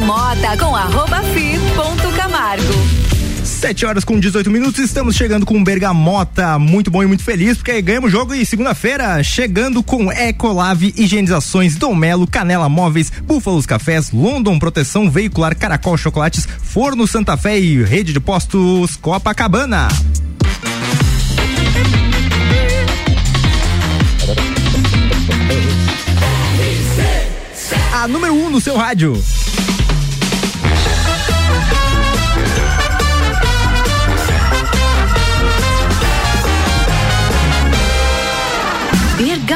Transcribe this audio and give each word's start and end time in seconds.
Bergamota 0.00 0.56
com 0.56 0.74
arroba 0.74 1.22
fi 1.34 1.58
ponto 1.76 2.16
Camargo. 2.16 2.64
7 3.44 3.84
horas 3.84 4.02
com 4.02 4.18
18 4.18 4.50
minutos, 4.50 4.78
estamos 4.78 5.14
chegando 5.14 5.44
com 5.44 5.62
Bergamota, 5.62 6.58
muito 6.58 6.90
bom 6.90 7.02
e 7.02 7.06
muito 7.06 7.22
feliz, 7.22 7.58
porque 7.58 7.82
ganhamos 7.82 8.10
jogo 8.10 8.34
e 8.34 8.46
segunda-feira, 8.46 9.22
chegando 9.22 9.82
com 9.82 10.10
Ecolave, 10.10 10.94
Higienizações, 10.96 11.76
Dom 11.76 11.94
Melo, 11.94 12.26
Canela 12.26 12.66
Móveis, 12.66 13.10
Búfalos 13.10 13.66
Cafés, 13.66 14.10
London 14.10 14.58
Proteção 14.58 15.10
Veicular, 15.10 15.54
Caracol 15.54 15.98
Chocolates, 15.98 16.48
Forno 16.62 17.06
Santa 17.06 17.36
Fé 17.36 17.60
e 17.60 17.82
Rede 17.82 18.14
de 18.14 18.20
Postos 18.20 18.96
Copacabana. 18.96 19.88
A 27.92 28.08
número 28.08 28.32
1 28.32 28.46
um 28.46 28.50
no 28.50 28.60
seu 28.62 28.78
rádio. 28.78 29.22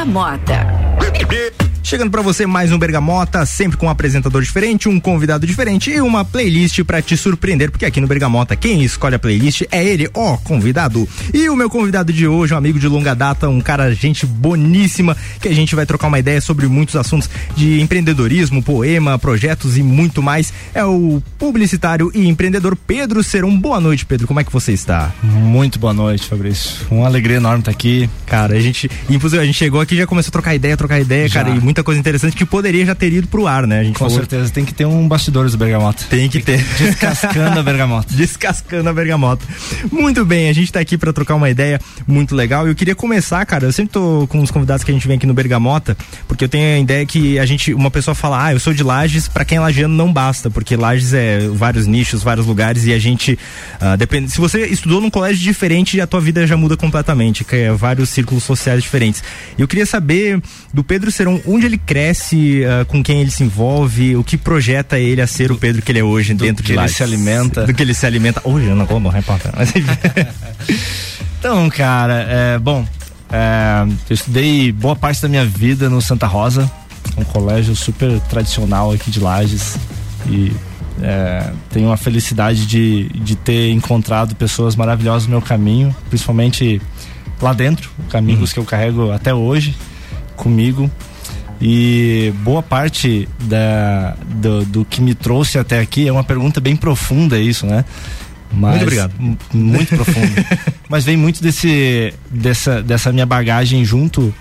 Bergamota. 0.04 1.63
Chegando 1.86 2.10
para 2.10 2.22
você 2.22 2.46
mais 2.46 2.72
um 2.72 2.78
Bergamota, 2.78 3.44
sempre 3.44 3.76
com 3.76 3.84
um 3.84 3.90
apresentador 3.90 4.40
diferente, 4.40 4.88
um 4.88 4.98
convidado 4.98 5.46
diferente 5.46 5.90
e 5.90 6.00
uma 6.00 6.24
playlist 6.24 6.82
para 6.82 7.02
te 7.02 7.14
surpreender, 7.14 7.70
porque 7.70 7.84
aqui 7.84 8.00
no 8.00 8.06
Bergamota 8.06 8.56
quem 8.56 8.82
escolhe 8.82 9.16
a 9.16 9.18
playlist 9.18 9.64
é 9.70 9.84
ele, 9.84 10.08
ó, 10.14 10.38
convidado. 10.38 11.06
E 11.32 11.46
o 11.50 11.54
meu 11.54 11.68
convidado 11.68 12.10
de 12.10 12.26
hoje, 12.26 12.54
um 12.54 12.56
amigo 12.56 12.78
de 12.78 12.88
longa 12.88 13.12
data, 13.12 13.50
um 13.50 13.60
cara 13.60 13.94
gente 13.94 14.24
boníssima, 14.24 15.14
que 15.38 15.46
a 15.46 15.54
gente 15.54 15.74
vai 15.74 15.84
trocar 15.84 16.08
uma 16.08 16.18
ideia 16.18 16.40
sobre 16.40 16.66
muitos 16.66 16.96
assuntos 16.96 17.28
de 17.54 17.82
empreendedorismo, 17.82 18.62
poema, 18.62 19.18
projetos 19.18 19.76
e 19.76 19.82
muito 19.82 20.22
mais. 20.22 20.54
É 20.74 20.82
o 20.86 21.22
publicitário 21.38 22.10
e 22.14 22.26
empreendedor 22.26 22.76
Pedro 22.76 23.22
Serum. 23.22 23.60
Boa 23.60 23.78
noite, 23.78 24.06
Pedro. 24.06 24.26
Como 24.26 24.40
é 24.40 24.44
que 24.44 24.50
você 24.50 24.72
está? 24.72 25.12
Muito 25.22 25.78
boa 25.78 25.92
noite, 25.92 26.26
Fabrício. 26.26 26.86
Uma 26.90 27.04
alegria 27.04 27.36
enorme 27.36 27.58
estar 27.58 27.72
aqui. 27.72 28.08
Cara, 28.24 28.54
a 28.56 28.60
gente, 28.60 28.90
inclusive 29.10 29.42
a 29.42 29.44
gente 29.44 29.58
chegou 29.58 29.82
aqui 29.82 29.94
já 29.94 30.06
começou 30.06 30.30
a 30.30 30.32
trocar 30.32 30.54
ideia, 30.54 30.78
trocar 30.78 30.98
ideia, 30.98 31.28
já. 31.28 31.44
cara, 31.44 31.54
e 31.54 31.73
muita 31.74 31.82
coisa 31.82 31.98
interessante 31.98 32.36
que 32.36 32.44
poderia 32.44 32.86
já 32.86 32.94
ter 32.94 33.12
ido 33.12 33.26
pro 33.26 33.48
ar, 33.48 33.66
né? 33.66 33.80
A 33.80 33.82
gente 33.82 33.94
Com 33.94 34.04
falou... 34.04 34.16
certeza, 34.16 34.48
tem 34.52 34.64
que 34.64 34.72
ter 34.72 34.84
um 34.84 35.08
bastidores 35.08 35.52
do 35.52 35.58
Bergamota. 35.58 36.04
Tem 36.08 36.28
que 36.28 36.40
ter. 36.40 36.64
Descascando 36.78 37.58
a 37.58 37.62
Bergamota. 37.64 38.06
Descascando 38.14 38.88
a 38.88 38.92
Bergamota. 38.92 39.44
Muito 39.90 40.24
bem, 40.24 40.48
a 40.48 40.52
gente 40.52 40.72
tá 40.72 40.78
aqui 40.78 40.96
para 40.96 41.12
trocar 41.12 41.34
uma 41.34 41.50
ideia 41.50 41.80
muito 42.06 42.32
legal. 42.32 42.68
Eu 42.68 42.76
queria 42.76 42.94
começar, 42.94 43.44
cara, 43.44 43.64
eu 43.64 43.72
sempre 43.72 43.92
tô 43.92 44.24
com 44.28 44.40
os 44.40 44.52
convidados 44.52 44.84
que 44.84 44.90
a 44.92 44.94
gente 44.94 45.08
vem 45.08 45.16
aqui 45.16 45.26
no 45.26 45.34
Bergamota, 45.34 45.96
porque 46.28 46.44
eu 46.44 46.48
tenho 46.48 46.76
a 46.76 46.78
ideia 46.78 47.04
que 47.04 47.40
a 47.40 47.46
gente, 47.46 47.74
uma 47.74 47.90
pessoa 47.90 48.14
fala, 48.14 48.46
ah, 48.46 48.52
eu 48.52 48.60
sou 48.60 48.72
de 48.72 48.84
Lages, 48.84 49.26
para 49.26 49.44
quem 49.44 49.58
é 49.58 49.60
lagiano 49.60 49.94
não 49.94 50.12
basta, 50.12 50.48
porque 50.48 50.76
Lages 50.76 51.12
é 51.12 51.48
vários 51.48 51.88
nichos, 51.88 52.22
vários 52.22 52.46
lugares 52.46 52.86
e 52.86 52.92
a 52.92 52.98
gente, 53.00 53.36
uh, 53.80 53.96
depende, 53.96 54.30
se 54.30 54.38
você 54.38 54.64
estudou 54.66 55.00
num 55.00 55.10
colégio 55.10 55.42
diferente, 55.42 56.00
a 56.00 56.06
tua 56.06 56.20
vida 56.20 56.46
já 56.46 56.56
muda 56.56 56.76
completamente, 56.76 57.42
que 57.42 57.56
é 57.56 57.72
vários 57.72 58.10
círculos 58.10 58.44
sociais 58.44 58.80
diferentes. 58.80 59.24
E 59.58 59.60
eu 59.60 59.66
queria 59.66 59.86
saber 59.86 60.40
do 60.72 60.84
Pedro 60.84 61.10
Serão, 61.10 61.40
onde 61.44 61.63
onde 61.64 61.74
ele 61.74 61.78
cresce, 61.78 62.62
uh, 62.62 62.84
com 62.86 63.02
quem 63.02 63.20
ele 63.20 63.30
se 63.30 63.42
envolve, 63.42 64.16
o 64.16 64.22
que 64.22 64.36
projeta 64.36 64.98
ele 64.98 65.20
a 65.20 65.26
ser 65.26 65.48
do, 65.48 65.54
o 65.54 65.56
Pedro 65.56 65.80
que 65.80 65.90
ele 65.90 66.00
é 66.00 66.04
hoje 66.04 66.34
dentro 66.34 66.64
de 66.64 66.74
lá. 66.74 66.84
ele 66.84 66.92
se 66.92 67.02
alimenta. 67.02 67.66
Do 67.66 67.72
que 67.72 67.82
ele 67.82 67.94
se 67.94 68.06
alimenta. 68.06 68.40
Hoje 68.44 68.66
eu 68.66 68.76
não 68.76 68.86
como 68.86 69.08
repórter. 69.08 69.50
então, 71.38 71.68
cara, 71.70 72.26
é, 72.28 72.58
bom, 72.58 72.86
é, 73.32 73.86
eu 74.08 74.14
estudei 74.14 74.70
boa 74.72 74.94
parte 74.94 75.22
da 75.22 75.28
minha 75.28 75.44
vida 75.44 75.88
no 75.88 76.02
Santa 76.02 76.26
Rosa, 76.26 76.70
um 77.16 77.24
colégio 77.24 77.74
super 77.74 78.20
tradicional 78.28 78.92
aqui 78.92 79.10
de 79.10 79.20
Lages. 79.20 79.78
E 80.26 80.52
é, 81.02 81.50
tenho 81.70 81.90
a 81.90 81.96
felicidade 81.96 82.66
de, 82.66 83.08
de 83.08 83.36
ter 83.36 83.70
encontrado 83.70 84.34
pessoas 84.36 84.76
maravilhosas 84.76 85.24
no 85.24 85.30
meu 85.30 85.42
caminho, 85.42 85.94
principalmente 86.08 86.80
lá 87.40 87.52
dentro, 87.52 87.90
amigos 88.12 88.50
uhum. 88.50 88.54
que 88.54 88.60
eu 88.60 88.64
carrego 88.64 89.10
até 89.10 89.34
hoje 89.34 89.74
comigo. 90.36 90.90
E 91.60 92.32
boa 92.42 92.62
parte 92.62 93.28
da, 93.40 94.16
do, 94.26 94.64
do, 94.64 94.84
que 94.84 95.00
me 95.00 95.14
trouxe 95.14 95.58
até 95.58 95.80
aqui 95.80 96.08
é 96.08 96.12
uma 96.12 96.24
pergunta 96.24 96.60
bem 96.60 96.76
profunda, 96.76 97.38
isso, 97.38 97.66
né? 97.66 97.84
Mas, 98.52 98.70
muito 98.70 98.82
obrigado. 98.82 99.12
Muito 99.52 99.94
profundo. 99.94 100.46
Mas 100.88 101.04
vem 101.04 101.16
muito 101.16 101.42
desse, 101.42 102.12
dessa, 102.30 102.82
dessa 102.82 103.12
minha 103.12 103.26
bagagem 103.26 103.84
junto 103.84 104.32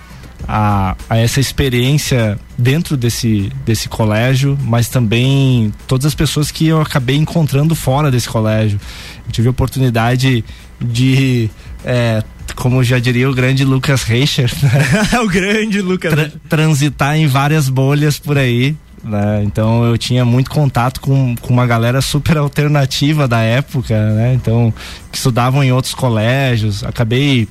a, 0.47 0.96
a, 1.09 1.18
essa 1.18 1.40
experiência 1.40 2.38
dentro 2.57 2.96
desse, 2.97 3.52
desse 3.66 3.88
colégio, 3.88 4.57
mas 4.62 4.90
também 4.90 5.73
todas 5.88 6.06
as 6.06 6.16
pessoas 6.16 6.52
que 6.52 6.68
eu 6.68 6.81
acabei 6.81 7.16
encontrando 7.16 7.73
fora 7.75 8.12
desse 8.12 8.28
colégio. 8.28 8.79
Eu 9.25 9.31
tive 9.31 9.47
a 9.47 9.52
oportunidade 9.52 10.44
de 10.81 11.50
é, 11.84 12.22
como 12.55 12.83
já 12.83 12.99
diria 12.99 13.29
o 13.29 13.33
grande 13.33 13.63
Lucas 13.65 14.03
Reicher, 14.03 14.51
né? 14.61 15.19
o 15.23 15.27
grande 15.27 15.81
Lucas 15.81 16.13
Tra 16.13 16.31
transitar 16.47 17.15
em 17.17 17.27
várias 17.27 17.69
bolhas 17.69 18.17
por 18.19 18.37
aí. 18.37 18.75
Né? 19.03 19.43
Então 19.43 19.83
eu 19.83 19.97
tinha 19.97 20.23
muito 20.23 20.49
contato 20.49 21.01
com, 21.01 21.35
com 21.35 21.53
uma 21.53 21.67
galera 21.67 22.01
super 22.01 22.37
alternativa 22.37 23.27
da 23.27 23.41
época, 23.41 23.93
né? 24.13 24.33
Então, 24.33 24.73
que 25.11 25.17
estudavam 25.17 25.61
em 25.61 25.73
outros 25.73 25.93
colégios. 25.93 26.83
Acabei 26.85 27.47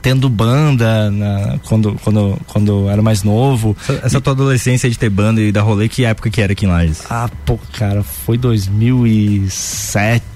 tendo 0.00 0.28
banda 0.28 1.10
na, 1.10 1.58
quando, 1.64 1.94
quando, 2.02 2.38
quando 2.46 2.88
era 2.88 3.00
mais 3.00 3.22
novo. 3.22 3.76
Essa, 3.82 4.00
essa 4.04 4.18
e, 4.18 4.20
tua 4.20 4.32
adolescência 4.32 4.90
de 4.90 4.98
ter 4.98 5.08
banda 5.08 5.40
e 5.40 5.52
dar 5.52 5.62
rolê, 5.62 5.88
que 5.88 6.04
época 6.04 6.28
que 6.28 6.40
era 6.40 6.52
aqui 6.52 6.66
em 6.66 6.68
Lages? 6.68 7.04
Ah, 7.08 7.30
pô, 7.44 7.58
cara, 7.72 8.02
foi 8.02 8.36
2007 8.36 10.31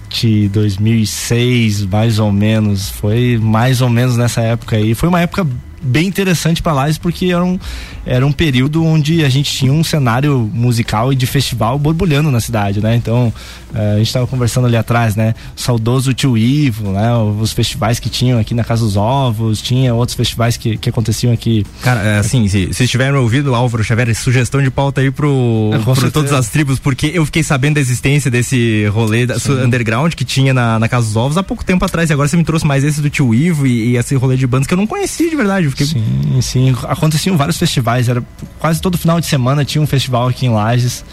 2006, 0.53 1.85
mais 1.87 2.19
ou 2.19 2.33
menos. 2.33 2.91
Foi 2.91 3.39
mais 3.41 3.81
ou 3.81 3.89
menos 3.89 4.17
nessa 4.17 4.41
época 4.41 4.77
aí. 4.77 4.95
Foi 4.95 5.09
uma 5.09 5.21
época 5.21 5.47
bem 5.83 6.07
interessante 6.07 6.63
para 6.63 6.73
Lages 6.73 6.99
porque 6.99 7.27
era 7.27 7.45
um, 7.45 7.59
era 8.05 8.27
um 8.27 8.33
período 8.33 8.85
onde 8.85 9.25
a 9.25 9.29
gente 9.29 9.53
tinha 9.53 9.73
um 9.73 9.85
cenário 9.85 10.51
musical 10.53 11.13
e 11.13 11.17
de 11.17 11.27
festival 11.27 11.79
borbulhando 11.79 12.31
na 12.31 12.41
cidade, 12.41 12.81
né? 12.81 12.97
Então, 12.97 13.33
uh, 13.75 13.95
a 13.95 13.99
gente 13.99 14.07
estava 14.07 14.27
conversando 14.27 14.67
ali 14.67 14.77
atrás, 14.77 15.17
né? 15.17 15.35
O 15.57 15.61
saudoso 15.61 16.15
Tio 16.15 16.37
Ivo, 16.37 16.93
né? 16.93 17.15
Os 17.17 17.53
festivais 17.53 17.99
que 17.99 18.09
tinham 18.09 18.39
aqui 18.39 18.55
na 18.55 18.65
Casa 18.65 18.85
dos 18.85 18.97
Ovos, 18.97 19.61
tinha 19.61 19.95
outros 19.95 20.17
festivais 20.17 20.57
que, 20.57 20.77
que 20.77 20.89
aconteciam 20.89 21.33
aqui. 21.33 21.67
Cara, 21.83 22.01
é 22.01 22.19
assim, 22.19 22.47
se, 22.49 22.73
se 22.73 22.85
estiverem 22.85 23.15
ouvindo, 23.15 23.55
Álvaro 23.55 23.85
Xavier, 23.85 24.15
sugestão 24.15 24.63
de 24.63 24.71
pauta 24.71 25.01
aí 25.01 25.11
pro, 25.11 25.71
é, 25.73 25.79
pro 25.79 26.11
todas 26.11 26.33
as 26.33 26.49
tribos, 26.49 26.79
porque 26.79 27.11
eu 27.13 27.25
fiquei 27.27 27.43
sabendo 27.43 27.75
da 27.75 27.81
existência 27.81 28.31
desse 28.31 28.87
rolê 28.87 29.27
da, 29.27 29.37
underground 29.65 30.15
que 30.15 30.25
tinha 30.25 30.55
na, 30.55 30.79
na 30.79 30.89
Casa 30.89 31.07
dos 31.07 31.17
Ovos 31.17 31.37
há 31.37 31.43
pouco 31.43 31.65
tempo 31.65 31.85
atrás, 31.85 32.11
e 32.11 32.13
agora 32.13 32.29
você 32.29 32.37
me 32.37 32.45
trouxe 32.45 32.67
mais 32.67 32.85
esse 32.85 33.01
do 33.01 33.11
Tio 33.11 33.35
Ivo 33.35 33.67
e, 33.67 33.91
e 33.91 33.97
esse 33.97 34.15
rolê 34.15 34.37
de 34.37 34.47
bandas 34.47 34.67
que 34.67 34.75
eu 34.75 34.79
não 34.79 34.87
conhecia 34.87 35.29
de 35.29 35.37
verdade. 35.37 35.66
Fiquei... 35.71 35.87
Sim, 35.87 36.41
sim. 36.41 36.77
Aconteciam 36.85 37.37
vários 37.37 37.57
festivais, 37.59 38.09
era 38.09 38.23
quase 38.59 38.81
todo 38.81 38.99
final 38.99 39.21
de 39.21 39.27
semana 39.27 39.65
tinha 39.65 39.83
um 39.83 39.87
festival 39.87 40.29
aqui 40.29 40.47
em 40.47 40.51
Lages. 40.51 41.05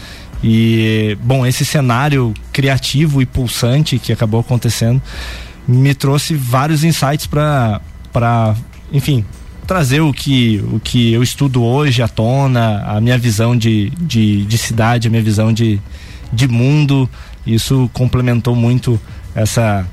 E, 0.42 1.16
bom, 1.22 1.46
esse 1.46 1.64
cenário 1.64 2.34
criativo 2.52 3.22
e 3.22 3.26
pulsante 3.26 3.98
que 3.98 4.12
acabou 4.12 4.40
acontecendo 4.40 5.00
me 5.66 5.94
trouxe 5.94 6.34
vários 6.34 6.84
insights 6.84 7.26
para, 7.26 7.80
enfim, 8.92 9.24
trazer 9.66 10.00
o 10.00 10.12
que, 10.12 10.62
o 10.70 10.78
que 10.78 11.12
eu 11.12 11.22
estudo 11.22 11.62
hoje 11.62 12.02
à 12.02 12.08
tona, 12.08 12.82
a 12.84 13.00
minha 13.00 13.16
visão 13.16 13.56
de, 13.56 13.90
de, 14.00 14.44
de 14.44 14.58
cidade, 14.58 15.08
a 15.08 15.10
minha 15.10 15.22
visão 15.22 15.52
de, 15.52 15.80
de 16.32 16.46
mundo. 16.46 17.08
Isso 17.46 17.88
complementou 17.92 18.54
muito 18.54 19.00
essa 19.34 19.86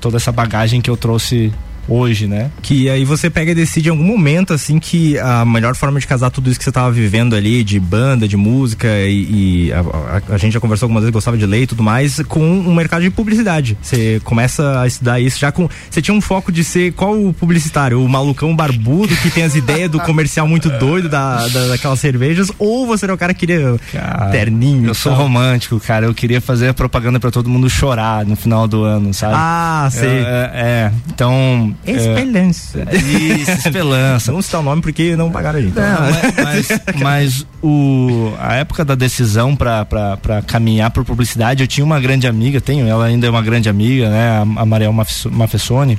toda 0.00 0.18
essa 0.18 0.30
bagagem 0.30 0.82
que 0.82 0.90
eu 0.90 0.98
trouxe 0.98 1.50
hoje, 1.88 2.26
né? 2.26 2.50
Que 2.62 2.88
aí 2.88 3.04
você 3.04 3.30
pega 3.30 3.52
e 3.52 3.54
decide 3.54 3.88
em 3.88 3.92
algum 3.92 4.04
momento, 4.04 4.52
assim, 4.52 4.78
que 4.78 5.18
a 5.18 5.44
melhor 5.44 5.74
forma 5.74 6.00
de 6.00 6.06
casar 6.06 6.30
tudo 6.30 6.50
isso 6.50 6.58
que 6.58 6.64
você 6.64 6.70
estava 6.70 6.90
vivendo 6.90 7.34
ali, 7.34 7.62
de 7.62 7.78
banda, 7.78 8.26
de 8.26 8.36
música, 8.36 8.88
e, 8.88 9.68
e 9.68 9.72
a, 9.72 9.80
a, 9.80 10.34
a, 10.34 10.38
gente 10.38 10.52
já 10.52 10.60
conversou 10.60 10.86
algumas 10.86 11.02
vezes, 11.02 11.12
gostava 11.12 11.36
de 11.36 11.46
ler 11.46 11.62
e 11.62 11.66
tudo 11.66 11.82
mais, 11.82 12.20
com 12.28 12.40
um 12.40 12.74
mercado 12.74 13.02
de 13.02 13.10
publicidade. 13.10 13.76
Você 13.80 14.20
começa 14.24 14.80
a 14.80 14.86
estudar 14.86 15.20
isso 15.20 15.38
já 15.38 15.52
com. 15.52 15.68
Você 15.90 16.00
tinha 16.00 16.14
um 16.14 16.20
foco 16.20 16.50
de 16.50 16.64
ser 16.64 16.92
qual 16.92 17.18
o 17.18 17.32
publicitário? 17.32 18.02
O 18.02 18.08
malucão 18.08 18.54
barbudo 18.54 19.14
que 19.16 19.30
tem 19.30 19.44
as 19.44 19.54
ideias 19.54 19.90
do 19.90 20.00
comercial 20.00 20.46
muito 20.46 20.70
doido 20.70 21.08
da, 21.08 21.46
da, 21.48 21.68
daquelas 21.68 22.00
cervejas, 22.00 22.50
ou 22.58 22.86
você 22.86 23.04
era 23.04 23.14
o 23.14 23.18
cara 23.18 23.34
que 23.34 23.44
queria 23.46 23.76
cara, 23.92 24.30
terninho? 24.30 24.86
Eu 24.88 24.94
sou 24.94 25.12
romântico, 25.12 25.78
cara. 25.78 26.06
Eu 26.06 26.14
queria 26.14 26.40
fazer 26.40 26.68
a 26.68 26.74
propaganda 26.74 27.20
para 27.20 27.30
todo 27.30 27.48
mundo 27.48 27.68
chorar 27.68 28.24
no 28.24 28.36
final 28.36 28.66
do 28.66 28.82
ano, 28.84 29.12
sabe? 29.12 29.34
Ah, 29.36 29.88
sei. 29.90 30.08
é, 30.08 30.50
é 30.54 30.92
então 31.12 31.73
Esperança. 31.86 32.86
É, 32.86 32.96
isso, 32.96 33.50
Esperança. 33.50 34.30
Vamos 34.30 34.46
citar 34.46 34.60
o 34.60 34.64
nome 34.64 34.82
porque 34.82 35.16
não 35.16 35.30
pagaram 35.30 35.58
a 35.58 35.62
gente. 35.62 35.74
Não, 35.74 36.44
mas, 36.44 36.68
mas 37.00 37.46
o, 37.62 38.32
a 38.38 38.54
época 38.54 38.84
da 38.84 38.94
decisão 38.94 39.56
para 39.56 40.42
caminhar 40.46 40.90
por 40.90 41.04
publicidade, 41.04 41.62
eu 41.62 41.66
tinha 41.66 41.84
uma 41.84 42.00
grande 42.00 42.26
amiga, 42.26 42.60
tenho, 42.60 42.86
ela 42.86 43.06
ainda 43.06 43.26
é 43.26 43.30
uma 43.30 43.42
grande 43.42 43.68
amiga, 43.68 44.08
né? 44.08 44.42
A 44.56 44.64
Mariel 44.66 44.92
Mafessoni. 45.30 45.98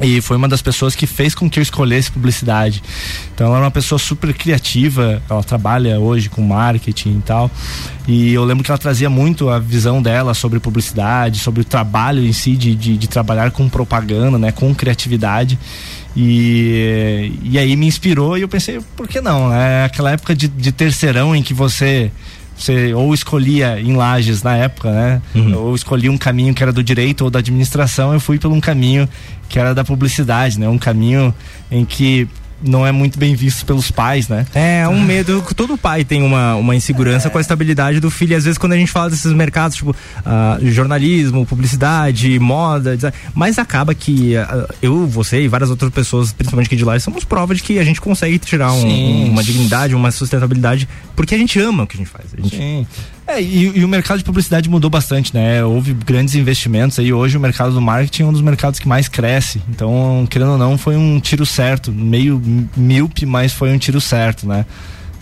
E 0.00 0.20
foi 0.20 0.36
uma 0.36 0.48
das 0.48 0.62
pessoas 0.62 0.94
que 0.94 1.06
fez 1.06 1.34
com 1.34 1.48
que 1.48 1.58
eu 1.58 1.62
escolhesse 1.62 2.10
publicidade. 2.10 2.82
Então 3.34 3.48
ela 3.48 3.58
é 3.58 3.60
uma 3.60 3.70
pessoa 3.70 3.98
super 3.98 4.32
criativa, 4.32 5.22
ela 5.28 5.42
trabalha 5.42 6.00
hoje 6.00 6.28
com 6.28 6.42
marketing 6.42 7.18
e 7.18 7.22
tal. 7.22 7.50
E 8.08 8.32
eu 8.32 8.44
lembro 8.44 8.64
que 8.64 8.70
ela 8.70 8.78
trazia 8.78 9.10
muito 9.10 9.50
a 9.50 9.58
visão 9.58 10.00
dela 10.00 10.32
sobre 10.32 10.58
publicidade, 10.58 11.38
sobre 11.38 11.60
o 11.60 11.64
trabalho 11.64 12.24
em 12.24 12.32
si 12.32 12.56
de, 12.56 12.74
de, 12.74 12.96
de 12.96 13.08
trabalhar 13.08 13.50
com 13.50 13.68
propaganda, 13.68 14.38
né, 14.38 14.52
com 14.52 14.74
criatividade. 14.74 15.58
E, 16.16 17.32
e 17.42 17.58
aí 17.58 17.76
me 17.76 17.86
inspirou 17.86 18.36
e 18.36 18.42
eu 18.42 18.48
pensei, 18.48 18.80
por 18.96 19.06
que 19.06 19.20
não? 19.20 19.52
É 19.54 19.84
aquela 19.84 20.10
época 20.10 20.34
de, 20.34 20.48
de 20.48 20.72
terceirão 20.72 21.36
em 21.36 21.42
que 21.42 21.54
você 21.54 22.10
você 22.60 22.92
ou 22.92 23.14
escolhia 23.14 23.80
em 23.80 23.96
Lages 23.96 24.42
na 24.42 24.56
época, 24.56 24.90
né? 24.90 25.22
Uhum. 25.34 25.56
Ou 25.56 25.74
escolhia 25.74 26.12
um 26.12 26.18
caminho 26.18 26.52
que 26.54 26.62
era 26.62 26.72
do 26.72 26.82
direito 26.82 27.22
ou 27.24 27.30
da 27.30 27.38
administração, 27.38 28.12
eu 28.12 28.20
fui 28.20 28.38
por 28.38 28.52
um 28.52 28.60
caminho 28.60 29.08
que 29.48 29.58
era 29.58 29.74
da 29.74 29.82
publicidade, 29.82 30.60
né? 30.60 30.68
Um 30.68 30.78
caminho 30.78 31.34
em 31.70 31.84
que 31.84 32.28
não 32.62 32.86
é 32.86 32.92
muito 32.92 33.18
bem 33.18 33.34
visto 33.34 33.64
pelos 33.64 33.90
pais, 33.90 34.28
né? 34.28 34.46
É, 34.54 34.86
um 34.88 35.00
medo. 35.02 35.44
Todo 35.56 35.76
pai 35.78 36.04
tem 36.04 36.22
uma, 36.22 36.54
uma 36.56 36.74
insegurança 36.74 37.28
é. 37.28 37.30
com 37.30 37.38
a 37.38 37.40
estabilidade 37.40 38.00
do 38.00 38.10
filho. 38.10 38.32
E 38.32 38.34
às 38.36 38.44
vezes, 38.44 38.58
quando 38.58 38.72
a 38.72 38.76
gente 38.76 38.92
fala 38.92 39.10
desses 39.10 39.32
mercados, 39.32 39.76
tipo, 39.76 39.90
uh, 39.90 40.66
jornalismo, 40.66 41.46
publicidade, 41.46 42.38
moda, 42.38 42.96
design, 42.96 43.16
mas 43.34 43.58
acaba 43.58 43.94
que 43.94 44.34
uh, 44.36 44.74
eu, 44.82 45.06
você 45.06 45.42
e 45.42 45.48
várias 45.48 45.70
outras 45.70 45.90
pessoas, 45.90 46.32
principalmente 46.32 46.66
aqui 46.66 46.76
de 46.76 46.84
lá, 46.84 46.98
somos 46.98 47.24
prova 47.24 47.54
de 47.54 47.62
que 47.62 47.78
a 47.78 47.84
gente 47.84 48.00
consegue 48.00 48.38
tirar 48.38 48.72
um, 48.72 48.86
um, 48.86 49.30
uma 49.30 49.42
dignidade, 49.42 49.94
uma 49.94 50.10
sustentabilidade, 50.10 50.88
porque 51.16 51.34
a 51.34 51.38
gente 51.38 51.58
ama 51.58 51.84
o 51.84 51.86
que 51.86 51.96
a 51.96 51.98
gente 51.98 52.10
faz. 52.10 52.26
A 52.32 52.40
gente... 52.40 52.56
Sim. 52.56 52.86
É, 53.30 53.40
e, 53.40 53.78
e, 53.78 53.84
o 53.84 53.88
mercado 53.88 54.18
de 54.18 54.24
publicidade 54.24 54.68
mudou 54.68 54.90
bastante, 54.90 55.32
né? 55.32 55.64
Houve 55.64 55.94
grandes 55.94 56.34
investimentos 56.34 56.98
aí. 56.98 57.12
Hoje 57.12 57.36
o 57.36 57.40
mercado 57.40 57.72
do 57.72 57.80
marketing 57.80 58.22
é 58.24 58.26
um 58.26 58.32
dos 58.32 58.42
mercados 58.42 58.80
que 58.80 58.88
mais 58.88 59.06
cresce. 59.06 59.62
Então, 59.68 60.26
querendo 60.28 60.52
ou 60.52 60.58
não, 60.58 60.76
foi 60.76 60.96
um 60.96 61.20
tiro 61.20 61.46
certo. 61.46 61.92
Meio 61.92 62.42
míope, 62.76 63.24
mas 63.24 63.52
foi 63.52 63.72
um 63.72 63.78
tiro 63.78 64.00
certo, 64.00 64.48
né? 64.48 64.66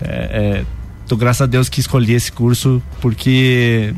É, 0.01 0.07
é, 0.07 0.65
tô 1.07 1.15
graças 1.15 1.41
a 1.41 1.45
Deus 1.45 1.69
que 1.69 1.79
escolhi 1.79 2.13
esse 2.13 2.31
curso 2.31 2.81
porque 2.99 3.93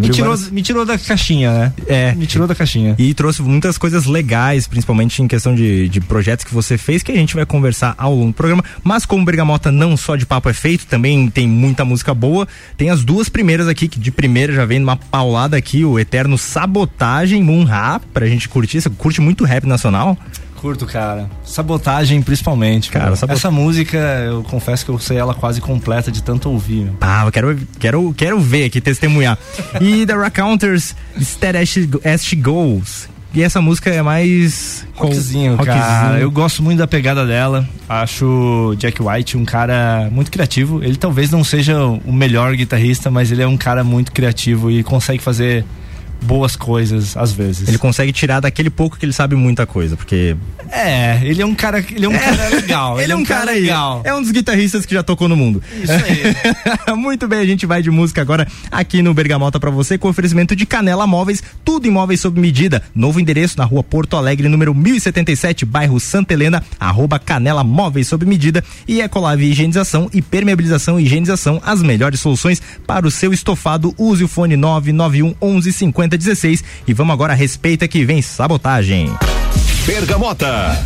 me 0.00 0.08
tirou, 0.10 0.30
várias... 0.30 0.50
me 0.50 0.62
tirou 0.62 0.84
da 0.84 0.98
caixinha, 0.98 1.52
né? 1.52 1.72
É. 1.86 2.14
Me 2.14 2.26
tirou 2.26 2.46
da 2.46 2.54
caixinha. 2.54 2.94
E 2.98 3.12
trouxe 3.14 3.42
muitas 3.42 3.76
coisas 3.78 4.06
legais, 4.06 4.66
principalmente 4.66 5.22
em 5.22 5.28
questão 5.28 5.54
de, 5.54 5.88
de 5.88 6.00
projetos 6.00 6.44
que 6.44 6.54
você 6.54 6.78
fez, 6.78 7.02
que 7.02 7.12
a 7.12 7.16
gente 7.16 7.34
vai 7.34 7.44
conversar 7.44 7.94
ao 7.98 8.14
longo 8.14 8.28
do 8.28 8.34
programa. 8.34 8.64
Mas 8.82 9.04
como 9.04 9.24
Bergamota 9.24 9.70
não 9.70 9.96
só 9.96 10.16
de 10.16 10.26
papo 10.26 10.48
é 10.48 10.52
feito, 10.52 10.86
também 10.86 11.28
tem 11.28 11.46
muita 11.46 11.84
música 11.84 12.14
boa. 12.14 12.46
Tem 12.76 12.90
as 12.90 13.04
duas 13.04 13.28
primeiras 13.28 13.68
aqui, 13.68 13.88
que 13.88 13.98
de 13.98 14.10
primeira 14.10 14.52
já 14.52 14.64
vem 14.64 14.78
numa 14.78 14.96
paulada 14.96 15.56
aqui, 15.56 15.84
o 15.84 15.98
Eterno 15.98 16.38
Sabotagem, 16.38 17.42
Moon 17.42 17.64
Rap, 17.64 18.02
pra 18.12 18.26
gente 18.26 18.48
curtir. 18.48 18.80
Você 18.80 18.90
curte 18.90 19.20
muito 19.20 19.44
rap 19.44 19.66
nacional? 19.66 20.16
Curto, 20.60 20.86
cara. 20.86 21.30
Sabotagem, 21.44 22.20
principalmente. 22.20 22.90
Cara, 22.90 23.14
sabot... 23.14 23.34
essa 23.34 23.50
música, 23.50 23.96
eu 24.26 24.42
confesso 24.42 24.84
que 24.84 24.90
eu 24.90 24.98
sei 24.98 25.16
ela 25.16 25.34
quase 25.34 25.60
completa 25.60 26.10
de 26.10 26.22
tanto 26.22 26.50
ouvir. 26.50 26.84
Meu. 26.84 26.96
Ah, 27.00 27.24
eu 27.26 27.32
quero, 27.32 27.58
quero, 27.78 28.14
quero 28.14 28.40
ver 28.40 28.64
aqui, 28.64 28.80
testemunhar. 28.80 29.38
e 29.80 30.04
The 30.04 30.14
Raconteurs, 30.14 30.96
Instead 31.16 31.56
As 31.56 32.24
She 32.24 32.36
Goes. 32.36 33.08
E 33.34 33.42
essa 33.42 33.60
música 33.60 33.90
é 33.90 34.02
mais. 34.02 34.86
Rockzinho, 34.94 35.54
rockzinho, 35.54 35.64
cara. 35.64 36.18
Eu 36.18 36.30
gosto 36.30 36.62
muito 36.62 36.78
da 36.78 36.86
pegada 36.86 37.26
dela. 37.26 37.68
Acho 37.88 38.74
Jack 38.78 39.02
White 39.02 39.36
um 39.36 39.44
cara 39.44 40.08
muito 40.10 40.30
criativo. 40.30 40.82
Ele 40.82 40.96
talvez 40.96 41.30
não 41.30 41.44
seja 41.44 41.78
o 41.78 42.12
melhor 42.12 42.56
guitarrista, 42.56 43.10
mas 43.10 43.30
ele 43.30 43.42
é 43.42 43.46
um 43.46 43.56
cara 43.56 43.84
muito 43.84 44.12
criativo 44.12 44.70
e 44.70 44.82
consegue 44.82 45.22
fazer 45.22 45.64
boas 46.22 46.56
coisas 46.56 47.16
às 47.16 47.32
vezes. 47.32 47.68
Ele 47.68 47.78
consegue 47.78 48.12
tirar 48.12 48.40
daquele 48.40 48.70
pouco 48.70 48.98
que 48.98 49.04
ele 49.04 49.12
sabe 49.12 49.34
muita 49.36 49.66
coisa, 49.66 49.96
porque 49.96 50.36
é, 50.70 51.20
ele 51.22 51.40
é 51.40 51.46
um 51.46 51.54
cara, 51.54 51.78
ele 51.78 52.04
é 52.04 52.08
um 52.08 52.14
é. 52.14 52.18
cara 52.18 52.48
legal. 52.48 52.94
ele, 52.96 53.04
ele, 53.04 53.12
é 53.12 53.16
um, 53.16 53.24
cara, 53.24 53.46
cara 53.46 53.58
legal. 53.58 54.02
É 54.04 54.14
um 54.14 54.20
dos 54.20 54.30
guitarristas 54.30 54.84
que 54.84 54.94
já 54.94 55.02
tocou 55.02 55.28
no 55.28 55.36
mundo. 55.36 55.62
Isso 55.82 55.92
aí. 55.92 56.96
Muito 56.96 57.26
bem, 57.28 57.40
a 57.40 57.46
gente 57.46 57.66
vai 57.66 57.82
de 57.82 57.90
música 57.90 58.20
agora 58.20 58.46
aqui 58.70 59.02
no 59.02 59.14
Bergamota 59.14 59.58
para 59.60 59.70
você 59.70 59.96
com 59.96 60.08
oferecimento 60.08 60.54
de 60.54 60.66
Canela 60.66 61.06
Móveis, 61.06 61.42
tudo 61.64 61.86
em 61.86 61.90
móveis 61.90 62.20
sob 62.20 62.40
medida. 62.40 62.82
Novo 62.94 63.20
endereço 63.20 63.58
na 63.58 63.64
Rua 63.64 63.82
Porto 63.82 64.16
Alegre, 64.16 64.48
número 64.48 64.74
1077, 64.74 65.64
bairro 65.64 66.00
Santa 66.00 66.34
Helena, 66.34 66.62
arroba 66.78 67.18
Canela 67.18 67.64
Móveis 67.64 68.08
sob 68.08 68.26
medida 68.26 68.62
e 68.86 69.00
Ecolave 69.00 69.44
Higienização 69.44 70.10
e 70.12 70.20
Permeabilização 70.20 70.98
e 70.98 71.04
Higienização, 71.04 71.60
as 71.64 71.82
melhores 71.82 72.20
soluções 72.20 72.60
para 72.86 73.06
o 73.06 73.10
seu 73.10 73.32
estofado. 73.32 73.94
Use 73.96 74.24
o 74.24 74.28
fone 74.28 74.56
991 74.56 75.34
11 75.40 75.72
50 75.72 76.07
16 76.16 76.64
e 76.86 76.94
vamos 76.94 77.12
agora 77.12 77.32
a 77.32 77.36
respeita 77.36 77.88
que 77.88 78.04
vem 78.04 78.22
sabotagem. 78.22 79.10
Bergamota. 79.84 80.78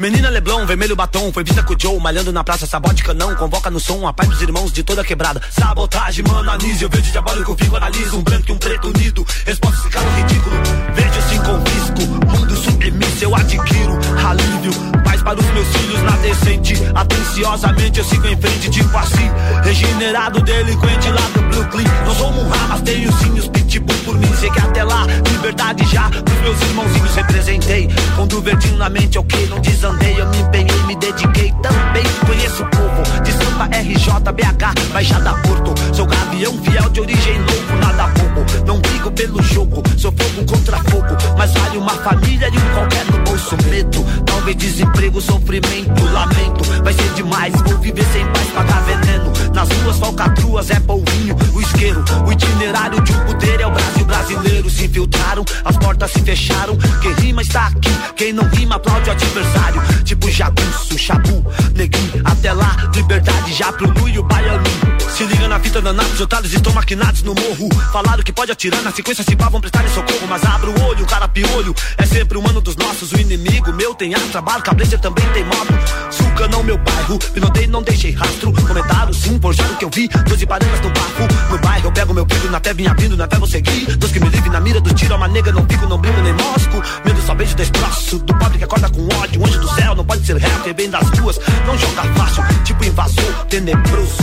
Menina 0.00 0.30
Leblon, 0.30 0.64
vermelho 0.64 0.96
batom, 0.96 1.30
foi 1.30 1.44
vista 1.44 1.62
com 1.62 1.74
o 1.74 1.76
Joe, 1.78 2.00
malhando 2.00 2.32
na 2.32 2.42
praça, 2.42 2.66
sabote 2.66 3.04
canão, 3.04 3.34
convoca 3.34 3.68
no 3.68 3.78
som 3.78 4.06
a 4.06 4.14
paz 4.14 4.30
dos 4.30 4.40
irmãos 4.40 4.72
de 4.72 4.82
toda 4.82 5.04
quebrada. 5.04 5.42
Sabotagem, 5.50 6.24
mano, 6.26 6.50
anise, 6.50 6.84
eu 6.84 6.88
vejo 6.88 7.12
diabólico, 7.12 7.54
fico, 7.54 7.76
analiso, 7.76 8.16
um 8.16 8.22
branco 8.22 8.46
e 8.48 8.52
um 8.52 8.56
preto 8.56 8.88
unido, 8.88 9.26
resposta 9.44 9.78
esse 9.78 9.90
cara 9.90 10.08
ridículo, 10.16 10.56
vejo 10.94 11.18
assim 11.18 11.38
com 11.42 11.58
risco, 11.58 12.38
mundo 12.38 12.56
submisso, 12.56 13.24
eu 13.24 13.34
adquiro, 13.34 13.98
alívio, 14.26 14.72
paz 15.04 15.22
para 15.22 15.38
os 15.38 15.46
meus 15.52 15.68
filhos 15.68 16.02
na 16.02 16.16
decente, 16.16 16.74
atenciosamente 16.94 17.98
eu 17.98 18.04
sigo 18.06 18.26
em 18.26 18.40
frente, 18.40 18.70
tipo 18.70 18.96
assim, 18.96 19.30
regenerado, 19.62 20.40
delinquente 20.40 21.10
lá 21.10 21.28
do 21.34 21.42
Brooklyn, 21.42 21.84
não 22.06 22.14
sou 22.14 22.30
um 22.30 22.48
mas 22.48 22.80
tenho 22.80 23.12
sim 23.18 23.38
os 23.38 23.48
pitbull 23.48 23.99
que 24.48 24.60
até 24.60 24.82
lá, 24.82 25.06
liberdade 25.32 25.84
já, 25.92 26.08
pros 26.08 26.40
meus 26.40 26.60
irmãozinhos 26.62 27.14
representei, 27.14 27.88
o 28.18 28.40
verdinho 28.40 28.78
na 28.78 28.88
mente 28.88 29.18
o 29.18 29.24
que, 29.24 29.46
não 29.46 29.60
desandei, 29.60 30.18
eu 30.18 30.26
me 30.28 30.38
empenhei, 30.38 30.82
me 30.86 30.96
dediquei. 30.96 31.52
Também, 31.62 32.04
conheço 32.26 32.62
o 32.62 32.66
povo, 32.70 33.22
de 33.22 33.32
Sampa, 33.32 33.66
RJ, 33.66 34.32
BH, 34.32 34.92
Baixada 34.92 35.34
Porto, 35.42 35.74
sou 35.94 36.06
gavião 36.06 36.56
fiel 36.62 36.88
de 36.88 37.00
origem 37.00 37.38
louco, 37.38 37.76
nada 37.80 38.06
bobo, 38.06 38.29
não 38.66 38.78
brigo 38.80 39.10
pelo 39.12 39.42
jogo, 39.42 39.82
sou 39.96 40.12
fogo 40.12 40.46
contra 40.46 40.78
fogo, 40.90 41.16
mas 41.36 41.52
vale 41.52 41.78
uma 41.78 41.94
família 41.94 42.48
e 42.48 42.56
um 42.56 42.74
qualquer 42.74 43.04
no 43.06 43.18
bolso. 43.24 43.56
Medo, 43.68 44.04
talvez 44.24 44.56
desemprego, 44.56 45.20
sofrimento, 45.20 46.04
lamento, 46.12 46.64
vai 46.82 46.92
ser 46.92 47.08
demais, 47.14 47.54
vou 47.62 47.78
viver 47.78 48.04
sem 48.12 48.24
paz, 48.26 48.46
pagar 48.48 48.82
veneno, 48.82 49.32
nas 49.54 49.68
ruas 49.68 49.98
falcatruas 49.98 50.70
é 50.70 50.80
polvinho, 50.80 51.36
o 51.54 51.60
isqueiro, 51.60 52.04
o 52.26 52.32
itinerário 52.32 53.00
de 53.02 53.12
um 53.12 53.24
poder 53.26 53.60
é 53.60 53.66
o 53.66 53.70
Brasil 53.70 54.04
brasileiro, 54.04 54.70
se 54.70 54.84
infiltraram, 54.86 55.44
as 55.64 55.76
portas 55.76 56.10
se 56.12 56.20
fecharam, 56.20 56.76
quem 57.00 57.12
rima 57.14 57.42
está 57.42 57.66
aqui, 57.66 57.90
quem 58.16 58.32
não 58.32 58.44
rima 58.48 58.76
aplaude 58.76 59.08
o 59.08 59.12
adversário, 59.12 59.82
tipo 60.04 60.30
jagunço, 60.30 60.98
chabu, 60.98 61.44
neguinho, 61.74 62.22
até 62.24 62.52
lá, 62.52 62.76
liberdade 62.94 63.52
já 63.52 63.72
produi 63.72 64.18
o 64.18 64.22
baianinho, 64.22 64.99
se 65.10 65.24
liga 65.24 65.48
na 65.48 65.58
fita 65.58 65.80
danados, 65.80 66.20
otários 66.20 66.52
estão 66.52 66.72
maquinados 66.72 67.22
no 67.22 67.34
morro, 67.34 67.68
falaram 67.92 68.22
que 68.22 68.32
pode 68.32 68.52
atirar, 68.52 68.82
na 68.82 68.92
sequência 68.92 69.24
se 69.24 69.34
pá 69.34 69.48
vão 69.48 69.60
prestar 69.60 69.86
socorro, 69.88 70.26
mas 70.28 70.44
abra 70.44 70.70
o 70.70 70.82
olho, 70.84 71.04
o 71.04 71.06
cara 71.06 71.28
piolho, 71.28 71.74
é 71.98 72.06
sempre 72.06 72.38
o 72.38 72.42
mano 72.42 72.60
dos 72.60 72.76
nossos, 72.76 73.12
o 73.12 73.20
inimigo 73.20 73.72
meu 73.72 73.94
tem 73.94 74.14
ar, 74.14 74.20
trabalho, 74.32 74.62
cabrecer 74.62 75.00
também 75.00 75.24
tem 75.32 75.44
moto, 75.44 75.74
suca 76.10 76.48
não 76.48 76.62
meu 76.62 76.78
bairro, 76.78 77.18
pinotei 77.32 77.66
não 77.66 77.82
deixei 77.82 78.12
rastro, 78.12 78.52
comentaram 78.52 79.12
sim, 79.12 79.38
forjaram 79.40 79.74
que 79.76 79.84
eu 79.84 79.90
vi, 79.90 80.08
doze 80.28 80.46
bananas 80.46 80.80
no 80.80 80.90
bafo, 80.90 81.50
no 81.50 81.58
bairro 81.58 81.86
eu 81.88 81.92
pego 81.92 82.14
meu 82.14 82.26
filho, 82.30 82.50
na 82.50 82.60
fé 82.60 82.72
vinha 82.72 82.94
vindo, 82.94 83.16
na 83.16 83.26
fé 83.26 83.36
vou 83.36 83.48
seguir, 83.48 83.96
Deus 83.96 84.12
que 84.12 84.20
me 84.20 84.28
livre 84.28 84.50
na 84.50 84.60
mira 84.60 84.80
do 84.80 84.94
tiro, 84.94 85.16
uma 85.16 85.28
nega, 85.28 85.52
não 85.52 85.66
fico, 85.66 85.86
não 85.86 85.98
brinco 85.98 86.20
nem 86.20 86.32
mosco, 86.32 86.82
medo 87.04 87.20
só 87.26 87.34
beijo 87.34 87.54
destroço, 87.56 88.18
do 88.18 88.34
pobre 88.34 88.58
que 88.58 88.64
acorda 88.64 88.88
com 88.88 89.06
ódio, 89.16 89.44
anjo 89.44 89.60
do 89.60 89.74
céu, 89.74 89.94
não 89.94 90.04
pode 90.04 90.24
ser 90.24 90.36
reto, 90.36 90.68
e 90.68 90.72
vem 90.72 90.88
das 90.88 91.08
ruas, 91.18 91.38
não 91.66 91.76
joga 91.76 92.02
fácil, 92.14 92.44
tipo 92.64 92.84
invasor, 92.84 93.44
tenebroso, 93.48 94.22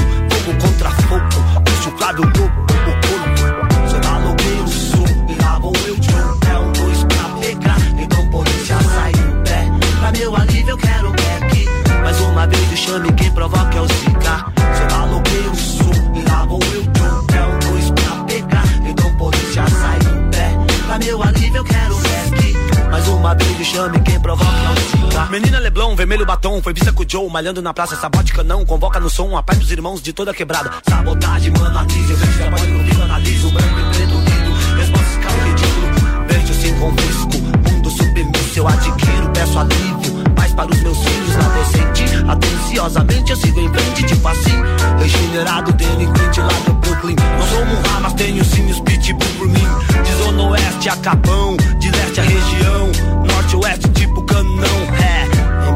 Leblon, 25.67 25.97
vermelho 25.97 26.25
batom, 26.25 26.62
foi 26.62 26.71
vista 26.71 26.93
com 26.93 27.03
o 27.03 27.05
Joe, 27.05 27.29
malhando 27.29 27.62
na 27.62 27.74
praça, 27.74 27.97
sabote 27.97 28.31
canão, 28.31 28.65
convoca 28.65 29.01
no 29.01 29.09
som 29.09 29.36
a 29.36 29.43
paz 29.43 29.59
dos 29.59 29.69
irmãos 29.69 30.01
de 30.01 30.13
toda 30.13 30.33
quebrada. 30.33 30.71
Sabotagem, 30.88 31.51
mano, 31.51 31.77
anise, 31.77 32.09
eu 32.09 32.15
vejo 32.15 32.38
trabalho 32.38 32.65
comigo, 32.65 33.01
analiso, 33.01 33.51
branco 33.51 33.77
e 33.77 33.83
preto 33.93 34.15
unido, 34.15 34.77
resposta 34.77 35.19
carro 35.19 35.43
ridículo, 35.43 35.88
vejo 36.29 36.79
com 36.79 36.89
risco, 36.91 37.69
mundo 37.69 37.89
submisso, 37.89 38.59
eu 38.59 38.65
adquiro, 38.65 39.29
peço 39.33 39.59
alívio, 39.59 40.24
paz 40.38 40.53
para 40.53 40.71
os 40.74 40.79
meus 40.79 40.97
filhos 41.00 41.36
na 41.36 41.50
decente, 41.50 42.15
atenciosamente 42.29 43.31
eu 43.31 43.38
sigo 43.38 43.59
em 43.59 43.69
frente, 43.69 44.03
tipo 44.03 44.25
assim, 44.25 44.55
regenerado, 45.00 45.74
delinquente 45.74 46.39
lá 46.39 46.59
do 46.65 46.74
Brooklyn, 46.75 47.15
não 47.17 47.47
sou 47.47 47.62
um 47.62 48.00
mas 48.03 48.13
tenho 48.13 48.45
sim 48.45 48.71
os 48.71 48.79
pitbull 48.79 49.27
por 49.38 49.47
mim, 49.50 49.67
de 50.01 50.24
zona 50.24 50.43
oeste 50.43 50.88
a 50.88 50.95
capão, 50.95 51.57
de 51.77 51.91
leste 51.91 52.21
a 52.21 52.24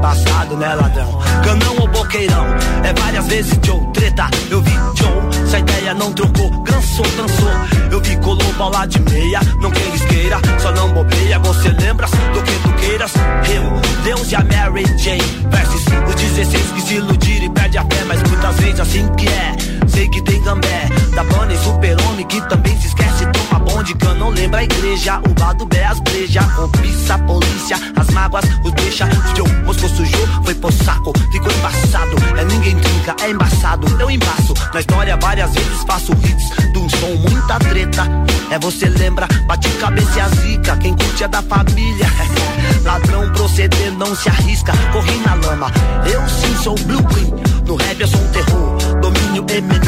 embaçado, 0.02 0.58
né, 0.58 0.74
ladrão? 0.74 1.20
Canão 1.44 1.76
ou 1.80 1.88
boqueirão, 1.88 2.46
é 2.84 2.92
várias 3.00 3.28
vezes 3.28 3.60
Joe, 3.64 3.80
treta, 3.94 4.28
eu 4.50 4.60
vi 4.60 4.72
Joe, 4.96 5.48
se 5.48 5.56
a 5.56 5.60
ideia 5.60 5.94
não 5.94 6.12
trocou, 6.12 6.50
cansou, 6.64 7.06
dançou. 7.16 7.52
Eu 7.92 8.02
vi 8.02 8.18
colou 8.18 8.52
bala 8.54 8.88
de 8.88 9.00
meia, 9.00 9.40
não 9.62 9.70
quem 9.70 9.94
isqueira, 9.94 10.40
só 10.60 10.72
não 10.72 10.92
bobeia, 10.92 11.38
você 11.40 11.70
lembra 11.70 12.08
do 12.08 12.42
que 12.42 12.52
tu 12.64 12.74
queiras? 12.80 13.14
Eu, 13.54 14.04
Deus 14.04 14.32
e 14.32 14.36
a 14.36 14.40
Mary 14.40 14.86
Jane, 14.98 15.22
versus 15.52 15.86
os 16.08 16.16
16 16.16 16.72
que 16.72 16.82
se 16.82 16.94
iludiram 16.96 17.46
e 17.46 17.50
perde 17.50 17.78
a 17.78 17.84
fé, 17.84 18.04
mas 18.08 18.24
muitas 18.24 18.56
vezes 18.56 18.80
assim 18.80 19.08
que 19.16 19.28
é. 19.28 19.81
Sei 19.92 20.08
que 20.08 20.22
tem 20.22 20.42
gambé, 20.42 20.88
da 21.14 21.24
Bunny, 21.24 21.58
super-homem 21.58 22.26
que 22.28 22.42
também 22.48 22.80
se 22.80 22.88
esquece. 22.88 23.26
Toma 23.28 23.60
bonde, 23.60 23.94
que 23.96 24.06
não 24.22 24.30
lembro 24.30 24.58
a 24.58 24.64
igreja. 24.64 25.20
O 25.20 25.42
lado 25.42 25.66
B, 25.66 25.84
as 25.84 26.00
breja, 26.00 26.44
cobiça, 26.56 27.18
polícia, 27.20 27.78
as 27.96 28.08
mágoas, 28.10 28.46
os 28.64 28.72
deixa. 28.74 29.10
Joe, 29.36 29.52
moscou 29.66 29.90
sujou, 29.90 30.28
foi 30.44 30.56
pro 30.56 30.72
saco, 30.72 31.12
ficou 31.32 31.52
embaçado. 31.52 32.16
É 32.38 32.46
ninguém 32.46 32.76
trinca, 32.78 33.16
é 33.24 33.32
embaçado, 33.32 33.88
eu 34.00 34.10
embaço. 34.10 34.54
Na 34.74 34.80
história 34.80 35.18
várias 35.18 35.52
vezes 35.54 35.84
faço 35.86 36.12
hits 36.14 36.72
de 36.72 36.80
um 36.80 36.90
som, 36.90 37.30
muita 37.30 37.60
treta. 37.60 38.08
É 38.50 38.60
você 38.60 38.88
lembra, 38.88 39.28
bate 39.46 39.70
cabeça 39.80 40.18
e 40.18 40.22
a 40.22 40.28
zica. 40.30 40.78
Quem 40.78 40.96
curte 40.96 41.24
é 41.24 41.28
da 41.28 41.42
família. 41.42 42.08
Ladrão 42.84 43.30
proceder, 43.34 43.92
não 43.94 44.16
se 44.16 44.30
arrisca. 44.30 44.74
Corri 44.92 45.18
na 45.26 45.36
lama, 45.36 45.72
eu 46.06 46.22
sim 46.30 46.56
sou 46.64 46.76
blueprint. 46.76 47.34
No 47.66 47.76
rap 47.76 48.00
eu 48.00 48.08
sou 48.08 48.20
um 48.20 48.28
terror, 48.28 48.78
domínio 49.02 49.46
Eminem. 49.50 49.81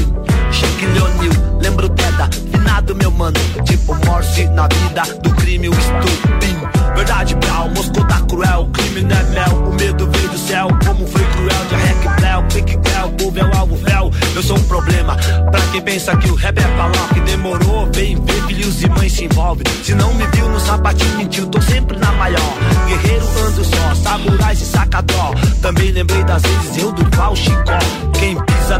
O'Neal, 0.87 1.59
lembro 1.61 1.89
Deda, 1.89 2.29
finado 2.51 2.95
meu 2.95 3.11
mano. 3.11 3.39
Tipo 3.65 3.95
Morse 4.05 4.45
na 4.49 4.67
vida 4.67 5.03
do 5.21 5.29
crime, 5.35 5.69
o 5.69 5.73
estupim. 5.73 6.53
Verdade, 6.95 7.35
Brau, 7.35 7.69
Moscou 7.69 8.05
tá 8.05 8.21
cruel, 8.21 8.69
crime 8.73 9.01
não 9.01 9.15
é 9.15 9.23
mel. 9.23 9.69
O 9.69 9.73
medo 9.73 10.09
veio 10.11 10.29
do 10.29 10.37
céu, 10.37 10.67
como 10.85 11.07
foi 11.07 11.23
cruel. 11.25 11.65
De 11.69 11.75
rec, 11.75 12.19
Bléu, 12.19 12.43
pique, 12.43 12.77
Bléu, 12.77 13.11
povo 13.11 13.39
é 13.39 13.43
o 13.43 13.57
alvo, 13.57 13.75
véu. 13.77 14.11
Eu 14.35 14.43
sou 14.43 14.57
um 14.57 14.63
problema, 14.63 15.15
pra 15.51 15.61
quem 15.71 15.81
pensa 15.81 16.15
que 16.17 16.29
o 16.29 16.35
rap 16.35 16.57
é 16.57 16.61
falar 16.61 17.09
que 17.13 17.19
demorou. 17.21 17.89
Vem 17.93 18.15
ver, 18.23 18.43
filhos 18.47 18.81
e 18.83 18.89
mães 18.89 19.13
se 19.13 19.25
envolve. 19.25 19.63
Se 19.83 19.93
não 19.95 20.13
me 20.13 20.25
viu 20.27 20.49
no 20.49 20.59
sapatinho, 20.59 21.17
mentiu, 21.17 21.47
tô 21.47 21.61
sempre 21.61 21.97
na 21.97 22.11
maior. 22.13 22.57
Guerreiro 22.87 23.25
ando 23.47 23.63
só, 23.63 23.95
samurais 23.95 24.61
e 24.61 24.65
sacadó. 24.65 25.33
Também 25.61 25.91
lembrei 25.91 26.23
das 26.23 26.41
vezes 26.41 26.77
eu 26.77 26.91
do 26.91 27.03
qual 27.15 27.35
Chicó. 27.35 28.12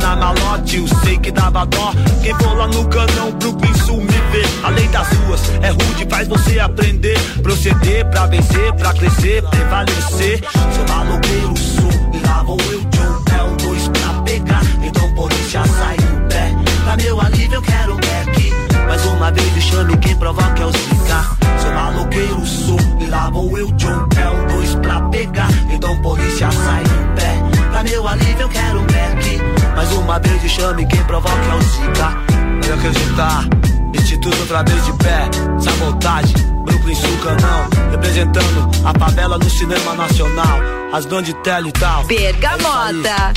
Na 0.01 0.15
malote, 0.15 0.77
eu 0.77 0.87
sei 1.03 1.17
que 1.17 1.31
dava 1.31 1.65
dó. 1.65 1.93
Quem 2.21 2.33
for 2.35 2.57
lá 2.57 2.67
no 2.67 2.85
canão, 2.87 3.31
Brooklyn 3.33 3.73
Sul 3.85 4.01
me 4.01 4.07
vê. 4.07 4.43
A 4.63 4.69
lei 4.69 4.87
das 4.87 5.07
ruas 5.09 5.41
é 5.61 5.69
rude, 5.69 6.07
faz 6.09 6.27
você 6.27 6.59
aprender. 6.59 7.17
Proceder 7.41 8.03
pra 8.09 8.25
vencer, 8.25 8.73
pra 8.73 8.91
crescer, 8.91 9.43
prevalecer. 9.43 10.43
Sou 10.75 10.95
maloqueiro, 10.95 11.53
sou, 11.57 11.91
e 12.11 12.27
lá 12.27 12.43
vou 12.43 12.57
eu, 12.71 12.81
John. 12.89 13.23
É 13.37 13.43
um 13.43 13.55
dois 13.57 13.87
pra 13.87 14.21
pegar, 14.23 14.61
então 14.81 15.13
polícia 15.13 15.63
sai 15.63 15.95
do 15.97 16.27
pé. 16.27 16.51
Pra 16.83 16.97
meu 16.97 17.21
alívio 17.21 17.55
eu 17.55 17.61
quero 17.61 17.93
um 17.93 17.97
back. 17.97 18.53
Mais 18.87 19.05
uma 19.05 19.31
vez 19.31 19.53
me 19.53 19.61
chame 19.61 19.97
quem 19.97 20.15
provoca 20.15 20.63
é 20.63 20.65
o 20.65 20.71
Zika. 20.71 21.23
Sou 21.61 21.71
maloqueiro, 21.71 22.45
sou, 22.45 22.79
e 22.99 23.05
lá 23.05 23.29
vou 23.29 23.57
eu, 23.57 23.71
John. 23.73 24.07
É 24.17 24.29
um 24.29 24.47
dois 24.47 24.75
pra 24.75 25.01
pegar, 25.09 25.49
então 25.71 25.95
polícia 26.01 26.51
sai 26.51 26.83
do 26.83 27.15
pé. 27.15 27.52
Pra 27.83 27.91
meu 27.91 28.07
alívio 28.07 28.41
eu 28.43 28.49
quero 28.49 28.79
um 28.79 28.85
back. 28.85 29.41
Mais 29.75 29.91
uma 29.91 30.17
vez 30.19 30.41
me 30.41 30.49
chame 30.49 30.85
quem 30.85 31.03
provoca 31.03 31.35
é 31.35 31.55
o 31.55 31.61
Zika. 31.61 32.17
Pode 32.55 32.71
acreditar, 32.71 33.45
Instituto 33.93 34.39
outra 34.39 34.63
vez 34.63 34.85
de 34.85 34.93
pé. 34.93 35.29
Sabotagem, 35.59 36.35
Brooklyn 36.63 36.95
Sul 36.95 37.17
Canão. 37.17 37.69
Representando 37.91 38.71
a 38.85 38.97
favela 38.97 39.37
no 39.37 39.49
cinema 39.49 39.95
nacional. 39.95 40.59
As 40.93 41.05
donas 41.05 41.25
de 41.25 41.33
tele 41.35 41.69
e 41.69 41.71
tal. 41.73 42.05
Bergamota. 42.05 43.33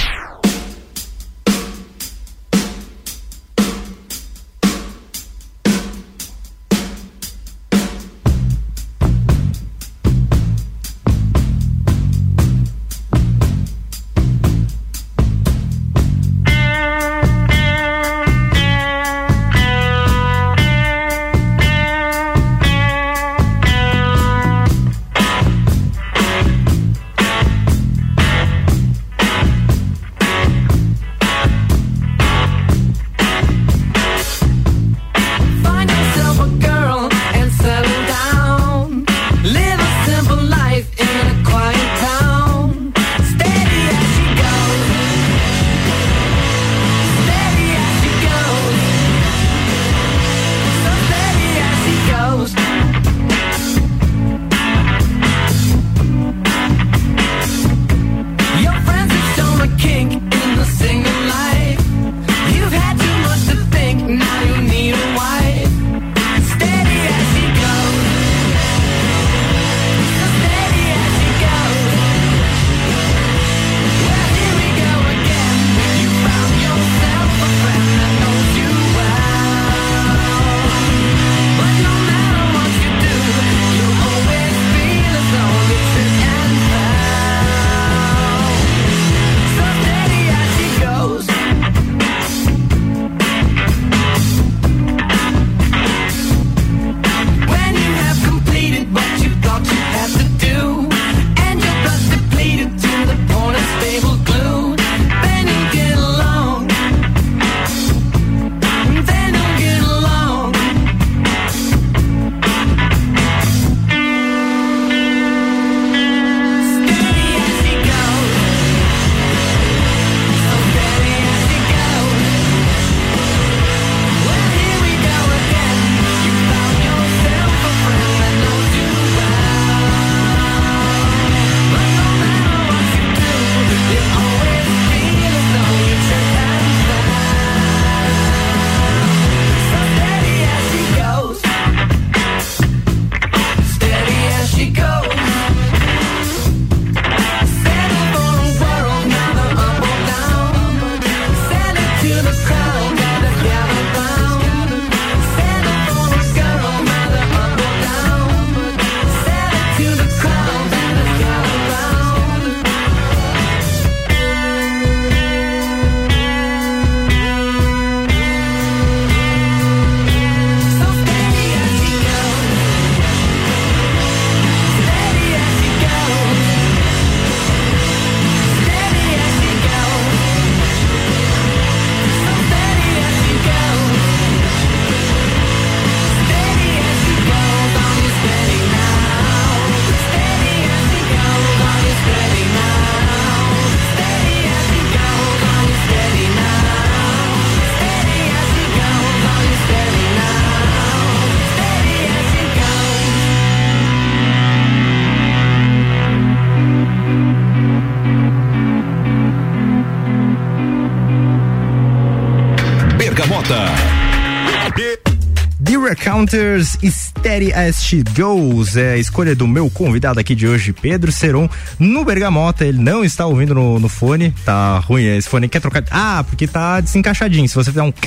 The 215.63 215.79
Recounters 215.79 216.77
Steady 216.83 217.53
as 217.53 217.81
She 217.81 218.03
Goes 218.17 218.77
é 218.77 218.95
a 218.95 218.97
escolha 218.97 219.37
do 219.37 219.47
meu 219.47 219.71
convidado 219.71 220.19
aqui 220.19 220.35
de 220.35 220.49
hoje, 220.49 220.73
Pedro 220.73 221.13
Seron, 221.13 221.49
no 221.79 222.05
Bergamota. 222.05 222.65
Ele 222.65 222.79
não 222.79 223.05
está 223.05 223.25
ouvindo 223.25 223.55
no, 223.55 223.79
no 223.79 223.89
fone, 223.89 224.35
tá 224.45 224.81
ruim 224.81 225.05
esse 225.17 225.29
fone. 225.29 225.49
Quer 225.49 225.61
trocar? 225.61 225.85
Ah, 225.93 226.25
porque 226.29 226.49
tá 226.49 226.81
desencaixadinho. 226.81 227.49
Se 227.49 227.55
você 227.55 227.71
fizer 227.71 227.83
um. 227.83 227.93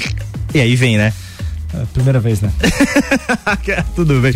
E 0.52 0.60
aí 0.60 0.76
vem, 0.76 0.98
né? 0.98 1.14
É 1.74 1.86
primeira 1.94 2.20
vez, 2.20 2.42
né? 2.42 2.52
Tudo 3.96 4.20
bem. 4.20 4.34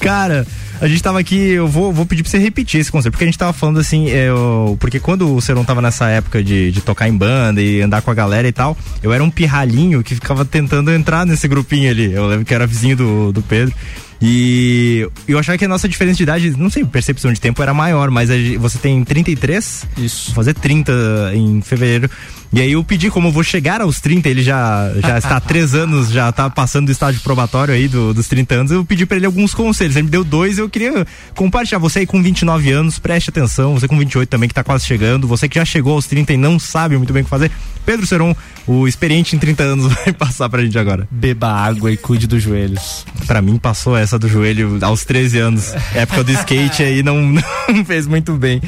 Cara, 0.00 0.46
a 0.80 0.86
gente 0.86 1.02
tava 1.02 1.18
aqui, 1.18 1.36
eu 1.36 1.66
vou, 1.66 1.92
vou 1.92 2.06
pedir 2.06 2.22
pra 2.22 2.30
você 2.30 2.38
repetir 2.38 2.80
esse 2.80 2.92
conceito, 2.92 3.12
porque 3.12 3.24
a 3.24 3.26
gente 3.26 3.38
tava 3.38 3.52
falando 3.52 3.80
assim, 3.80 4.08
eu, 4.08 4.76
porque 4.78 5.00
quando 5.00 5.34
o 5.34 5.40
Seron 5.40 5.64
tava 5.64 5.82
nessa 5.82 6.08
época 6.08 6.44
de, 6.44 6.70
de 6.70 6.80
tocar 6.80 7.08
em 7.08 7.16
banda 7.16 7.60
e 7.60 7.80
andar 7.80 8.02
com 8.02 8.10
a 8.10 8.14
galera 8.14 8.46
e 8.46 8.52
tal, 8.52 8.76
eu 9.02 9.12
era 9.12 9.22
um 9.22 9.30
pirralhinho 9.30 10.02
que 10.02 10.14
ficava 10.14 10.44
tentando 10.44 10.92
entrar 10.92 11.26
nesse 11.26 11.48
grupinho 11.48 11.90
ali. 11.90 12.12
Eu 12.12 12.26
lembro 12.26 12.44
que 12.44 12.54
era 12.54 12.66
vizinho 12.66 12.96
do, 12.96 13.32
do 13.32 13.42
Pedro. 13.42 13.74
E 14.20 15.06
eu 15.28 15.38
achava 15.38 15.58
que 15.58 15.64
a 15.64 15.68
nossa 15.68 15.88
diferença 15.88 16.16
de 16.16 16.22
idade, 16.22 16.50
não 16.56 16.70
sei, 16.70 16.84
percepção 16.84 17.32
de 17.32 17.40
tempo 17.40 17.62
era 17.62 17.74
maior, 17.74 18.10
mas 18.10 18.30
a 18.30 18.34
você 18.58 18.78
tem 18.78 19.02
33? 19.04 19.86
Isso. 19.98 20.26
Vou 20.26 20.34
fazer 20.36 20.54
30 20.54 20.92
em 21.34 21.60
fevereiro. 21.60 22.10
E 22.52 22.60
aí 22.60 22.72
eu 22.72 22.82
pedi, 22.84 23.10
como 23.10 23.28
eu 23.28 23.32
vou 23.32 23.42
chegar 23.42 23.80
aos 23.82 24.00
30, 24.00 24.28
ele 24.28 24.42
já, 24.42 24.90
já 25.02 25.18
está 25.18 25.36
há 25.36 25.40
três 25.40 25.74
anos, 25.74 26.10
já 26.10 26.30
tá 26.32 26.48
passando 26.48 26.86
do 26.86 26.92
estágio 26.92 27.20
probatório 27.20 27.74
aí 27.74 27.88
do- 27.88 28.14
dos 28.14 28.28
30 28.28 28.54
anos, 28.54 28.72
eu 28.72 28.84
pedi 28.84 29.04
pra 29.04 29.16
ele 29.16 29.26
alguns 29.26 29.52
conselhos. 29.52 29.96
Ele 29.96 30.04
me 30.04 30.10
deu 30.10 30.24
dois, 30.24 30.56
eu 30.58 30.68
queria 30.70 31.06
compartilhar. 31.34 31.78
Você 31.80 31.98
aí 32.00 32.06
com 32.06 32.22
29 32.22 32.70
anos, 32.70 32.98
preste 32.98 33.28
atenção. 33.30 33.74
Você 33.74 33.86
com 33.88 33.98
28 33.98 34.28
também, 34.28 34.48
que 34.48 34.54
tá 34.54 34.64
quase 34.64 34.86
chegando. 34.86 35.26
Você 35.28 35.48
que 35.48 35.56
já 35.58 35.64
chegou 35.64 35.94
aos 35.94 36.06
30 36.06 36.32
e 36.32 36.36
não 36.36 36.58
sabe 36.58 36.96
muito 36.96 37.12
bem 37.12 37.22
o 37.22 37.24
que 37.24 37.30
fazer. 37.30 37.50
Pedro 37.84 38.06
Seron, 38.06 38.34
o 38.66 38.86
experiente 38.88 39.36
em 39.36 39.38
30 39.38 39.62
anos, 39.62 39.92
vai 40.04 40.12
passar 40.12 40.48
pra 40.48 40.62
gente 40.62 40.78
agora. 40.78 41.06
Beba 41.10 41.48
água 41.52 41.90
e 41.92 41.96
cuide 41.96 42.26
dos 42.26 42.42
joelhos. 42.42 43.04
Pra 43.26 43.42
mim 43.42 43.58
passou 43.58 43.96
essa 43.96 44.05
do 44.18 44.28
joelho 44.28 44.78
aos 44.82 45.04
13 45.04 45.38
anos. 45.38 45.72
Época 45.94 46.22
do 46.22 46.30
skate 46.32 46.82
aí 46.82 47.02
não, 47.02 47.20
não 47.68 47.84
fez 47.84 48.06
muito 48.06 48.32
bem. 48.34 48.62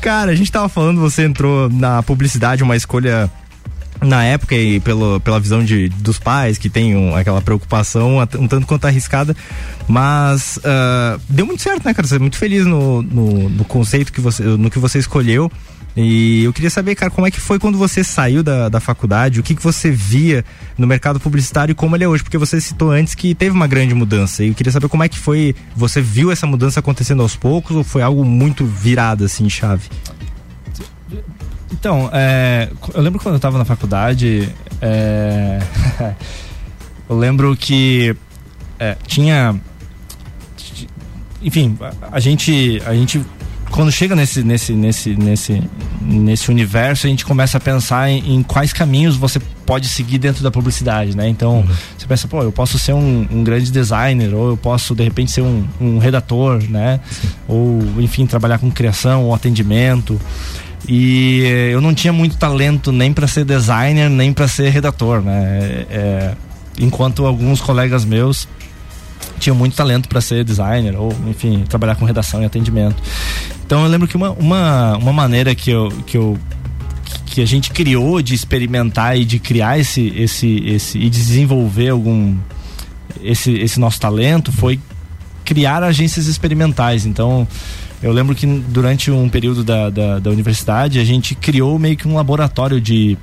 Cara, 0.00 0.32
a 0.32 0.34
gente 0.34 0.50
tava 0.50 0.68
falando, 0.68 1.00
você 1.00 1.24
entrou 1.24 1.68
na 1.70 2.02
publicidade, 2.02 2.62
uma 2.62 2.76
escolha 2.76 3.30
na 4.02 4.24
época 4.24 4.54
e 4.54 4.80
pelo, 4.80 5.20
pela 5.20 5.38
visão 5.38 5.62
de, 5.62 5.88
dos 5.90 6.18
pais 6.18 6.56
que 6.56 6.70
tem 6.70 6.96
um- 6.96 7.14
aquela 7.14 7.42
preocupação 7.42 8.16
um 8.38 8.48
tanto 8.48 8.66
quanto 8.66 8.86
arriscada, 8.86 9.36
mas 9.86 10.58
ah, 10.64 11.18
deu 11.28 11.44
muito 11.46 11.62
certo, 11.62 11.84
né, 11.84 11.92
cara? 11.92 12.08
Você 12.08 12.16
é 12.16 12.18
muito 12.18 12.38
feliz 12.38 12.64
no, 12.64 13.02
no, 13.02 13.48
no 13.50 13.64
conceito 13.64 14.10
que 14.12 14.20
você, 14.20 14.42
no 14.42 14.70
que 14.70 14.78
você 14.78 14.98
escolheu. 14.98 15.50
E 15.96 16.44
eu 16.44 16.52
queria 16.52 16.70
saber, 16.70 16.94
cara, 16.94 17.10
como 17.10 17.26
é 17.26 17.30
que 17.30 17.40
foi 17.40 17.58
quando 17.58 17.76
você 17.76 18.04
saiu 18.04 18.42
da, 18.42 18.68
da 18.68 18.80
faculdade, 18.80 19.40
o 19.40 19.42
que, 19.42 19.54
que 19.54 19.62
você 19.62 19.90
via 19.90 20.44
no 20.78 20.86
mercado 20.86 21.18
publicitário 21.18 21.72
e 21.72 21.74
como 21.74 21.96
ele 21.96 22.04
é 22.04 22.08
hoje, 22.08 22.22
porque 22.22 22.38
você 22.38 22.60
citou 22.60 22.90
antes 22.92 23.14
que 23.14 23.34
teve 23.34 23.54
uma 23.54 23.66
grande 23.66 23.94
mudança. 23.94 24.44
E 24.44 24.48
eu 24.48 24.54
queria 24.54 24.72
saber 24.72 24.88
como 24.88 25.02
é 25.02 25.08
que 25.08 25.18
foi, 25.18 25.54
você 25.74 26.00
viu 26.00 26.30
essa 26.30 26.46
mudança 26.46 26.80
acontecendo 26.80 27.22
aos 27.22 27.34
poucos 27.34 27.76
ou 27.76 27.82
foi 27.82 28.02
algo 28.02 28.24
muito 28.24 28.64
virado 28.64 29.24
assim, 29.24 29.48
chave? 29.48 29.88
Então, 31.72 32.08
é, 32.12 32.68
eu 32.94 33.00
lembro 33.00 33.20
quando 33.20 33.34
eu 33.34 33.40
tava 33.40 33.58
na 33.58 33.64
faculdade, 33.64 34.48
é, 34.80 35.60
eu 37.08 37.18
lembro 37.18 37.56
que 37.56 38.14
é, 38.78 38.96
tinha, 39.06 39.60
enfim, 41.42 41.76
a 42.10 42.20
gente, 42.20 42.80
a 42.86 42.94
gente 42.94 43.24
quando 43.70 43.90
chega 43.92 44.16
nesse, 44.16 44.42
nesse, 44.42 44.72
nesse, 44.72 45.16
nesse, 45.16 45.62
nesse 46.00 46.50
universo, 46.50 47.06
a 47.06 47.10
gente 47.10 47.24
começa 47.24 47.56
a 47.56 47.60
pensar 47.60 48.10
em, 48.10 48.34
em 48.36 48.42
quais 48.42 48.72
caminhos 48.72 49.16
você 49.16 49.40
pode 49.64 49.86
seguir 49.88 50.18
dentro 50.18 50.42
da 50.42 50.50
publicidade, 50.50 51.16
né? 51.16 51.28
Então, 51.28 51.64
você 51.96 52.06
pensa, 52.06 52.26
pô, 52.26 52.42
eu 52.42 52.50
posso 52.50 52.78
ser 52.78 52.92
um, 52.92 53.26
um 53.30 53.44
grande 53.44 53.70
designer, 53.70 54.34
ou 54.34 54.50
eu 54.50 54.56
posso, 54.56 54.94
de 54.94 55.04
repente, 55.04 55.30
ser 55.30 55.42
um, 55.42 55.64
um 55.80 55.98
redator, 55.98 56.62
né? 56.68 57.00
Ou, 57.46 57.80
enfim, 57.98 58.26
trabalhar 58.26 58.58
com 58.58 58.70
criação 58.70 59.24
ou 59.24 59.34
atendimento. 59.34 60.20
E 60.88 61.42
eu 61.72 61.80
não 61.80 61.94
tinha 61.94 62.12
muito 62.12 62.36
talento 62.36 62.90
nem 62.90 63.12
para 63.12 63.28
ser 63.28 63.44
designer, 63.44 64.10
nem 64.10 64.32
para 64.32 64.48
ser 64.48 64.70
redator, 64.70 65.22
né? 65.22 65.58
É, 65.62 65.86
é, 65.90 66.34
enquanto 66.80 67.24
alguns 67.24 67.60
colegas 67.60 68.04
meus 68.04 68.48
tinham 69.38 69.56
muito 69.56 69.76
talento 69.76 70.08
para 70.08 70.20
ser 70.20 70.44
designer 70.44 70.96
ou, 70.96 71.14
enfim, 71.28 71.64
trabalhar 71.68 71.94
com 71.94 72.04
redação 72.04 72.42
e 72.42 72.44
atendimento. 72.44 73.00
Então 73.70 73.84
eu 73.84 73.88
lembro 73.88 74.08
que 74.08 74.16
uma, 74.16 74.32
uma, 74.32 74.96
uma 74.96 75.12
maneira 75.12 75.54
que 75.54 75.70
eu, 75.70 75.90
que 76.04 76.18
eu 76.18 76.36
que 77.26 77.40
a 77.40 77.46
gente 77.46 77.70
criou 77.70 78.20
de 78.20 78.34
experimentar 78.34 79.16
e 79.16 79.24
de 79.24 79.38
criar 79.38 79.78
esse 79.78 80.08
esse 80.08 80.56
esse 80.66 80.98
e 80.98 81.08
desenvolver 81.08 81.90
algum 81.90 82.36
esse 83.22 83.52
esse 83.52 83.78
nosso 83.78 84.00
talento 84.00 84.50
foi 84.50 84.80
criar 85.44 85.84
agências 85.84 86.26
experimentais. 86.26 87.06
Então 87.06 87.46
eu 88.02 88.10
lembro 88.10 88.34
que 88.34 88.44
durante 88.44 89.08
um 89.12 89.28
período 89.28 89.62
da, 89.62 89.88
da, 89.88 90.18
da 90.18 90.30
universidade 90.30 90.98
a 90.98 91.04
gente 91.04 91.36
criou 91.36 91.78
meio 91.78 91.96
que 91.96 92.08
um 92.08 92.16
laboratório 92.16 92.80
de 92.80 93.16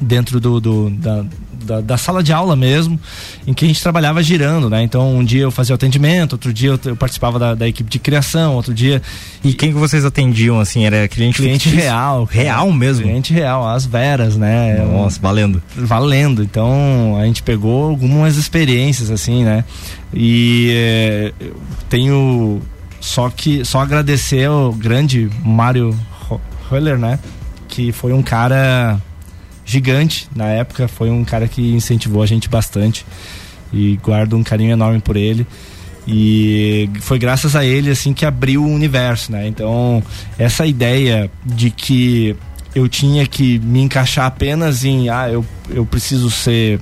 dentro 0.00 0.40
do, 0.40 0.58
do 0.58 0.88
da, 0.88 1.26
da, 1.66 1.80
da 1.80 1.98
sala 1.98 2.22
de 2.22 2.32
aula 2.32 2.56
mesmo, 2.56 2.98
em 3.46 3.52
que 3.52 3.64
a 3.64 3.68
gente 3.68 3.82
trabalhava 3.82 4.22
girando, 4.22 4.70
né? 4.70 4.82
Então 4.82 5.16
um 5.16 5.24
dia 5.24 5.42
eu 5.42 5.50
fazia 5.50 5.74
o 5.74 5.76
atendimento, 5.76 6.32
outro 6.32 6.52
dia 6.52 6.70
eu, 6.70 6.80
eu 6.84 6.96
participava 6.96 7.38
da, 7.38 7.54
da 7.54 7.68
equipe 7.68 7.90
de 7.90 7.98
criação, 7.98 8.54
outro 8.54 8.72
dia 8.72 9.02
E 9.44 9.52
quem 9.52 9.72
que 9.72 9.78
vocês 9.78 10.04
atendiam 10.04 10.58
assim? 10.60 10.86
Era 10.86 11.08
cliente 11.08 11.36
cliente 11.36 11.68
real, 11.68 12.24
Real 12.24 12.72
mesmo? 12.72 13.02
cliente 13.02 13.32
real, 13.32 13.68
as 13.68 13.84
veras, 13.84 14.36
né? 14.36 14.76
Nossa, 14.90 15.20
valendo. 15.20 15.62
valendo. 15.76 16.42
Então 16.42 17.18
a 17.20 17.24
gente 17.26 17.42
pegou 17.42 17.90
algumas 17.90 18.36
experiências 18.36 19.10
assim, 19.10 19.44
né? 19.44 19.64
E 20.14 21.32
eu 21.40 21.56
tenho 21.88 22.62
só 23.00 23.30
que 23.30 23.64
só 23.64 23.80
agradecer 23.80 24.46
ao 24.46 24.72
grande 24.72 25.30
Mário 25.44 25.96
Höller, 26.70 26.98
né? 26.98 27.18
Que 27.68 27.92
foi 27.92 28.12
um 28.12 28.22
cara 28.22 29.00
gigante 29.66 30.28
na 30.34 30.46
época, 30.46 30.86
foi 30.86 31.10
um 31.10 31.24
cara 31.24 31.48
que 31.48 31.74
incentivou 31.74 32.22
a 32.22 32.26
gente 32.26 32.48
bastante 32.48 33.04
e 33.72 33.98
guardo 34.02 34.36
um 34.36 34.42
carinho 34.42 34.70
enorme 34.70 35.00
por 35.00 35.16
ele. 35.16 35.44
E 36.06 36.88
foi 37.00 37.18
graças 37.18 37.56
a 37.56 37.64
ele 37.64 37.90
assim 37.90 38.12
que 38.12 38.24
abriu 38.24 38.62
o 38.62 38.72
universo, 38.72 39.32
né? 39.32 39.48
Então, 39.48 40.00
essa 40.38 40.64
ideia 40.64 41.28
de 41.44 41.68
que 41.68 42.36
eu 42.72 42.88
tinha 42.88 43.26
que 43.26 43.58
me 43.58 43.82
encaixar 43.82 44.26
apenas 44.26 44.84
em 44.84 45.08
ah, 45.08 45.28
eu, 45.28 45.44
eu 45.68 45.84
preciso 45.84 46.30
ser 46.30 46.78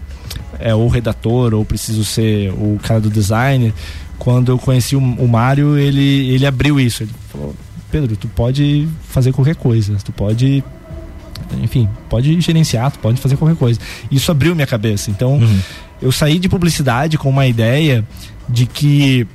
é, 0.58 0.74
o 0.74 0.88
redator 0.88 1.54
ou 1.54 1.64
preciso 1.64 2.04
ser 2.04 2.52
o 2.52 2.78
cara 2.82 3.00
do 3.00 3.08
design. 3.08 3.72
Quando 4.18 4.52
eu 4.52 4.58
conheci 4.58 4.94
o, 4.94 4.98
o 4.98 5.26
Mário, 5.26 5.78
ele, 5.78 6.28
ele 6.30 6.44
abriu 6.44 6.78
isso. 6.78 7.04
Ele 7.04 7.12
falou: 7.30 7.54
Pedro, 7.90 8.16
tu 8.16 8.28
pode 8.28 8.86
fazer 9.08 9.32
qualquer 9.32 9.56
coisa, 9.56 9.96
tu 10.04 10.12
pode 10.12 10.62
enfim, 11.62 11.88
pode 12.08 12.40
gerenciar, 12.40 12.92
pode 12.98 13.20
fazer 13.20 13.36
qualquer 13.36 13.56
coisa. 13.56 13.80
Isso 14.10 14.30
abriu 14.30 14.54
minha 14.54 14.66
cabeça. 14.66 15.10
Então, 15.10 15.40
eu 16.00 16.12
saí 16.12 16.38
de 16.38 16.48
publicidade 16.48 17.16
com 17.16 17.28
uma 17.28 17.46
ideia 17.46 18.04
de 18.48 18.66
que 18.66 19.26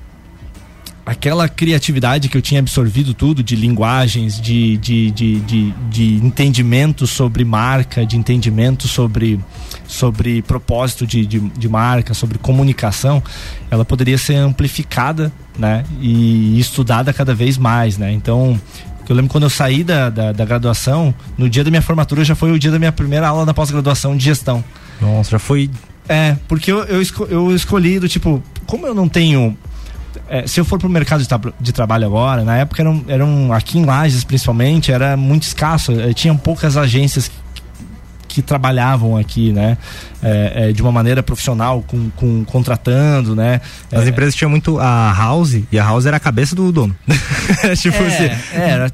aquela 1.10 1.50
criatividade 1.50 2.30
que 2.30 2.38
eu 2.38 2.42
tinha 2.42 2.60
absorvido 2.60 3.16
tudo 3.16 3.42
de 3.42 3.56
linguagens, 3.56 4.40
de, 4.40 4.78
de, 4.78 5.10
de, 5.10 5.40
de, 5.40 5.72
de 5.90 6.14
entendimento 6.24 7.08
sobre 7.08 7.44
marca, 7.44 8.06
de 8.06 8.16
entendimento 8.16 8.88
sobre, 8.88 9.40
sobre 9.88 10.44
propósito 10.44 11.08
de, 11.08 11.26
de, 11.26 11.40
de 11.40 11.68
marca, 11.68 12.14
sobre 12.14 12.38
comunicação, 12.38 13.24
ela 13.72 13.84
poderia 13.84 14.20
ser 14.20 14.36
amplificada 14.36 15.34
né, 15.58 15.84
e 16.00 16.60
estudada 16.60 17.12
cada 17.12 17.34
vez 17.34 17.58
mais. 17.58 17.98
Né? 17.98 18.12
Então, 18.12 18.62
eu 19.12 19.16
lembro 19.16 19.32
quando 19.32 19.44
eu 19.44 19.50
saí 19.50 19.84
da, 19.84 20.10
da, 20.10 20.32
da 20.32 20.46
graduação, 20.46 21.14
no 21.38 21.50
dia 21.50 21.64
da 21.64 21.70
minha 21.70 21.82
formatura 21.82 22.24
já 22.24 22.36
foi 22.36 22.52
o 22.52 22.60
dia 22.60 22.72
da 22.72 22.80
minha 22.80 22.92
primeira 22.92 23.28
aula 23.28 23.46
na 23.46 23.54
pós-graduação 23.54 24.16
de 24.16 24.24
gestão. 24.24 24.64
Nossa, 25.02 25.32
já 25.32 25.40
foi. 25.40 25.70
É, 26.08 26.36
porque 26.48 26.72
eu, 26.72 26.84
eu, 26.86 27.02
esco- 27.02 27.28
eu 27.30 27.54
escolhi 27.56 28.00
do 28.00 28.08
tipo, 28.10 28.42
como 28.66 28.86
eu 28.88 28.94
não 28.96 29.08
tenho. 29.08 29.56
é, 30.28 30.46
se 30.48 30.60
eu 30.60 30.66
for 30.66 30.80
pro 30.80 30.90
mercado 30.90 31.22
de, 31.22 31.28
tra- 31.28 31.54
de 31.60 31.72
trabalho 31.72 32.06
agora, 32.08 32.44
na 32.44 32.58
época 32.58 32.82
eram, 32.82 33.04
eram 33.08 33.54
aqui 33.54 33.78
em 33.78 33.86
Lages 33.86 34.24
principalmente, 34.24 34.92
era 34.92 35.16
muito 35.16 35.44
escasso, 35.44 35.92
eh, 35.92 36.14
tinham 36.14 36.36
poucas 36.36 36.76
agências 36.78 37.32
que, 38.30 38.42
trabalhavam 38.42 39.18
aqui, 39.18 39.52
né? 39.52 39.78
É, 40.22 40.70
é, 40.70 40.72
de 40.72 40.82
uma 40.82 40.92
maneira 40.92 41.24
profissional, 41.24 41.84
com, 41.86 42.10
com 42.16 42.44
contratando, 42.46 43.36
né? 43.36 43.60
As 43.92 44.06
É, 44.06 44.10
empresas 44.10 44.36
tinham 44.36 44.50
muito 44.50 44.80
a 44.80 45.14
House 45.14 45.62
e 45.72 45.80
a 45.80 45.84
House 45.84 46.06
era 46.06 46.18
a 46.18 46.20
cabeça 46.20 46.56
do 46.56 46.72
dono. 46.72 46.96
tipo 47.82 47.98
assim. 48.04 48.26
é, 48.54 48.70
era, 48.70 48.92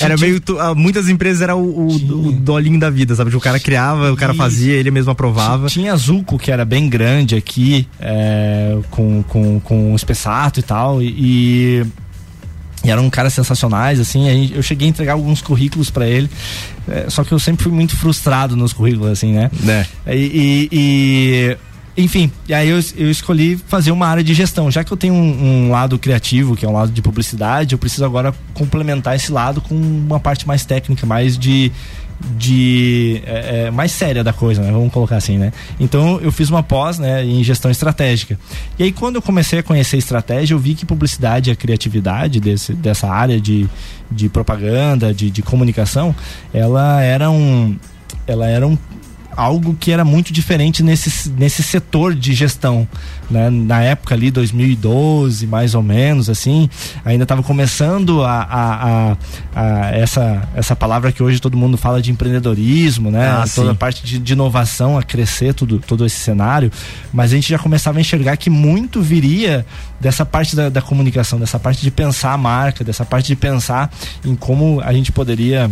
Era 0.00 0.16
meio. 0.16 0.40
ah, 0.60 0.74
muitas 0.74 1.08
empresas 1.08 1.42
era 1.42 1.56
o, 1.56 1.88
o, 1.88 2.28
o 2.28 2.32
dolinho 2.32 2.78
da 2.78 2.90
vida, 2.90 3.14
sabe? 3.14 3.30
Tipo, 3.30 3.38
O 3.38 3.42
cara 3.44 3.58
criava, 3.58 4.12
o 4.12 4.16
cara 4.16 4.34
fazia, 4.34 4.74
ele 4.74 4.90
mesmo 4.90 5.10
aprovava. 5.10 5.66
Tinha 5.68 5.92
a 5.92 5.96
Zuco, 5.96 6.38
que 6.38 6.50
era 6.50 6.64
bem 6.64 6.88
grande 6.88 7.34
aqui, 7.34 7.88
é, 8.00 8.76
com, 8.90 9.22
com, 9.24 9.60
com 9.60 9.92
o 9.92 9.96
Espessato 9.96 10.60
e 10.60 10.62
tal, 10.62 11.02
e, 11.02 11.84
E 12.84 12.90
eram 12.90 13.08
caras 13.08 13.32
sensacionais, 13.32 13.98
assim. 13.98 14.50
Eu 14.54 14.62
cheguei 14.62 14.86
a 14.86 14.90
entregar 14.90 15.14
alguns 15.14 15.40
currículos 15.40 15.90
para 15.90 16.06
ele. 16.06 16.28
é, 16.88 17.06
só 17.08 17.24
que 17.24 17.32
eu 17.32 17.38
sempre 17.38 17.62
fui 17.64 17.72
muito 17.72 17.96
frustrado 17.96 18.54
nos 18.56 18.72
currículos, 18.72 19.10
assim, 19.10 19.32
né? 19.32 19.50
Né? 19.62 19.86
E, 20.06 20.68
e- 20.70 21.56
e- 21.56 21.56
enfim, 21.96 22.30
e 22.48 22.52
aí 22.52 22.68
eu, 22.68 22.80
eu 22.96 23.08
escolhi 23.10 23.56
fazer 23.68 23.92
uma 23.92 24.06
área 24.08 24.22
de 24.22 24.34
gestão. 24.34 24.68
Já 24.70 24.82
que 24.82 24.92
eu 24.92 24.96
tenho 24.96 25.14
um, 25.14 25.66
um 25.66 25.70
lado 25.70 25.96
criativo, 25.98 26.56
que 26.56 26.66
é 26.66 26.68
um 26.68 26.72
lado 26.72 26.90
de 26.90 27.00
publicidade, 27.00 27.72
eu 27.72 27.78
preciso 27.78 28.04
agora 28.04 28.34
complementar 28.52 29.14
esse 29.14 29.30
lado 29.30 29.60
com 29.60 29.74
uma 29.76 30.18
parte 30.20 30.46
mais 30.46 30.64
técnica, 30.66 31.06
mais 31.06 31.38
de. 31.38 31.70
De 32.20 33.20
é, 33.26 33.66
é, 33.66 33.70
mais 33.70 33.92
séria 33.92 34.22
da 34.22 34.32
coisa, 34.32 34.62
né? 34.62 34.70
Vamos 34.70 34.92
colocar 34.92 35.16
assim, 35.16 35.36
né? 35.36 35.52
Então 35.78 36.20
eu 36.20 36.30
fiz 36.32 36.48
uma 36.48 36.62
pós 36.62 36.98
né, 36.98 37.24
em 37.24 37.42
gestão 37.42 37.70
estratégica. 37.70 38.38
E 38.78 38.84
aí 38.84 38.92
quando 38.92 39.16
eu 39.16 39.22
comecei 39.22 39.58
a 39.58 39.62
conhecer 39.62 39.96
estratégia, 39.96 40.54
eu 40.54 40.58
vi 40.58 40.74
que 40.74 40.86
publicidade 40.86 41.50
e 41.50 41.52
a 41.52 41.56
criatividade 41.56 42.40
desse, 42.40 42.72
dessa 42.72 43.08
área 43.08 43.40
de, 43.40 43.68
de 44.10 44.28
propaganda, 44.28 45.12
de, 45.12 45.30
de 45.30 45.42
comunicação, 45.42 46.14
ela 46.52 47.02
era 47.02 47.30
um. 47.30 47.76
Ela 48.26 48.46
era 48.46 48.66
um, 48.66 48.78
algo 49.36 49.74
que 49.78 49.90
era 49.90 50.04
muito 50.04 50.32
diferente 50.32 50.82
nesse, 50.82 51.28
nesse 51.30 51.62
setor 51.62 52.14
de 52.14 52.32
gestão, 52.34 52.86
né? 53.30 53.50
Na 53.50 53.82
época 53.82 54.14
ali, 54.14 54.30
2012, 54.30 55.46
mais 55.46 55.74
ou 55.74 55.82
menos, 55.82 56.28
assim, 56.28 56.68
ainda 57.04 57.22
estava 57.24 57.42
começando 57.42 58.22
a, 58.22 58.42
a, 58.42 58.74
a- 59.12 59.16
a- 59.54 59.90
essa, 59.92 60.48
essa 60.54 60.74
palavra 60.76 61.12
que 61.12 61.22
hoje 61.22 61.40
todo 61.40 61.56
mundo 61.56 61.76
fala 61.76 62.00
de 62.02 62.10
empreendedorismo, 62.10 63.10
né? 63.10 63.28
Ah, 63.28 63.44
Toda 63.54 63.72
a 63.72 63.74
parte 63.74 64.04
de, 64.04 64.18
de 64.18 64.32
inovação 64.32 64.98
a 64.98 65.02
crescer 65.02 65.54
tudo, 65.54 65.78
todo 65.78 66.04
esse 66.04 66.16
cenário, 66.16 66.70
mas 67.12 67.32
a 67.32 67.36
gente 67.36 67.48
já 67.48 67.58
começava 67.58 67.98
a 67.98 68.00
enxergar 68.00 68.36
que 68.36 68.50
muito 68.50 69.00
viria 69.02 69.64
dessa 70.00 70.24
parte 70.26 70.54
da, 70.56 70.68
da 70.68 70.82
comunicação, 70.82 71.38
dessa 71.38 71.58
parte 71.58 71.80
de 71.82 71.90
pensar 71.90 72.32
a 72.32 72.38
marca, 72.38 72.84
dessa 72.84 73.04
parte 73.04 73.26
de 73.28 73.36
pensar 73.36 73.90
em 74.24 74.34
como 74.34 74.80
a 74.84 74.92
gente 74.92 75.10
poderia 75.12 75.70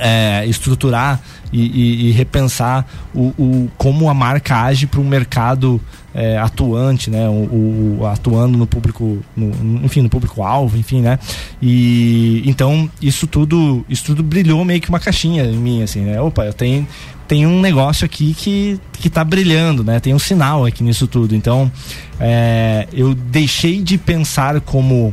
é, 0.00 0.44
estruturar 0.46 1.20
e, 1.52 1.60
e- 1.60 2.08
e 2.08 2.10
repensar 2.12 2.86
o, 3.14 3.28
o- 3.38 3.70
como 3.78 4.08
a 4.08 4.14
marca 4.14 4.56
age 4.62 4.86
para 4.86 5.00
um 5.00 5.04
mercado 5.08 5.80
é, 6.14 6.38
atuante, 6.38 7.10
né? 7.10 7.28
O, 7.28 7.98
o- 8.00 8.06
atuando 8.06 8.56
no 8.56 8.66
público, 8.66 9.18
no, 9.36 9.84
enfim, 9.84 10.00
no 10.00 10.08
público 10.08 10.42
alvo, 10.42 10.76
enfim, 10.76 11.00
né? 11.00 11.18
E 11.60 12.42
então 12.46 12.88
isso 13.02 13.26
tudo, 13.26 13.84
isso 13.88 14.04
tudo 14.04 14.22
brilhou 14.22 14.64
meio 14.64 14.80
que 14.80 14.88
uma 14.88 15.00
caixinha 15.00 15.44
em 15.44 15.56
mim, 15.56 15.82
assim, 15.82 16.00
né? 16.00 16.20
Opa, 16.20 16.44
eu 16.44 16.52
tenho 16.52 16.86
tem 17.26 17.46
um 17.46 17.58
negócio 17.58 18.04
aqui 18.04 18.34
que, 18.34 18.78
que 18.92 19.08
tá 19.08 19.24
brilhando, 19.24 19.82
né? 19.82 19.98
Tem 19.98 20.12
um 20.12 20.18
sinal 20.18 20.66
aqui 20.66 20.84
nisso 20.84 21.06
tudo. 21.06 21.34
Então, 21.34 21.72
é, 22.20 22.86
eu 22.92 23.14
deixei 23.14 23.80
de 23.82 23.96
pensar 23.96 24.60
como 24.60 25.10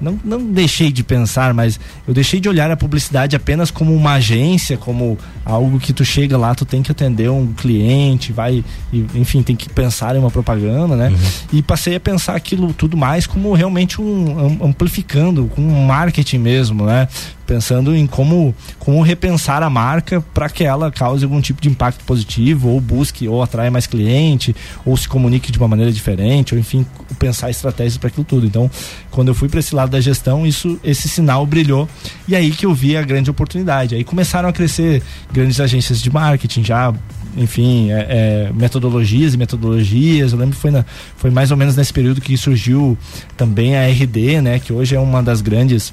não, 0.00 0.18
não 0.24 0.44
deixei 0.52 0.90
de 0.90 1.02
pensar, 1.04 1.52
mas 1.52 1.78
eu 2.06 2.14
deixei 2.14 2.40
de 2.40 2.48
olhar 2.48 2.70
a 2.70 2.76
publicidade 2.76 3.36
apenas 3.36 3.70
como 3.70 3.94
uma 3.94 4.14
agência, 4.14 4.76
como 4.76 5.18
algo 5.44 5.78
que 5.78 5.92
tu 5.92 6.04
chega 6.04 6.36
lá, 6.38 6.54
tu 6.54 6.64
tem 6.64 6.82
que 6.82 6.90
atender 6.90 7.30
um 7.30 7.52
cliente, 7.52 8.32
vai, 8.32 8.64
e, 8.92 9.06
enfim, 9.14 9.42
tem 9.42 9.54
que 9.56 9.68
pensar 9.68 10.16
em 10.16 10.18
uma 10.18 10.30
propaganda, 10.30 10.96
né? 10.96 11.12
E 11.52 11.62
passei 11.62 11.94
a 11.96 12.00
pensar 12.00 12.34
aquilo 12.36 12.72
tudo 12.72 12.96
mais 12.96 13.26
como 13.26 13.52
realmente 13.54 14.00
um 14.00 14.38
am- 14.38 14.68
amplificando, 14.68 15.46
com 15.46 15.60
um 15.60 15.84
marketing 15.86 16.38
mesmo, 16.38 16.84
né? 16.86 17.06
Pensando 17.50 17.96
em 17.96 18.06
como, 18.06 18.54
como 18.78 19.02
repensar 19.02 19.60
a 19.60 19.68
marca 19.68 20.20
para 20.20 20.48
que 20.48 20.62
ela 20.62 20.88
cause 20.88 21.24
algum 21.24 21.40
tipo 21.40 21.60
de 21.60 21.68
impacto 21.68 22.04
positivo, 22.04 22.68
ou 22.68 22.80
busque, 22.80 23.26
ou 23.26 23.42
atraia 23.42 23.72
mais 23.72 23.88
cliente, 23.88 24.54
ou 24.86 24.96
se 24.96 25.08
comunique 25.08 25.50
de 25.50 25.58
uma 25.58 25.66
maneira 25.66 25.90
diferente, 25.90 26.54
ou 26.54 26.60
enfim, 26.60 26.86
pensar 27.18 27.50
estratégias 27.50 27.96
para 27.96 28.06
aquilo 28.06 28.24
tudo. 28.24 28.46
Então, 28.46 28.70
quando 29.10 29.28
eu 29.28 29.34
fui 29.34 29.48
para 29.48 29.58
esse 29.58 29.74
lado 29.74 29.90
da 29.90 30.00
gestão, 30.00 30.46
isso, 30.46 30.78
esse 30.84 31.08
sinal 31.08 31.44
brilhou 31.44 31.88
e 32.28 32.36
aí 32.36 32.52
que 32.52 32.64
eu 32.64 32.72
vi 32.72 32.96
a 32.96 33.02
grande 33.02 33.28
oportunidade. 33.28 33.96
Aí 33.96 34.04
começaram 34.04 34.48
a 34.48 34.52
crescer 34.52 35.02
grandes 35.32 35.58
agências 35.58 36.00
de 36.00 36.08
marketing 36.08 36.62
já 36.62 36.94
enfim, 37.36 37.90
é, 37.90 38.06
é, 38.08 38.52
metodologias 38.54 39.34
e 39.34 39.36
metodologias. 39.36 40.32
Eu 40.32 40.38
lembro 40.38 40.54
que 40.54 40.62
foi, 40.62 40.70
na, 40.70 40.84
foi 41.16 41.30
mais 41.30 41.50
ou 41.50 41.56
menos 41.56 41.74
nesse 41.74 41.92
período 41.92 42.20
que 42.20 42.36
surgiu 42.36 42.96
também 43.36 43.76
a 43.76 43.88
RD, 43.88 44.40
né? 44.40 44.60
Que 44.60 44.72
hoje 44.72 44.94
é 44.94 45.00
uma 45.00 45.20
das 45.20 45.40
grandes 45.40 45.92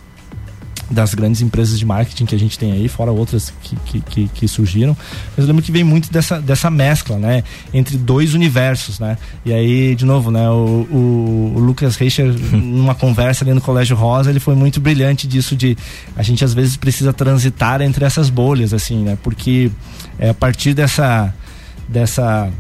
das 0.89 1.13
grandes 1.13 1.41
empresas 1.41 1.78
de 1.78 1.86
marketing 1.86 2.26
que 2.26 2.36
a 2.36 2.39
gente 2.39 2.58
tem 2.58 2.71
aí, 2.71 2.88
fora 2.88 3.12
outras 3.12 3.54
que, 3.62 4.02
que, 4.02 4.28
que, 4.28 4.47
surgiram. 4.47 4.95
Mas 5.36 5.39
eu 5.39 5.47
lembro 5.47 5.62
que 5.62 5.71
vem 5.71 5.84
muito 5.84 6.12
dessa, 6.12 6.39
dessa 6.39 6.69
mescla, 6.69 7.17
né? 7.17 7.43
Entre 7.73 7.97
dois 7.97 8.34
universos, 8.34 9.00
né? 9.00 9.17
E 9.45 9.54
aí, 9.54 9.95
de 9.95 10.06
novo, 10.06 10.32
né? 10.32 10.50
O, 10.50 10.88
o, 10.89 11.54
o 11.56 11.60
Lucas 11.60 11.95
Reicher, 11.95 12.34
numa 12.52 12.95
conversa 12.95 13.43
ali 13.43 13.54
no 13.54 13.62
Colégio 13.62 13.95
Rosa, 13.95 14.30
ele 14.30 14.39
foi 14.39 14.56
muito 14.56 14.80
brilhante 14.80 15.28
disso 15.28 15.56
de 15.56 15.78
a 16.15 16.23
gente 16.23 16.43
às 16.43 16.54
vezes 16.54 16.78
precisa 16.78 17.12
transitar 17.12 17.82
entre 17.82 18.06
essas 18.06 18.30
bolhas, 18.30 18.73
assim, 18.73 19.04
né? 19.04 19.17
Porque 19.21 19.69
é 20.17 20.30
a 20.30 20.34
partir 20.34 20.73
dessa 20.73 21.34
dessa 21.88 22.52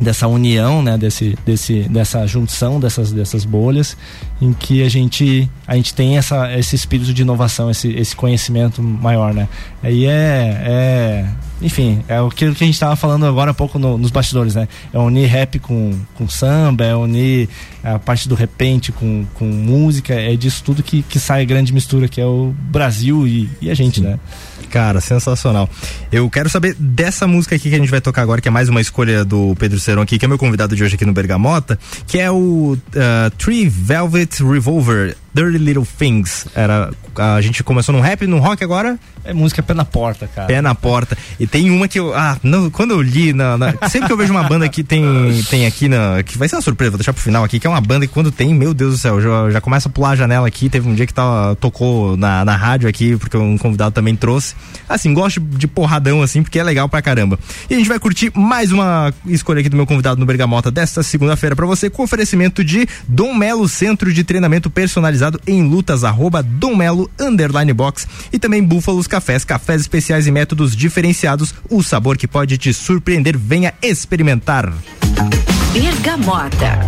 dessa 0.00 0.26
união, 0.26 0.82
né, 0.82 0.96
desse, 0.98 1.36
desse, 1.44 1.80
dessa 1.82 2.26
junção 2.26 2.80
dessas, 2.80 3.12
dessas 3.12 3.44
bolhas, 3.44 3.96
em 4.40 4.52
que 4.52 4.82
a 4.82 4.88
gente, 4.88 5.48
a 5.66 5.76
gente 5.76 5.94
tem 5.94 6.16
essa, 6.18 6.52
esse 6.58 6.74
espírito 6.74 7.12
de 7.14 7.22
inovação, 7.22 7.70
esse, 7.70 7.88
esse 7.92 8.16
conhecimento 8.16 8.82
maior, 8.82 9.32
né? 9.32 9.48
Aí 9.82 10.06
é, 10.06 10.62
é 10.64 11.28
enfim, 11.60 12.02
é 12.08 12.16
aquilo 12.18 12.54
que 12.54 12.64
a 12.64 12.66
gente 12.66 12.74
estava 12.74 12.96
falando 12.96 13.24
agora 13.26 13.52
há 13.52 13.54
pouco 13.54 13.78
no- 13.78 13.96
nos 13.96 14.10
bastidores, 14.10 14.54
né? 14.56 14.66
É 14.92 14.98
unir 14.98 15.26
rap 15.26 15.58
com, 15.60 15.96
com 16.14 16.28
samba, 16.28 16.84
é 16.84 16.96
unir 16.96 17.48
a 17.84 17.98
parte 17.98 18.28
do 18.28 18.34
repente 18.34 18.90
com, 18.90 19.24
com 19.34 19.44
música, 19.44 20.14
é 20.14 20.34
disso 20.34 20.62
tudo 20.64 20.82
que, 20.82 21.02
que 21.02 21.20
sai 21.20 21.42
a 21.42 21.44
grande 21.44 21.72
mistura, 21.72 22.08
que 22.08 22.20
é 22.20 22.26
o 22.26 22.52
Brasil 22.58 23.26
e, 23.28 23.48
e 23.60 23.70
a 23.70 23.74
gente, 23.74 24.00
né? 24.00 24.18
Cara, 24.72 25.02
sensacional. 25.02 25.68
Eu 26.10 26.30
quero 26.30 26.48
saber 26.48 26.74
dessa 26.78 27.26
música 27.26 27.54
aqui 27.54 27.68
que 27.68 27.74
a 27.74 27.78
gente 27.78 27.90
vai 27.90 28.00
tocar 28.00 28.22
agora, 28.22 28.40
que 28.40 28.48
é 28.48 28.50
mais 28.50 28.70
uma 28.70 28.80
escolha 28.80 29.22
do 29.22 29.54
Pedro 29.56 29.78
Serão 29.78 30.00
aqui, 30.00 30.18
que 30.18 30.24
é 30.24 30.28
meu 30.28 30.38
convidado 30.38 30.74
de 30.74 30.82
hoje 30.82 30.94
aqui 30.94 31.04
no 31.04 31.12
Bergamota, 31.12 31.78
que 32.06 32.18
é 32.18 32.30
o 32.30 32.72
uh, 32.72 33.30
Tree 33.36 33.68
Velvet 33.68 34.42
Revolver, 34.42 35.14
Dirty 35.34 35.58
Little 35.58 35.86
Things. 35.98 36.46
Era, 36.54 36.90
a 37.16 37.40
gente 37.40 37.62
começou 37.64 37.94
no 37.94 38.00
rap, 38.00 38.26
no 38.26 38.38
rock 38.38 38.62
agora, 38.62 38.98
É 39.24 39.32
música 39.32 39.62
pé 39.62 39.72
na 39.74 39.84
porta, 39.84 40.26
cara. 40.26 40.46
pé 40.48 40.60
na 40.60 40.74
porta. 40.74 41.16
E 41.38 41.46
tem 41.46 41.70
uma 41.70 41.86
que 41.88 41.98
eu. 41.98 42.14
Ah, 42.14 42.36
não, 42.42 42.68
quando 42.70 42.90
eu 42.90 43.00
li. 43.00 43.32
Na, 43.32 43.56
na- 43.56 43.72
sempre 43.88 44.08
que 44.08 44.12
eu 44.12 44.16
vejo 44.16 44.32
uma 44.32 44.42
banda 44.44 44.68
que 44.68 44.82
tem, 44.84 45.02
tem 45.48 45.64
aqui 45.66 45.88
na. 45.88 46.22
Que 46.22 46.36
vai 46.36 46.48
ser 46.48 46.56
uma 46.56 46.62
surpresa, 46.62 46.90
vou 46.90 46.98
deixar 46.98 47.12
pro 47.12 47.22
final 47.22 47.44
aqui, 47.44 47.58
que 47.60 47.66
é 47.66 47.70
uma 47.70 47.80
banda 47.80 48.06
que 48.06 48.12
quando 48.12 48.30
tem, 48.32 48.52
meu 48.54 48.74
Deus 48.74 48.92
do 48.94 48.98
céu, 48.98 49.20
já, 49.20 49.50
já 49.50 49.60
começa 49.60 49.88
a 49.88 49.92
pular 49.92 50.10
a 50.10 50.16
janela 50.16 50.46
aqui. 50.48 50.68
Teve 50.68 50.88
um 50.88 50.94
dia 50.94 51.06
que 51.06 51.14
tava, 51.14 51.54
tocou 51.56 52.16
na, 52.16 52.44
na 52.44 52.56
rádio 52.56 52.88
aqui, 52.88 53.16
porque 53.16 53.36
um 53.36 53.56
convidado 53.56 53.92
também 53.94 54.14
trouxe. 54.16 54.54
Assim, 54.88 55.14
gosto 55.14 55.40
de, 55.40 55.56
de 55.58 55.66
porradão, 55.68 56.20
assim, 56.20 56.42
porque 56.42 56.58
é 56.58 56.62
legal 56.64 56.88
pra 56.88 57.00
caramba. 57.00 57.38
E 57.70 57.74
a 57.74 57.78
gente 57.78 57.88
vai 57.88 57.98
curtir 57.98 58.30
mais 58.36 58.72
uma 58.72 59.12
escolha 59.26 59.60
aqui 59.60 59.68
do 59.68 59.76
meu 59.76 59.86
convidado 59.86 60.18
no 60.20 60.26
Bergamota 60.26 60.70
desta 60.70 61.02
segunda-feira 61.02 61.54
pra 61.56 61.64
você, 61.64 61.88
com 61.88 62.02
oferecimento 62.02 62.64
de 62.64 62.86
Dom 63.08 63.32
Melo 63.34 63.68
Centro 63.68 64.12
de 64.12 64.24
Treinamento 64.24 64.68
Personalizado 64.68 65.21
em 65.46 65.62
Lutas, 65.62 66.04
arroba 66.04 66.42
Dom 66.42 66.76
Melo 66.76 67.10
Underline 67.18 67.72
Box 67.72 68.06
e 68.32 68.38
também 68.38 68.62
Búfalos 68.62 69.06
Cafés, 69.06 69.44
cafés 69.44 69.80
especiais 69.82 70.26
e 70.26 70.30
métodos 70.30 70.74
diferenciados, 70.74 71.54
o 71.70 71.82
sabor 71.82 72.16
que 72.16 72.26
pode 72.26 72.58
te 72.58 72.72
surpreender, 72.72 73.36
venha 73.36 73.74
experimentar. 73.82 74.72
Bergamota. 75.72 76.78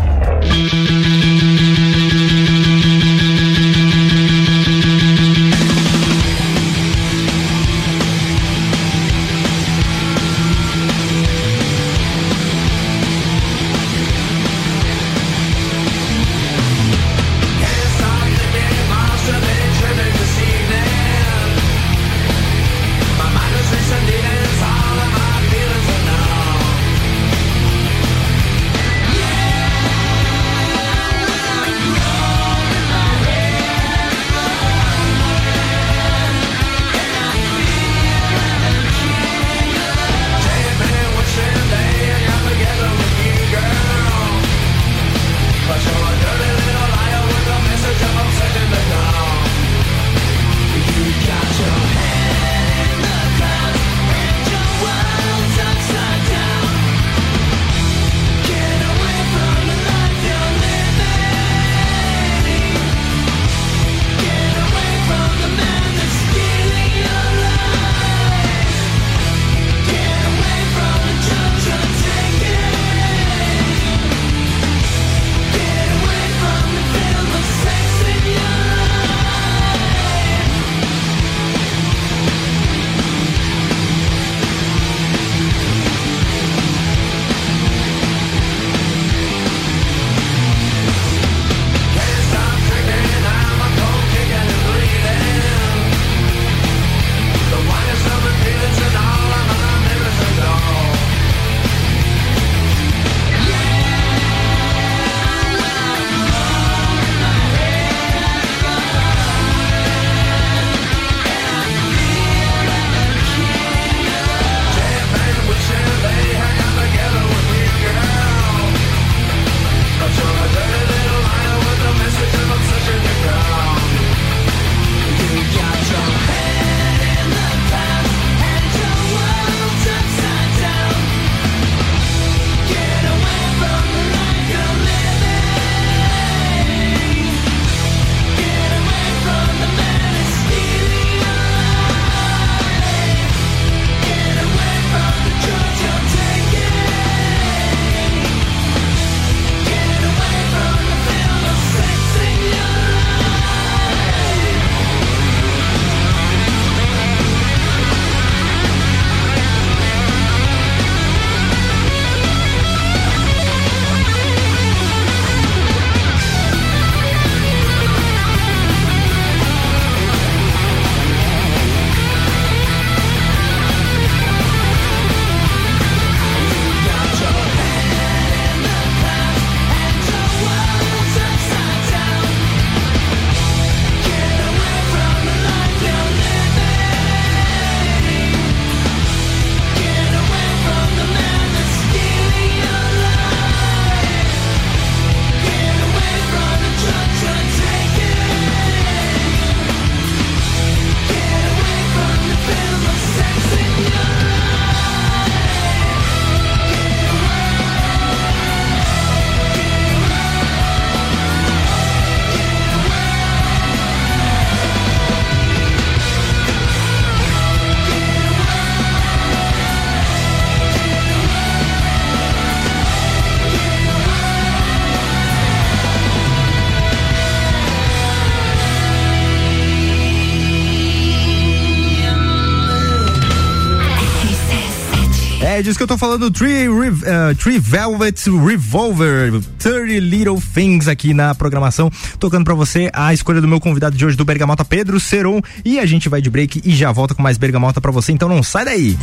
É 235.56 235.62
disso 235.62 235.76
que 235.78 235.84
eu 235.84 235.86
tô 235.86 235.96
falando, 235.96 236.32
Tree, 236.32 236.68
Rev- 236.68 237.04
eh, 237.04 237.34
Tree 237.34 237.60
Velvet 237.60 238.28
Revolver, 238.28 239.40
30 239.56 240.00
Little 240.00 240.42
Things 240.52 240.88
aqui 240.88 241.14
na 241.14 241.32
programação, 241.32 241.88
tocando 242.18 242.44
pra 242.44 242.54
você 242.54 242.90
a 242.92 243.14
escolha 243.14 243.40
do 243.40 243.46
meu 243.46 243.60
convidado 243.60 243.96
de 243.96 244.04
hoje 244.04 244.16
do 244.16 244.24
Bergamota, 244.24 244.64
Pedro 244.64 244.98
Seron, 244.98 245.40
e 245.64 245.78
a 245.78 245.86
gente 245.86 246.08
vai 246.08 246.20
de 246.20 246.28
break 246.28 246.60
e 246.64 246.74
já 246.74 246.90
volta 246.90 247.14
com 247.14 247.22
mais 247.22 247.38
Bergamota 247.38 247.80
pra 247.80 247.92
você, 247.92 248.10
então 248.10 248.28
não 248.28 248.42
sai 248.42 248.64
daí. 248.64 248.98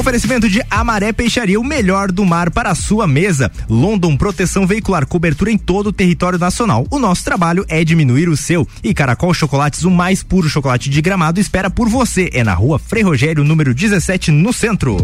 Oferecimento 0.00 0.48
de 0.48 0.62
Amaré 0.70 1.12
Peixaria, 1.12 1.60
o 1.60 1.62
melhor 1.62 2.10
do 2.10 2.24
mar 2.24 2.50
para 2.50 2.70
a 2.70 2.74
sua 2.74 3.06
mesa. 3.06 3.52
London 3.68 4.16
Proteção 4.16 4.66
Veicular, 4.66 5.04
cobertura 5.04 5.50
em 5.50 5.58
todo 5.58 5.88
o 5.88 5.92
território 5.92 6.38
nacional. 6.38 6.86
O 6.90 6.98
nosso 6.98 7.22
trabalho 7.22 7.66
é 7.68 7.84
diminuir 7.84 8.26
o 8.26 8.34
seu. 8.34 8.66
E 8.82 8.94
Caracol 8.94 9.34
Chocolates, 9.34 9.84
o 9.84 9.90
mais 9.90 10.22
puro 10.22 10.48
chocolate 10.48 10.88
de 10.88 11.02
gramado, 11.02 11.38
espera 11.38 11.68
por 11.68 11.86
você. 11.86 12.30
É 12.32 12.42
na 12.42 12.54
rua 12.54 12.78
Frei 12.78 13.02
Rogério, 13.02 13.44
número 13.44 13.74
17, 13.74 14.30
no 14.30 14.54
centro. 14.54 14.96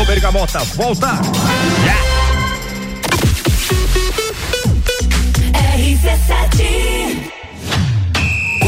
Ô 0.00 0.04
Bergamota, 0.06 0.60
volta! 0.76 1.20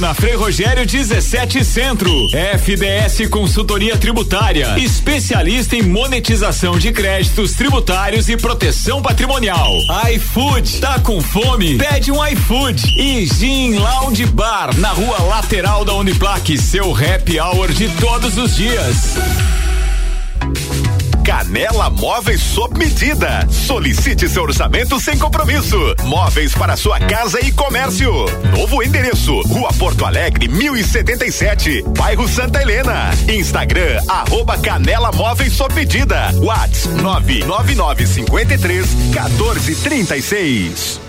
na 0.00 0.14
Frei 0.14 0.34
Rogério 0.34 0.86
17 0.86 1.64
Centro. 1.64 2.10
FDS 2.58 3.28
Consultoria 3.28 3.96
Tributária. 3.96 4.78
Especialista 4.78 5.76
em 5.76 5.82
monetização 5.82 6.78
de 6.78 6.92
créditos 6.92 7.52
tributários 7.52 8.28
e 8.28 8.36
proteção 8.36 9.02
patrimonial. 9.02 9.70
iFood. 10.14 10.80
Tá 10.80 10.98
com 10.98 11.20
fome? 11.20 11.78
Pede 11.78 12.10
um 12.10 12.24
iFood. 12.26 12.82
E 12.98 13.26
Gin 13.26 13.74
Lounge 13.74 14.26
Bar. 14.26 14.76
Na 14.78 14.90
rua 14.90 15.22
lateral 15.22 15.84
da 15.84 15.94
Uniplaque. 15.94 16.58
Seu 16.58 16.94
happy 16.94 17.38
hour 17.40 17.72
de 17.72 17.88
todos 18.00 18.36
os 18.38 18.56
dias. 18.56 19.16
Canela 21.24 21.88
Móveis 21.90 22.40
sob 22.40 22.78
medida. 22.78 23.46
Solicite 23.50 24.28
seu 24.28 24.42
orçamento 24.42 24.98
sem 24.98 25.18
compromisso. 25.18 25.76
Móveis 26.04 26.54
para 26.54 26.76
sua 26.76 26.98
casa 26.98 27.38
e 27.44 27.52
comércio. 27.52 28.10
Novo 28.56 28.82
endereço: 28.82 29.40
Rua 29.42 29.72
Porto 29.78 30.04
Alegre, 30.04 30.48
1077, 30.48 31.82
bairro 31.96 32.26
Santa 32.28 32.62
Helena. 32.62 33.10
Instagram: 33.28 34.02
arroba 34.08 34.58
Canela 34.58 35.12
Móveis 35.12 35.52
sob 35.52 35.74
medida. 35.74 36.30
WhatsApp 36.40 36.96
99953 37.02 38.86
1436. 39.12 41.01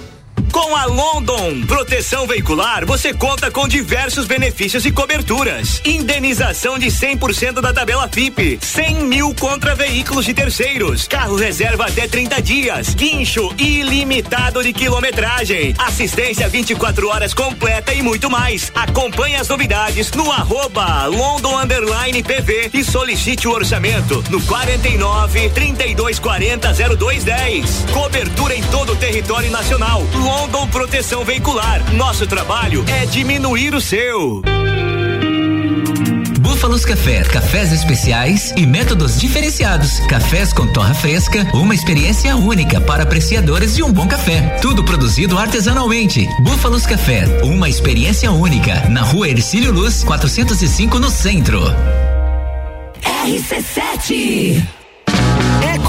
Com 0.53 0.75
a 0.75 0.85
London 0.85 1.65
Proteção 1.65 2.27
Veicular, 2.27 2.85
você 2.85 3.11
conta 3.11 3.49
com 3.49 3.67
diversos 3.67 4.27
benefícios 4.27 4.85
e 4.85 4.91
coberturas. 4.91 5.81
Indenização 5.83 6.77
de 6.77 6.91
100% 6.91 7.59
da 7.59 7.73
tabela 7.73 8.07
FIP, 8.07 8.59
100 8.61 8.95
mil 9.05 9.33
contra 9.33 9.73
veículos 9.73 10.25
de 10.25 10.33
terceiros, 10.35 11.07
carro 11.07 11.35
reserva 11.35 11.85
até 11.87 12.07
30 12.07 12.39
dias, 12.39 12.93
guincho 12.93 13.51
ilimitado 13.57 14.61
de 14.61 14.71
quilometragem, 14.73 15.73
assistência 15.79 16.47
24 16.47 17.07
horas 17.07 17.33
completa 17.33 17.91
e 17.91 18.03
muito 18.03 18.29
mais. 18.29 18.71
Acompanhe 18.75 19.35
as 19.35 19.47
novidades 19.47 20.11
no 20.11 20.31
arroba 20.31 21.07
London 21.07 21.57
Underline 21.61 22.21
PV 22.21 22.69
e 22.75 22.83
solicite 22.83 23.47
o 23.47 23.51
orçamento 23.51 24.23
no 24.29 24.39
49 24.43 25.49
3240 25.49 26.73
0210. 26.95 27.85
Cobertura 27.91 28.55
em 28.55 28.61
todo 28.65 28.93
o 28.93 28.95
território 28.95 29.49
nacional. 29.49 30.03
London 30.13 30.42
Proteção 30.93 31.23
Veicular. 31.23 31.93
Nosso 31.93 32.27
trabalho 32.27 32.83
é 32.87 33.05
diminuir 33.05 33.73
o 33.73 33.79
seu. 33.79 34.41
Búfalos 36.39 36.83
Café, 36.83 37.23
cafés 37.23 37.71
especiais 37.71 38.53
e 38.57 38.65
métodos 38.65 39.19
diferenciados. 39.19 39.99
Cafés 40.07 40.51
com 40.51 40.65
torra 40.73 40.93
fresca, 40.93 41.47
uma 41.53 41.73
experiência 41.73 42.35
única 42.35 42.81
para 42.81 43.03
apreciadores 43.03 43.75
de 43.75 43.83
um 43.83 43.91
bom 43.91 44.07
café. 44.07 44.57
Tudo 44.61 44.83
produzido 44.83 45.37
artesanalmente. 45.37 46.27
Búfalos 46.41 46.85
Café, 46.85 47.25
uma 47.43 47.69
experiência 47.69 48.31
única. 48.31 48.89
Na 48.89 49.01
rua 49.01 49.29
Ercílio 49.29 49.71
Luz, 49.71 50.03
405 50.03 50.99
no 50.99 51.09
centro. 51.09 51.61
RC7. 53.25 54.82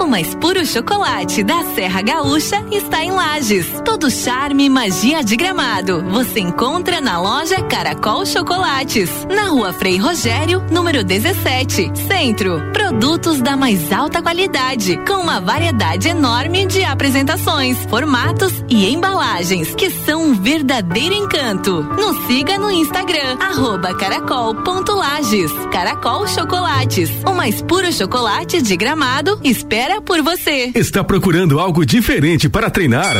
O 0.00 0.06
mais 0.06 0.34
puro 0.34 0.64
chocolate 0.64 1.44
da 1.44 1.62
Serra 1.74 2.00
Gaúcha 2.00 2.64
está 2.72 3.04
em 3.04 3.10
Lages. 3.10 3.66
Todo 3.84 4.10
charme 4.10 4.64
e 4.64 4.68
magia 4.70 5.22
de 5.22 5.36
gramado. 5.36 6.02
Você 6.08 6.40
encontra 6.40 7.02
na 7.02 7.20
loja 7.20 7.60
Caracol 7.64 8.24
Chocolates. 8.24 9.10
Na 9.28 9.50
rua 9.50 9.74
Frei 9.74 9.98
Rogério, 9.98 10.64
número 10.70 11.04
17, 11.04 11.92
Centro. 12.08 12.62
Produtos 12.72 13.42
da 13.42 13.58
mais 13.58 13.92
alta 13.92 14.22
qualidade, 14.22 14.96
com 15.06 15.20
uma 15.20 15.38
variedade 15.38 16.08
enorme 16.08 16.64
de 16.64 16.82
apresentações, 16.82 17.76
formatos 17.84 18.64
e 18.70 18.90
embalagens, 18.90 19.74
que 19.74 19.90
são 19.90 20.30
um 20.30 20.34
verdadeiro 20.34 21.14
encanto. 21.14 21.82
Nos 21.82 22.26
siga 22.26 22.56
no 22.56 22.70
Instagram, 22.70 23.36
arroba 23.38 23.94
caracol.lages. 23.94 25.52
Caracol 25.70 26.26
Chocolates. 26.26 27.10
O 27.26 27.34
mais 27.34 27.60
puro 27.60 27.92
chocolate 27.92 28.62
de 28.62 28.76
gramado 28.78 29.38
espera 29.44 29.89
por 29.98 30.20
você. 30.22 30.70
Está 30.74 31.02
procurando 31.02 31.58
algo 31.58 31.86
diferente 31.86 32.48
para 32.48 32.68
treinar? 32.68 33.16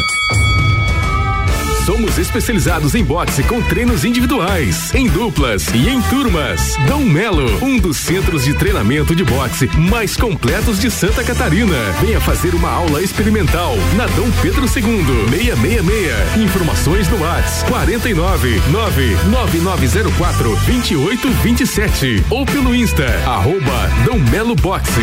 Somos 1.86 2.18
especializados 2.18 2.94
em 2.94 3.02
boxe 3.02 3.42
com 3.42 3.60
treinos 3.62 4.04
individuais, 4.04 4.94
em 4.94 5.08
duplas 5.08 5.66
e 5.74 5.88
em 5.88 6.00
turmas. 6.02 6.76
Dom 6.86 7.00
Melo, 7.00 7.64
um 7.64 7.78
dos 7.78 7.96
centros 7.96 8.44
de 8.44 8.54
treinamento 8.54 9.14
de 9.14 9.24
boxe 9.24 9.66
mais 9.76 10.16
completos 10.16 10.78
de 10.78 10.90
Santa 10.90 11.24
Catarina. 11.24 11.74
Venha 12.00 12.20
fazer 12.20 12.54
uma 12.54 12.70
aula 12.70 13.02
experimental 13.02 13.74
na 13.96 14.06
Dom 14.08 14.30
Pedro 14.42 14.66
II, 14.66 15.30
666. 15.30 16.36
Informações 16.36 17.08
no 17.08 17.22
WhatsApp 17.22 17.70
49 17.70 18.60
99904 18.70 20.50
2827 20.66 22.24
ou 22.30 22.44
pelo 22.44 22.74
Insta, 22.74 23.06
arroba 23.26 23.90
Dom 24.04 24.18
Melo 24.30 24.54
Boxe. 24.54 25.00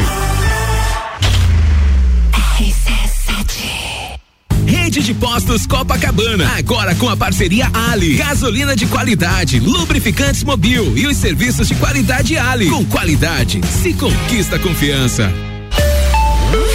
Rede 4.88 5.02
de 5.02 5.13
Postos 5.13 5.65
Copacabana, 5.65 6.50
agora 6.58 6.95
com 6.95 7.10
a 7.10 7.17
parceria 7.17 7.69
Ali. 7.91 8.15
Gasolina 8.15 8.73
de 8.73 8.86
qualidade, 8.86 9.60
lubrificantes 9.60 10.45
mobil 10.45 10.97
e 10.97 11.06
os 11.06 11.17
serviços 11.17 11.67
de 11.67 11.76
qualidade 11.76 12.38
Ali. 12.38 12.69
Com 12.69 12.86
qualidade, 12.86 13.60
se 13.84 13.91
conquista 13.91 14.58
confiança. 14.58 15.30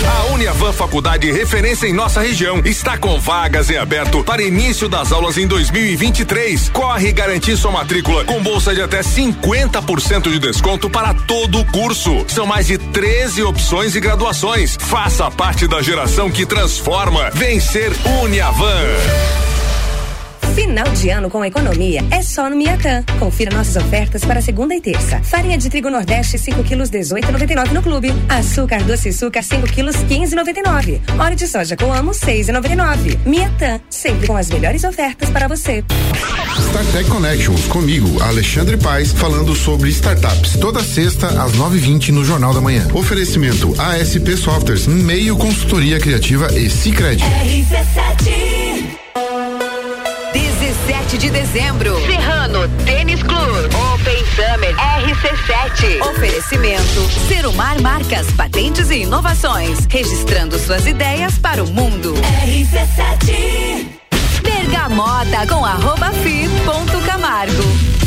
A 0.06 0.32
Uniavan 0.32 0.72
Faculdade 0.72 1.32
referência 1.32 1.86
em 1.86 1.94
nossa 1.94 2.20
região 2.20 2.60
está 2.64 2.98
com 2.98 3.18
vagas 3.18 3.70
em 3.70 3.78
aberto 3.78 4.22
para 4.22 4.42
início 4.42 4.86
das 4.86 5.10
aulas 5.12 5.38
em 5.38 5.46
2023. 5.46 6.68
Corre 6.68 7.08
e 7.08 7.12
garantir 7.12 7.56
sua 7.56 7.70
matrícula 7.70 8.22
com 8.24 8.42
bolsa 8.42 8.74
de 8.74 8.82
até 8.82 9.00
50% 9.00 10.30
de 10.30 10.38
desconto 10.38 10.90
para 10.90 11.14
todo 11.14 11.60
o 11.60 11.64
curso. 11.64 12.24
São 12.28 12.44
mais 12.44 12.66
de 12.66 12.76
13 12.76 13.42
opções 13.44 13.94
e 13.94 14.00
graduações. 14.00 14.76
Faça 14.78 15.30
parte 15.30 15.66
da 15.66 15.80
geração 15.80 16.30
que 16.30 16.44
transforma. 16.44 17.30
Vencer 17.30 17.92
Uniavan. 18.22 19.41
Final 20.54 20.86
de 20.92 21.08
ano 21.08 21.30
com 21.30 21.42
economia 21.42 22.04
é 22.10 22.22
só 22.22 22.50
no 22.50 22.56
Miatã. 22.56 23.02
Confira 23.18 23.56
nossas 23.56 23.76
ofertas 23.76 24.22
para 24.22 24.42
segunda 24.42 24.74
e 24.74 24.82
terça. 24.82 25.18
Farinha 25.22 25.56
de 25.56 25.70
trigo 25.70 25.88
Nordeste 25.88 26.36
5 26.36 26.62
quilos 26.62 26.90
18,99 26.90 27.72
no 27.72 27.82
clube. 27.82 28.12
Açúcar 28.28 28.82
doce 28.82 29.14
suca 29.14 29.42
5 29.42 29.66
quilos 29.68 29.96
15,99. 29.96 31.00
Óleo 31.18 31.36
de 31.36 31.48
soja 31.48 31.74
com 31.74 31.90
amo 31.90 32.10
6,99. 32.10 33.18
Miatã, 33.24 33.80
sempre 33.88 34.26
com 34.26 34.36
as 34.36 34.50
melhores 34.50 34.84
ofertas 34.84 35.30
para 35.30 35.48
você. 35.48 35.82
StarTech 36.68 37.08
Connections, 37.08 37.66
comigo, 37.68 38.22
Alexandre 38.22 38.76
Paes, 38.76 39.10
falando 39.12 39.54
sobre 39.54 39.88
startups. 39.88 40.58
Toda 40.58 40.84
sexta, 40.84 41.28
às 41.42 41.52
9h20 41.52 42.10
no 42.10 42.24
Jornal 42.26 42.52
da 42.52 42.60
Manhã. 42.60 42.86
Oferecimento 42.92 43.74
ASP 43.80 44.36
Softwares, 44.36 44.86
meio 44.86 45.34
consultoria 45.36 45.98
criativa 45.98 46.52
e 46.52 46.68
Cicred. 46.68 47.22
RC7 47.22 49.01
17 51.12 51.18
de 51.18 51.30
dezembro. 51.30 52.00
Serrano 52.06 52.68
Tênis 52.84 53.22
Clube. 53.22 53.68
Open 53.94 54.24
Summer 54.34 54.74
RC7. 54.76 56.00
Oferecimento. 56.10 57.10
Serumar 57.28 57.80
Marcas, 57.80 58.30
Patentes 58.32 58.90
e 58.90 59.02
Inovações. 59.02 59.86
Registrando 59.90 60.58
suas 60.58 60.86
ideias 60.86 61.38
para 61.38 61.62
o 61.62 61.66
mundo. 61.68 62.14
RC7. 62.44 63.86
Bergamota 64.42 65.46
com 65.46 65.64
arroba 65.64 66.10
fi 66.12 66.48
ponto 66.64 66.98
Camargo. 67.06 68.01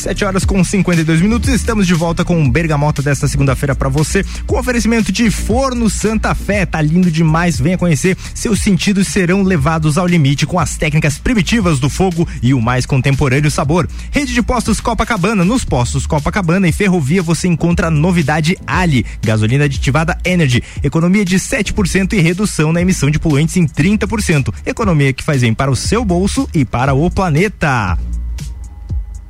7 0.00 0.24
horas 0.24 0.44
com 0.46 0.64
52 0.64 1.20
minutos, 1.20 1.50
estamos 1.50 1.86
de 1.86 1.92
volta 1.92 2.24
com 2.24 2.42
o 2.42 2.50
Bergamota 2.50 3.02
desta 3.02 3.28
segunda-feira 3.28 3.74
para 3.74 3.90
você, 3.90 4.24
com 4.46 4.58
oferecimento 4.58 5.12
de 5.12 5.30
Forno 5.30 5.90
Santa 5.90 6.34
Fé. 6.34 6.64
Tá 6.64 6.80
lindo 6.80 7.10
demais, 7.10 7.60
venha 7.60 7.76
conhecer. 7.76 8.16
Seus 8.34 8.60
sentidos 8.60 9.08
serão 9.08 9.42
levados 9.42 9.98
ao 9.98 10.06
limite 10.06 10.46
com 10.46 10.58
as 10.58 10.78
técnicas 10.78 11.18
primitivas 11.18 11.78
do 11.78 11.90
fogo 11.90 12.26
e 12.42 12.54
o 12.54 12.62
mais 12.62 12.86
contemporâneo 12.86 13.50
sabor. 13.50 13.86
Rede 14.10 14.32
de 14.32 14.42
postos 14.42 14.80
Copacabana, 14.80 15.44
nos 15.44 15.66
postos 15.66 16.06
Copacabana 16.06 16.66
e 16.66 16.72
Ferrovia 16.72 17.22
você 17.22 17.46
encontra 17.46 17.88
a 17.88 17.90
novidade 17.90 18.56
Ali, 18.66 19.04
gasolina 19.22 19.66
aditivada 19.66 20.16
Energy, 20.24 20.62
economia 20.82 21.26
de 21.26 21.36
7% 21.36 22.14
e 22.14 22.20
redução 22.20 22.72
na 22.72 22.80
emissão 22.80 23.10
de 23.10 23.18
poluentes 23.18 23.58
em 23.58 23.66
30%. 23.66 24.54
Economia 24.64 25.12
que 25.12 25.22
faz 25.22 25.42
bem 25.42 25.52
para 25.52 25.70
o 25.70 25.76
seu 25.76 26.06
bolso 26.06 26.48
e 26.54 26.64
para 26.64 26.94
o 26.94 27.10
planeta. 27.10 27.98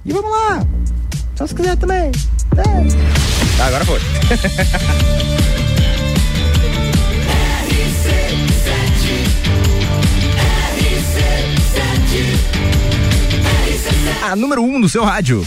E 0.04 0.12
vamos 0.12 0.30
lá! 0.30 0.66
Só 1.36 1.46
se 1.46 1.54
quiser 1.54 1.76
também. 1.76 2.10
É. 2.56 3.56
Tá, 3.56 3.66
agora 3.66 3.84
foi. 3.84 4.00
A 14.22 14.36
número 14.36 14.62
1 14.62 14.74
um 14.74 14.78
no 14.78 14.88
seu 14.88 15.02
rádio. 15.02 15.44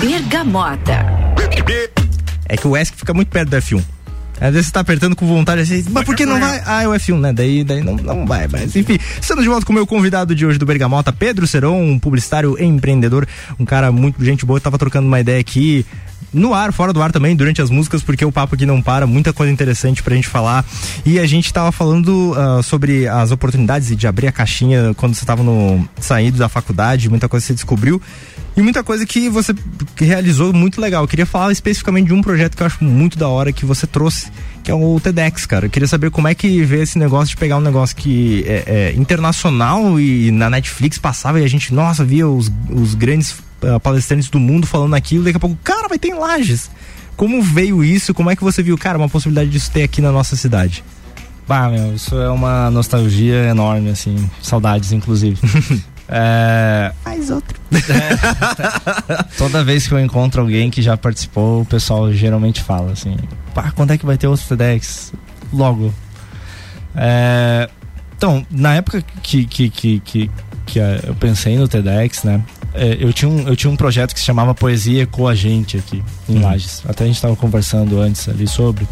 Bergamota. 0.00 1.04
É 2.48 2.56
que 2.56 2.66
o 2.66 2.76
ESC 2.76 2.94
fica 2.96 3.12
muito 3.12 3.28
perto 3.28 3.50
do 3.50 3.56
F1. 3.56 3.97
Às 4.40 4.52
vezes 4.52 4.66
você 4.66 4.72
tá 4.72 4.80
apertando 4.80 5.16
com 5.16 5.26
vontade 5.26 5.62
assim, 5.62 5.84
mas 5.90 6.04
por 6.04 6.14
que 6.14 6.24
não 6.24 6.38
vai? 6.38 6.62
Ah, 6.64 6.82
é 6.82 6.88
o 6.88 6.92
F1, 6.92 7.18
né? 7.18 7.32
Daí, 7.32 7.64
daí 7.64 7.82
não, 7.82 7.96
não 7.96 8.26
vai, 8.26 8.46
mas 8.48 8.74
enfim. 8.74 8.98
Estamos 9.20 9.42
de 9.42 9.48
volta 9.48 9.66
com 9.66 9.72
o 9.72 9.74
meu 9.74 9.86
convidado 9.86 10.34
de 10.34 10.46
hoje 10.46 10.58
do 10.58 10.66
Bergamota, 10.66 11.12
Pedro 11.12 11.46
Seron, 11.46 11.80
um 11.80 11.98
publicitário 11.98 12.56
empreendedor, 12.62 13.26
um 13.58 13.64
cara 13.64 13.90
muito 13.90 14.24
gente 14.24 14.46
boa, 14.46 14.58
eu 14.58 14.60
tava 14.60 14.78
trocando 14.78 15.06
uma 15.06 15.20
ideia 15.20 15.40
aqui 15.40 15.84
no 16.32 16.52
ar, 16.52 16.72
fora 16.72 16.92
do 16.92 17.02
ar 17.02 17.10
também, 17.10 17.34
durante 17.34 17.62
as 17.62 17.70
músicas, 17.70 18.02
porque 18.02 18.24
o 18.24 18.30
papo 18.30 18.54
aqui 18.54 18.66
não 18.66 18.82
para, 18.82 19.06
muita 19.06 19.32
coisa 19.32 19.52
interessante 19.52 20.02
pra 20.02 20.14
gente 20.14 20.28
falar. 20.28 20.64
E 21.04 21.18
a 21.18 21.26
gente 21.26 21.52
tava 21.52 21.72
falando 21.72 22.34
ah, 22.36 22.62
sobre 22.62 23.08
as 23.08 23.30
oportunidades 23.30 23.96
de 23.96 24.06
abrir 24.06 24.26
a 24.26 24.32
caixinha 24.32 24.92
quando 24.96 25.14
você 25.14 25.24
tava 25.24 25.42
no 25.42 25.88
saído 26.00 26.38
da 26.38 26.48
faculdade, 26.48 27.08
muita 27.08 27.28
coisa 27.28 27.46
você 27.46 27.54
descobriu. 27.54 28.00
E 28.58 28.62
muita 28.62 28.82
coisa 28.82 29.06
que 29.06 29.28
você 29.28 29.54
realizou 29.96 30.52
muito 30.52 30.80
legal. 30.80 31.04
Eu 31.04 31.08
queria 31.08 31.24
falar 31.24 31.52
especificamente 31.52 32.08
de 32.08 32.12
um 32.12 32.20
projeto 32.20 32.56
que 32.56 32.62
eu 32.64 32.66
acho 32.66 32.82
muito 32.82 33.16
da 33.16 33.28
hora 33.28 33.52
que 33.52 33.64
você 33.64 33.86
trouxe, 33.86 34.32
que 34.64 34.70
é 34.72 34.74
o 34.74 34.98
TEDx, 34.98 35.46
cara. 35.46 35.66
Eu 35.66 35.70
queria 35.70 35.86
saber 35.86 36.10
como 36.10 36.26
é 36.26 36.34
que 36.34 36.64
vê 36.64 36.82
esse 36.82 36.98
negócio 36.98 37.28
de 37.28 37.36
pegar 37.36 37.56
um 37.56 37.60
negócio 37.60 37.94
que 37.94 38.44
é, 38.48 38.64
é 38.66 38.94
internacional 38.96 40.00
e 40.00 40.32
na 40.32 40.50
Netflix 40.50 40.98
passava 40.98 41.38
e 41.38 41.44
a 41.44 41.46
gente, 41.46 41.72
nossa, 41.72 42.04
via 42.04 42.26
os, 42.26 42.50
os 42.68 42.96
grandes 42.96 43.36
ah, 43.62 43.78
palestrantes 43.78 44.28
do 44.28 44.40
mundo 44.40 44.66
falando 44.66 44.94
aquilo, 44.94 45.22
daqui 45.22 45.36
a 45.36 45.40
pouco, 45.40 45.56
cara, 45.62 45.86
vai 45.86 45.96
ter 45.96 46.08
em 46.08 46.14
Lages. 46.14 46.68
Como 47.16 47.40
veio 47.40 47.84
isso? 47.84 48.12
Como 48.12 48.28
é 48.28 48.34
que 48.34 48.42
você 48.42 48.60
viu, 48.60 48.76
cara, 48.76 48.98
uma 48.98 49.08
possibilidade 49.08 49.50
disso 49.50 49.70
ter 49.70 49.84
aqui 49.84 50.02
na 50.02 50.10
nossa 50.10 50.34
cidade? 50.34 50.82
Bah, 51.46 51.68
meu, 51.68 51.94
isso 51.94 52.16
é 52.16 52.28
uma 52.28 52.72
nostalgia 52.72 53.50
enorme, 53.50 53.90
assim, 53.90 54.28
saudades, 54.42 54.90
inclusive. 54.90 55.38
é, 56.08 56.92
Mais 57.04 57.30
outro. 57.30 57.58
toda 59.36 59.62
vez 59.62 59.86
que 59.86 59.92
eu 59.92 60.00
encontro 60.00 60.40
alguém 60.40 60.70
que 60.70 60.80
já 60.80 60.96
participou, 60.96 61.62
o 61.62 61.64
pessoal 61.64 62.12
geralmente 62.12 62.62
fala 62.62 62.92
assim: 62.92 63.16
pá, 63.54 63.70
quando 63.72 63.92
é 63.92 63.98
que 63.98 64.06
vai 64.06 64.16
ter 64.16 64.26
outro 64.26 64.46
TEDx? 64.46 65.12
Logo. 65.52 65.92
É, 66.96 67.68
então, 68.16 68.44
na 68.50 68.74
época 68.74 69.02
que, 69.22 69.44
que, 69.44 69.70
que, 69.70 70.00
que, 70.00 70.30
que 70.66 70.78
eu 70.78 71.14
pensei 71.20 71.56
no 71.56 71.68
TEDx, 71.68 72.24
né? 72.24 72.42
é, 72.74 72.96
eu, 73.00 73.12
tinha 73.12 73.28
um, 73.28 73.48
eu 73.48 73.56
tinha 73.56 73.70
um 73.70 73.76
projeto 73.76 74.14
que 74.14 74.20
se 74.20 74.26
chamava 74.26 74.54
Poesia 74.54 75.06
com 75.06 75.26
a 75.26 75.34
Gente 75.34 75.76
aqui 75.76 76.02
em 76.28 76.38
Lages. 76.38 76.82
Até 76.88 77.04
a 77.04 77.06
gente 77.06 77.16
estava 77.16 77.34
conversando 77.36 78.00
antes 78.00 78.28
ali 78.28 78.46
sobre. 78.46 78.86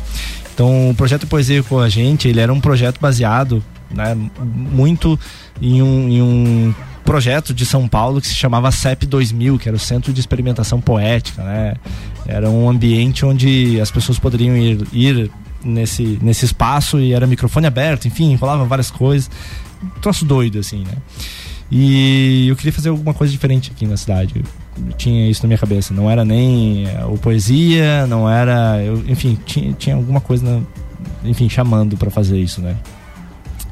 Então, 0.53 0.91
o 0.91 0.95
projeto 0.95 1.27
Poesia 1.27 1.63
com 1.63 1.79
a 1.79 1.89
Gente, 1.89 2.29
ele 2.29 2.41
era 2.41 2.53
um 2.53 2.61
projeto 2.61 3.01
baseado 3.01 3.63
né, 3.91 4.17
muito 4.41 5.19
em 5.61 5.83
um, 5.83 6.09
em 6.09 6.23
um 6.23 6.75
projeto 7.07 7.55
de 7.55 7.65
São 7.65 7.89
Paulo 7.89 8.21
que 8.21 8.27
se 8.29 8.35
chamava 8.35 8.71
CEP 8.71 9.07
2000, 9.07 9.59
que 9.59 9.69
era 9.69 9.77
o 9.77 9.81
Centro 9.81 10.13
de 10.13 10.21
Experimentação 10.21 10.81
Poética, 10.81 11.43
né? 11.43 11.75
Era 12.27 12.51
um 12.51 12.69
ambiente 12.69 13.25
onde 13.25 13.81
as 13.81 13.91
pessoas 13.91 14.19
poderiam 14.19 14.57
ir, 14.57 14.85
ir 14.93 15.31
nesse, 15.65 16.19
nesse 16.21 16.45
espaço 16.45 16.99
e 17.01 17.13
era 17.13 17.27
microfone 17.27 17.67
aberto, 17.67 18.07
enfim, 18.07 18.35
rolava 18.35 18.65
várias 18.65 18.91
coisas. 18.91 19.31
Um 19.83 20.01
troço 20.01 20.25
doido, 20.25 20.59
assim, 20.59 20.81
né? 20.85 20.93
E 21.71 22.47
eu 22.49 22.55
queria 22.57 22.73
fazer 22.73 22.91
alguma 22.91 23.13
coisa 23.15 23.33
diferente 23.33 23.73
aqui 23.75 23.87
na 23.87 23.97
cidade. 23.97 24.35
Eu 24.87 24.93
tinha 24.93 25.29
isso 25.29 25.43
na 25.43 25.49
minha 25.49 25.59
cabeça. 25.59 25.93
Não 25.93 26.09
era 26.11 26.25
nem 26.25 26.87
eh, 26.87 27.05
o 27.07 27.17
poesia, 27.19 28.07
não 28.07 28.29
era. 28.31 28.81
Eu, 28.83 29.03
enfim, 29.09 29.37
tinha, 29.45 29.73
tinha 29.73 29.97
alguma 29.97 30.21
coisa, 30.21 30.45
na- 30.45 30.63
enfim, 31.29 31.49
chamando 31.49 31.97
para 31.97 32.09
fazer 32.11 32.39
isso, 32.39 32.61
né? 32.61 32.77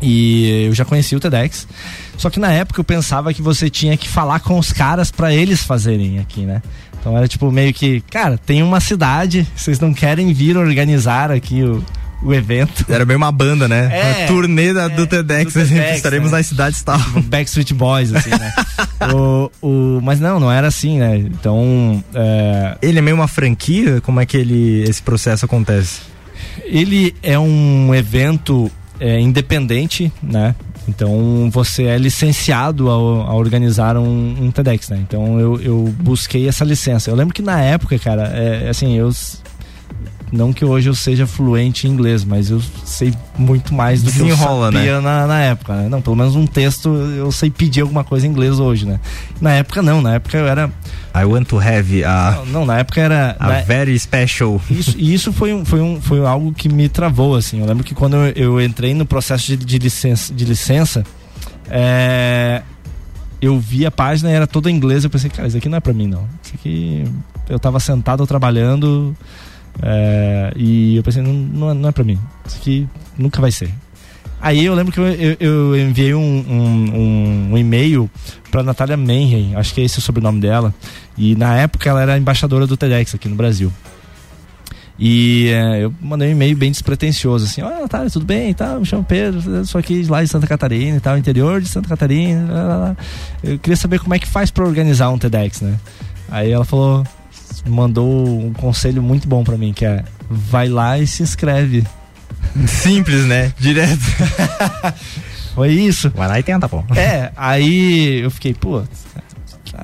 E 0.03 0.66
eu 0.66 0.74
já 0.74 0.85
conheci 0.85 1.14
o 1.14 1.20
TEDx. 1.20 1.68
Só 2.16 2.30
que 2.30 2.38
na 2.40 2.52
época 2.52 2.80
eu 2.80 2.84
pensava 2.84 3.32
que 3.34 3.42
você 3.42 3.68
tinha 3.68 3.96
que 3.96 4.08
falar 4.08 4.40
com 4.40 4.58
os 4.58 4.72
caras 4.72 5.10
para 5.10 5.32
eles 5.34 5.62
fazerem 5.62 6.18
aqui, 6.18 6.42
né? 6.42 6.62
Então 7.00 7.16
era 7.16 7.28
tipo 7.28 7.50
meio 7.50 7.72
que, 7.74 8.00
cara, 8.10 8.38
tem 8.38 8.62
uma 8.62 8.80
cidade, 8.80 9.46
vocês 9.54 9.78
não 9.78 9.92
querem 9.92 10.32
vir 10.32 10.56
organizar 10.56 11.30
aqui 11.30 11.62
o, 11.62 11.84
o 12.22 12.32
evento? 12.32 12.86
Era 12.88 13.04
meio 13.04 13.18
uma 13.18 13.30
banda, 13.30 13.68
né? 13.68 13.90
É, 13.92 14.26
turnê 14.26 14.72
da- 14.72 14.88
do 14.88 15.06
TEDx, 15.06 15.52
do 15.52 15.60
TEDx, 15.68 15.96
estaremos 15.96 16.30
né? 16.30 16.38
nas 16.38 16.46
cidades 16.46 16.80
e 16.80 16.84
tal. 16.84 16.98
Backstreet 17.26 17.72
Boys, 17.74 18.14
assim, 18.14 18.30
né? 18.30 18.52
o, 19.14 19.50
o, 19.60 20.00
mas 20.02 20.18
não, 20.18 20.40
não 20.40 20.50
era 20.50 20.68
assim, 20.68 20.98
né? 20.98 21.18
Então, 21.18 22.02
é, 22.14 22.78
Ele 22.80 22.98
é 22.98 23.02
meio 23.02 23.16
uma 23.16 23.28
franquia? 23.28 24.00
Como 24.00 24.18
é 24.20 24.24
que 24.24 24.36
ele, 24.38 24.82
esse 24.88 25.02
processo 25.02 25.44
acontece? 25.44 26.00
ele 26.64 27.14
é 27.22 27.38
um 27.38 27.94
evento 27.94 28.70
é, 28.98 29.20
independente, 29.20 30.12
né? 30.22 30.54
Então 30.89 31.49
você 31.51 31.85
é 31.85 31.97
licenciado 31.97 32.91
a, 32.91 32.95
a 32.95 33.35
organizar 33.35 33.97
um, 33.97 34.45
um 34.45 34.51
TEDx, 34.51 34.91
né? 34.91 34.99
Então 35.01 35.41
eu, 35.41 35.61
eu 35.61 35.95
busquei 36.01 36.49
essa 36.49 36.64
licença. 36.64 37.11
Eu 37.11 37.16
lembro 37.16 37.35
que 37.35 37.43
na 37.43 37.61
época, 37.61 37.99
cara, 37.99 38.24
é, 38.28 38.68
assim, 38.68 38.95
eu 38.95 39.11
não 40.35 40.53
que 40.53 40.64
hoje 40.64 40.89
eu 40.91 40.95
seja 40.95 41.26
fluente 41.26 41.87
em 41.87 41.91
inglês, 41.91 42.24
mas 42.24 42.51
eu 42.51 42.61
sei 42.85 43.14
muito 43.39 43.72
mais 43.72 44.03
do 44.03 44.11
que 44.12 44.18
eu 44.18 44.26
Desenrola, 44.26 44.72
sabia 44.72 45.01
na, 45.01 45.26
na 45.26 45.41
época, 45.41 45.74
né? 45.74 45.89
Não, 45.89 46.03
pelo 46.03 46.16
menos 46.16 46.35
um 46.37 46.47
texto 46.47 46.89
eu 46.89 47.30
sei 47.32 47.51
pedir 47.51 47.80
alguma 47.82 48.05
coisa 48.05 48.26
em 48.26 48.30
inglês 48.30 48.59
hoje, 48.59 48.85
né? 48.87 49.01
Na 49.41 49.53
época 49.53 49.80
não, 49.82 50.03
na 50.03 50.14
época 50.14 50.37
eu 50.37 50.47
era 50.47 50.70
I 51.14 51.24
want 51.24 51.47
to 51.49 51.59
have 51.59 52.05
a, 52.05 52.32
não, 52.39 52.47
não, 52.47 52.66
na 52.66 52.78
época 52.78 53.01
era 53.01 53.37
a 53.39 53.49
na- 53.49 53.61
very 53.62 53.99
special. 53.99 54.61
isso, 54.68 54.95
e 54.99 55.14
isso 55.14 55.32
foi, 55.32 55.55
um, 55.55 55.64
foi, 55.64 55.80
um, 55.80 56.01
foi 56.01 56.24
algo 56.26 56.53
que 56.53 56.68
me 56.68 56.89
travou, 56.89 57.37
assim. 57.37 57.61
Eu 57.61 57.66
lembro 57.66 57.85
que 57.85 57.95
quando 57.95 58.16
eu, 58.16 58.32
eu 58.35 58.61
entrei 58.61 58.93
no 58.95 59.07
processo 59.07 59.47
de, 59.47 59.57
de 59.57 59.78
licença, 59.78 60.35
de 60.35 60.45
licença 60.45 61.05
é, 61.70 62.62
eu 63.41 63.59
vi 63.59 63.85
a 63.87 63.91
página 63.91 64.30
era 64.30 64.47
toda 64.47 64.70
em 64.70 64.74
inglês. 64.76 65.05
Eu 65.05 65.11
pensei, 65.11 65.30
cara, 65.30 65.47
isso 65.49 65.57
aqui 65.57 65.68
não 65.68 65.76
é 65.78 65.80
pra 65.80 65.93
mim, 65.93 66.07
não. 66.07 66.26
Isso 66.43 66.55
aqui. 66.55 67.05
Eu 67.49 67.59
tava 67.59 67.78
sentado 67.78 68.26
trabalhando 68.26 69.14
é, 69.83 70.53
e 70.57 70.97
eu 70.97 71.03
pensei, 71.03 71.22
não, 71.22 71.33
não, 71.75 71.87
é- 71.87 71.89
é 71.89 71.93
pra 71.93 72.05
mim. 72.05 72.18
Isso 72.47 72.57
aqui 72.59 72.89
nunca 73.18 73.41
vai 73.41 73.51
ser. 73.51 73.70
Aí 74.41 74.64
eu 74.64 74.75
lembro 74.75 74.93
que 74.93 75.01
eu, 75.01 75.07
eu- 75.07 75.37
eu 75.41 75.81
enviei 75.89 76.14
um, 76.14 76.20
um- 76.20 76.95
um- 76.95 77.49
um 77.53 77.59
e-mail 77.59 78.11
pra 78.51 78.62
Natália 78.62 78.97
Menren, 78.97 79.55
acho 79.57 79.72
que 79.72 79.81
é 79.81 79.85
esse 79.85 79.99
o 79.99 80.03
sobrenome 80.03 80.41
dela. 80.41 80.75
E 81.16 81.35
na 81.35 81.57
época 81.57 81.89
ela 81.89 82.03
era 82.03 82.18
embaixadora 82.18 82.66
do 82.66 82.77
TEDx 82.77 83.14
aqui 83.14 83.29
no 83.29 83.37
Brasil. 83.37 83.72
E 84.99 85.49
é, 85.49 85.85
eu 85.85 85.95
mandei 86.01 86.29
um 86.29 86.33
e-mail 86.33 86.57
bem 86.57 86.70
despretensioso, 86.70 87.47
assim, 87.47 87.62
olha, 87.62 87.89
tá, 87.89 88.05
tudo 88.09 88.25
bem, 88.25 88.55
tá, 88.55 88.79
me 88.79 88.87
chamo 88.87 89.03
Pedro, 89.03 89.64
sou 89.66 89.79
aqui 89.81 90.05
lá 90.05 90.22
de 90.22 90.29
Santa 90.29 90.47
Catarina 90.47 90.97
e 90.99 91.01
tal, 91.01 91.18
interior 91.18 91.61
de 91.61 91.68
Santa 91.68 91.89
Catarina. 91.89 92.47
Lá, 92.53 92.62
lá, 92.62 92.77
lá. 92.77 92.97
Eu 93.43 93.59
queria 93.59 93.77
saber 93.77 93.99
como 93.99 94.14
é 94.14 94.18
que 94.20 94.29
faz 94.29 94.53
pra 94.53 94.64
organizar 94.64 95.09
um 95.11 95.18
TEDx, 95.18 95.62
né? 95.62 95.75
Aí 96.31 96.51
ela 96.53 96.64
falou, 96.64 97.05
mandou 97.66 98.46
um 98.46 98.52
conselho 98.52 99.02
muito 99.02 99.28
bom 99.28 99.44
pra 99.44 99.56
mim, 99.56 99.72
que 99.72 99.84
é 99.84 100.04
vai 100.28 100.68
lá 100.68 100.98
e 100.98 101.06
se 101.06 101.22
inscreve. 101.22 101.84
Simples, 102.66 103.24
né? 103.24 103.52
Direto. 103.58 104.00
Foi 105.54 105.70
isso. 105.70 106.10
Vai 106.10 106.28
lá 106.28 106.38
e 106.38 106.42
tenta, 106.42 106.68
pô. 106.68 106.82
É, 106.96 107.30
aí 107.36 108.20
eu 108.20 108.30
fiquei, 108.30 108.52
pô, 108.54 108.82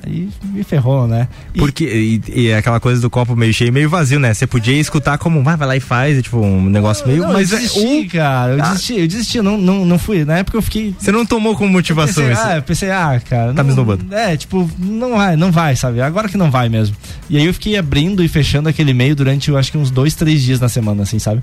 aí 0.03 0.29
me 0.43 0.63
ferrou, 0.63 1.07
né? 1.07 1.27
E- 1.53 1.59
Porque, 1.59 1.83
e, 1.85 2.21
e 2.41 2.47
é 2.49 2.57
aquela 2.57 2.79
coisa 2.79 3.01
do 3.01 3.09
copo 3.09 3.35
meio 3.35 3.53
cheio 3.53 3.71
meio 3.73 3.89
vazio, 3.89 4.19
né? 4.19 4.33
Você 4.33 4.45
podia 4.47 4.75
escutar 4.79 5.17
como, 5.17 5.43
vai, 5.43 5.55
vai 5.57 5.67
lá 5.67 5.75
e 5.75 5.79
faz, 5.79 6.17
é 6.17 6.21
tipo 6.21 6.37
um 6.39 6.69
negócio 6.69 7.07
meio. 7.07 7.23
Não, 7.23 7.33
mas 7.33 7.51
eu 7.51 7.57
é 7.57 7.61
desisti, 7.61 8.07
cara. 8.07 8.53
Eu 8.53 8.63
Ah. 8.63 8.69
desisti, 8.69 8.99
eu 8.99 9.07
desisti, 9.07 9.41
não, 9.41 9.57
não, 9.57 9.85
não 9.85 9.99
fui. 9.99 10.23
Na 10.25 10.37
época 10.37 10.57
eu 10.57 10.61
fiquei. 10.61 10.95
Você 10.97 11.11
não 11.11 11.25
tomou 11.25 11.55
como 11.55 11.69
motivação 11.71 12.23
pensei, 12.23 12.31
isso. 12.33 12.41
ah, 12.43 12.55
eu 12.57 12.63
pensei, 12.63 12.91
ah, 12.91 13.21
cara. 13.27 13.53
Tá 13.53 13.63
me 13.63 13.69
esnobando. 13.69 14.13
É, 14.13 14.35
tipo, 14.37 14.69
não 14.77 15.11
vai, 15.17 15.35
não 15.35 15.51
vai, 15.51 15.75
sabe? 15.75 16.01
Agora 16.01 16.27
que 16.29 16.37
não 16.37 16.49
vai 16.51 16.69
mesmo. 16.69 16.95
E 17.29 17.37
aí 17.37 17.45
eu 17.45 17.53
fiquei 17.53 17.77
abrindo 17.77 18.23
e 18.23 18.27
fechando 18.27 18.69
aquele 18.69 18.91
e-mail 18.91 19.15
durante, 19.15 19.49
eu 19.49 19.57
acho 19.57 19.71
que 19.71 19.77
uns 19.77 19.91
dois, 19.91 20.15
três 20.15 20.41
dias 20.41 20.59
na 20.59 20.69
semana, 20.69 21.03
assim, 21.03 21.19
sabe? 21.19 21.41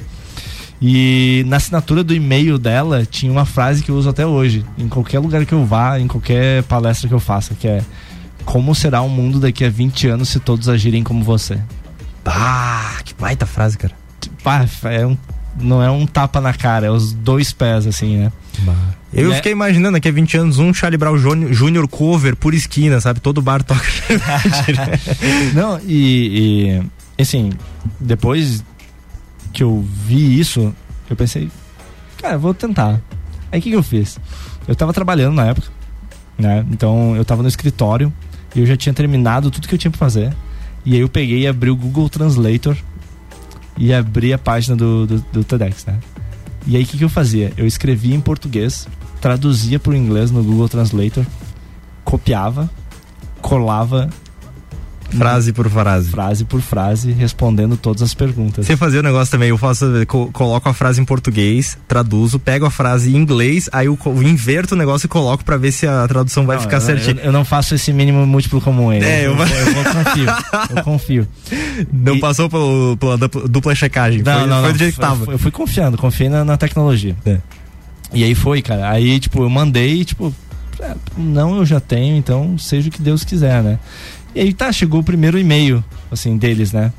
E 0.80 1.44
na 1.48 1.56
assinatura 1.56 2.04
do 2.04 2.14
e-mail 2.14 2.56
dela 2.56 3.04
tinha 3.04 3.32
uma 3.32 3.44
frase 3.44 3.82
que 3.82 3.90
eu 3.90 3.96
uso 3.96 4.08
até 4.08 4.24
hoje. 4.24 4.64
Em 4.78 4.88
qualquer 4.88 5.18
lugar 5.18 5.44
que 5.44 5.52
eu 5.52 5.64
vá, 5.64 5.98
em 5.98 6.06
qualquer 6.06 6.62
palestra 6.64 7.08
que 7.08 7.14
eu 7.14 7.18
faça, 7.18 7.54
que 7.54 7.66
é 7.66 7.82
como 8.44 8.74
será 8.74 9.00
o 9.02 9.08
mundo 9.08 9.38
daqui 9.40 9.64
a 9.64 9.70
20 9.70 10.08
anos 10.08 10.28
se 10.28 10.40
todos 10.40 10.68
agirem 10.68 11.02
como 11.02 11.22
você? 11.24 11.58
Ah, 12.24 12.98
que 13.04 13.14
baita 13.14 13.46
frase, 13.46 13.76
cara. 13.78 13.94
Pá, 14.42 14.66
é 14.84 15.06
um, 15.06 15.16
não 15.60 15.82
é 15.82 15.90
um 15.90 16.06
tapa 16.06 16.40
na 16.40 16.52
cara, 16.52 16.86
é 16.86 16.90
os 16.90 17.12
dois 17.12 17.52
pés, 17.52 17.86
assim, 17.86 18.18
né? 18.18 18.32
Eu 19.12 19.30
Né? 19.30 19.36
fiquei 19.36 19.52
imaginando 19.52 19.94
daqui 19.94 20.08
a 20.08 20.12
20 20.12 20.36
anos 20.36 20.58
um 20.58 20.72
Charlie 20.74 20.98
Brown 20.98 21.16
Júnior 21.16 21.52
Júnior 21.52 21.88
cover 21.88 22.36
por 22.36 22.52
esquina, 22.54 23.00
sabe? 23.00 23.20
Todo 23.20 23.40
bar 23.40 23.62
toca. 23.62 23.80
Não, 25.54 25.80
e, 25.86 26.82
e, 27.18 27.22
assim, 27.22 27.50
depois 27.98 28.62
que 29.52 29.62
eu 29.62 29.82
vi 30.04 30.38
isso, 30.38 30.74
eu 31.08 31.16
pensei, 31.16 31.50
cara, 32.20 32.36
vou 32.36 32.52
tentar. 32.52 33.00
Aí 33.50 33.58
o 33.58 33.62
que, 33.62 33.70
que 33.70 33.76
eu 33.76 33.82
fiz? 33.82 34.18
Eu 34.66 34.74
tava 34.76 34.92
trabalhando 34.92 35.34
na 35.36 35.46
época, 35.46 35.68
né? 36.38 36.64
Então 36.70 37.16
eu 37.16 37.24
tava 37.24 37.42
no 37.42 37.48
escritório 37.48 38.12
eu 38.54 38.66
já 38.66 38.76
tinha 38.76 38.92
terminado 38.92 39.50
tudo 39.50 39.68
que 39.68 39.74
eu 39.74 39.78
tinha 39.78 39.90
pra 39.90 39.98
fazer. 39.98 40.34
E 40.84 40.94
aí 40.94 41.00
eu 41.00 41.08
peguei 41.08 41.40
e 41.40 41.46
abri 41.46 41.70
o 41.70 41.76
Google 41.76 42.08
Translator 42.08 42.76
e 43.76 43.92
abri 43.92 44.32
a 44.32 44.38
página 44.38 44.76
do, 44.76 45.06
do, 45.06 45.24
do 45.32 45.44
TEDx, 45.44 45.84
né? 45.86 45.98
E 46.66 46.76
aí 46.76 46.82
o 46.82 46.86
que, 46.86 46.98
que 46.98 47.04
eu 47.04 47.08
fazia? 47.08 47.52
Eu 47.56 47.66
escrevia 47.66 48.14
em 48.14 48.20
português, 48.20 48.86
traduzia 49.20 49.78
pro 49.78 49.94
inglês 49.94 50.30
no 50.30 50.42
Google 50.42 50.68
Translator, 50.68 51.24
copiava, 52.04 52.70
colava 53.40 54.10
frase 55.10 55.52
por 55.52 55.68
frase. 55.70 56.10
frase 56.10 56.44
por 56.44 56.60
frase, 56.60 57.12
respondendo 57.12 57.76
todas 57.76 58.02
as 58.02 58.14
perguntas. 58.14 58.66
Você 58.66 58.76
fazia 58.76 59.00
o 59.00 59.02
negócio 59.02 59.30
também, 59.30 59.48
eu 59.48 59.58
faço, 59.58 59.86
co- 60.06 60.30
coloco 60.32 60.68
a 60.68 60.74
frase 60.74 61.00
em 61.00 61.04
português, 61.04 61.78
traduzo, 61.88 62.38
pego 62.38 62.66
a 62.66 62.70
frase 62.70 63.10
em 63.12 63.16
inglês, 63.16 63.68
aí 63.72 63.86
eu 63.86 63.98
inverto 64.22 64.74
o 64.74 64.78
negócio 64.78 65.06
e 65.06 65.08
coloco 65.08 65.44
pra 65.44 65.56
ver 65.56 65.72
se 65.72 65.86
a 65.86 66.06
tradução 66.06 66.44
vai 66.46 66.56
Não, 66.56 66.62
ficar 66.62 66.76
eu, 66.76 66.80
certinho. 66.82 67.18
Eu, 67.20 67.24
eu 67.26 67.32
não 67.32 67.44
faço 67.44 67.74
esse 67.74 67.92
mínimo 67.92 68.26
múltiplo 68.26 68.60
comum 68.60 68.90
aí. 68.90 69.02
É, 69.02 69.20
eu 69.26 69.30
eu, 69.30 69.36
vou- 69.36 69.46
eu 69.46 69.74
vou 69.74 69.84
confio. 69.84 70.26
Eu 70.76 70.84
confio. 70.84 71.28
Não 71.92 72.18
passou 72.20 72.48
pelo- 72.50 72.96
pela 72.96 73.16
dupla, 73.16 73.74
checagem, 73.74 74.22
Não, 74.22 74.40
foi, 74.40 74.48
não, 74.48 74.62
foi 74.62 74.72
do 74.72 74.78
jeito 74.78 74.94
que 74.94 75.00
Eu 75.00 75.06
tava. 75.08 75.32
Eu 75.32 75.38
fui 75.38 75.50
confiando, 75.50 75.96
confiei 75.96 76.28
na, 76.28 76.44
na 76.44 76.56
tecnologia. 76.56 77.14
É. 77.24 77.38
E 78.12 78.24
aí 78.24 78.34
foi, 78.34 78.62
cara. 78.62 78.90
Aí, 78.90 79.20
tipo, 79.20 79.42
eu 79.42 79.50
mandei, 79.50 80.04
tipo, 80.04 80.34
é, 80.80 80.94
não, 81.16 81.56
eu 81.56 81.66
já 81.66 81.78
tenho, 81.80 82.16
então 82.16 82.56
seja 82.58 82.88
o 82.88 82.92
que 82.92 83.02
Deus 83.02 83.22
quiser, 83.24 83.62
né? 83.62 83.78
E 84.38 84.40
aí 84.40 84.52
tá, 84.52 84.70
chegou 84.70 85.00
o 85.00 85.02
primeiro 85.02 85.36
e-mail, 85.36 85.84
assim, 86.12 86.36
deles, 86.36 86.72
né? 86.72 86.92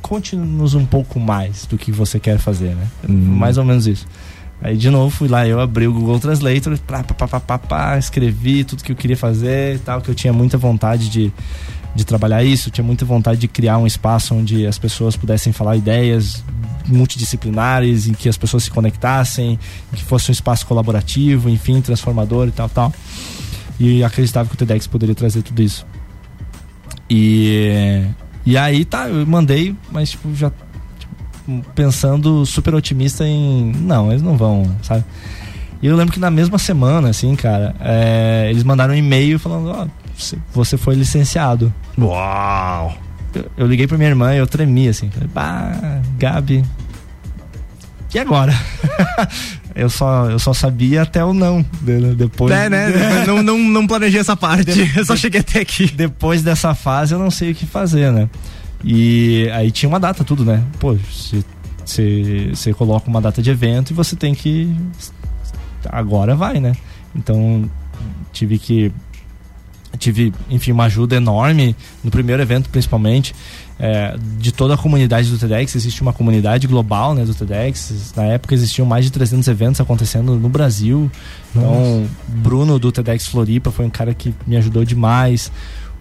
Conte-nos 0.00 0.72
um 0.72 0.86
pouco 0.86 1.20
mais 1.20 1.66
do 1.66 1.76
que 1.76 1.92
você 1.92 2.18
quer 2.18 2.38
fazer, 2.38 2.74
né? 2.74 2.86
Mais 3.06 3.58
ou 3.58 3.66
menos 3.66 3.86
isso. 3.86 4.06
Aí 4.62 4.78
de 4.78 4.88
novo 4.88 5.14
fui 5.14 5.28
lá, 5.28 5.46
eu 5.46 5.60
abri 5.60 5.86
o 5.86 5.92
Google 5.92 6.18
Translator, 6.18 6.78
pá, 6.78 7.02
pá, 7.04 7.28
pá, 7.28 7.38
pá, 7.38 7.58
pá, 7.58 7.98
escrevi 7.98 8.64
tudo 8.64 8.82
que 8.82 8.92
eu 8.92 8.96
queria 8.96 9.16
fazer 9.16 9.76
e 9.76 9.78
tal, 9.80 10.00
que 10.00 10.08
eu 10.08 10.14
tinha 10.14 10.32
muita 10.32 10.56
vontade 10.56 11.10
de, 11.10 11.30
de 11.94 12.02
trabalhar 12.06 12.42
isso, 12.42 12.70
tinha 12.70 12.84
muita 12.84 13.04
vontade 13.04 13.38
de 13.38 13.46
criar 13.46 13.76
um 13.76 13.86
espaço 13.86 14.34
onde 14.34 14.66
as 14.66 14.78
pessoas 14.78 15.14
pudessem 15.16 15.52
falar 15.52 15.76
ideias 15.76 16.42
multidisciplinares, 16.86 18.06
em 18.06 18.14
que 18.14 18.26
as 18.26 18.38
pessoas 18.38 18.64
se 18.64 18.70
conectassem, 18.70 19.58
em 19.92 19.96
que 19.96 20.02
fosse 20.02 20.30
um 20.30 20.32
espaço 20.32 20.66
colaborativo, 20.66 21.50
enfim, 21.50 21.82
transformador 21.82 22.48
e 22.48 22.52
tal, 22.52 22.70
tal. 22.70 22.90
E 23.78 24.02
acreditava 24.02 24.48
que 24.48 24.54
o 24.54 24.58
TEDx 24.58 24.86
poderia 24.86 25.14
trazer 25.14 25.42
tudo 25.42 25.60
isso. 25.60 25.89
E, 27.10 28.02
e 28.46 28.56
aí 28.56 28.84
tá, 28.84 29.08
eu 29.08 29.26
mandei, 29.26 29.74
mas 29.90 30.10
tipo, 30.10 30.32
já 30.34 30.50
tipo, 30.98 31.64
pensando 31.74 32.46
super 32.46 32.74
otimista 32.74 33.26
em. 33.26 33.72
Não, 33.72 34.10
eles 34.10 34.22
não 34.22 34.36
vão, 34.36 34.64
sabe? 34.82 35.04
E 35.82 35.86
eu 35.86 35.96
lembro 35.96 36.12
que 36.12 36.20
na 36.20 36.30
mesma 36.30 36.58
semana, 36.58 37.08
assim, 37.08 37.34
cara, 37.34 37.74
é, 37.80 38.46
eles 38.50 38.62
mandaram 38.62 38.94
um 38.94 38.96
e-mail 38.96 39.38
falando: 39.38 39.70
Ó, 39.70 39.86
você- 40.16 40.38
você 40.52 40.76
foi 40.76 40.94
licenciado. 40.94 41.72
Uau! 41.98 42.94
Eu, 43.34 43.44
eu 43.56 43.66
liguei 43.66 43.86
pra 43.86 43.96
minha 43.96 44.10
irmã 44.10 44.34
e 44.34 44.38
eu 44.38 44.46
tremi, 44.46 44.88
assim. 44.88 45.08
Falei, 45.10 45.28
bah, 45.32 46.00
Gabi. 46.18 46.64
E 48.14 48.18
agora? 48.18 48.52
eu, 49.74 49.88
só, 49.90 50.30
eu 50.30 50.38
só 50.38 50.52
sabia 50.52 51.02
até 51.02 51.24
o 51.24 51.32
não. 51.34 51.64
de- 51.82 52.14
Depois. 52.14 52.52
É, 52.52 52.68
né? 52.68 52.90
Depois 52.90 53.26
não, 53.26 53.42
não, 53.42 53.58
não 53.58 53.86
planejei 53.86 54.20
essa 54.20 54.36
parte, 54.36 54.90
eu 54.96 55.04
só 55.04 55.14
cheguei 55.16 55.40
até 55.40 55.60
aqui. 55.60 55.86
Depois 55.90 56.42
dessa 56.42 56.74
fase 56.74 57.14
eu 57.14 57.18
não 57.18 57.30
sei 57.30 57.52
o 57.52 57.54
que 57.54 57.66
fazer, 57.66 58.12
né? 58.12 58.28
E 58.84 59.48
aí 59.52 59.70
tinha 59.70 59.88
uma 59.88 60.00
data, 60.00 60.24
tudo, 60.24 60.44
né? 60.44 60.62
Pô, 60.78 60.96
você 61.84 62.72
coloca 62.76 63.08
uma 63.08 63.20
data 63.20 63.42
de 63.42 63.50
evento 63.50 63.90
e 63.90 63.94
você 63.94 64.16
tem 64.16 64.34
que. 64.34 64.74
Agora 65.88 66.34
vai, 66.36 66.60
né? 66.60 66.72
Então 67.14 67.68
tive 68.32 68.58
que. 68.58 68.92
Tive, 69.98 70.32
enfim, 70.48 70.70
uma 70.72 70.84
ajuda 70.84 71.16
enorme 71.16 71.74
no 72.02 72.10
primeiro 72.12 72.40
evento, 72.40 72.70
principalmente, 72.70 73.34
é, 73.80 74.14
de 74.38 74.52
toda 74.52 74.74
a 74.74 74.76
comunidade 74.76 75.30
do 75.30 75.38
TEDx. 75.38 75.74
Existe 75.74 76.02
uma 76.02 76.12
comunidade 76.12 76.66
global 76.66 77.14
né, 77.14 77.24
do 77.24 77.34
TEDx. 77.34 78.12
Na 78.14 78.24
época 78.24 78.54
existiam 78.54 78.86
mais 78.86 79.06
de 79.06 79.10
300 79.10 79.48
eventos 79.48 79.80
acontecendo 79.80 80.36
no 80.36 80.48
Brasil. 80.50 81.10
Então, 81.56 82.06
Bruno 82.28 82.78
do 82.78 82.92
TEDx 82.92 83.26
Floripa 83.26 83.70
foi 83.70 83.86
um 83.86 83.90
cara 83.90 84.12
que 84.12 84.34
me 84.46 84.56
ajudou 84.58 84.84
demais. 84.84 85.50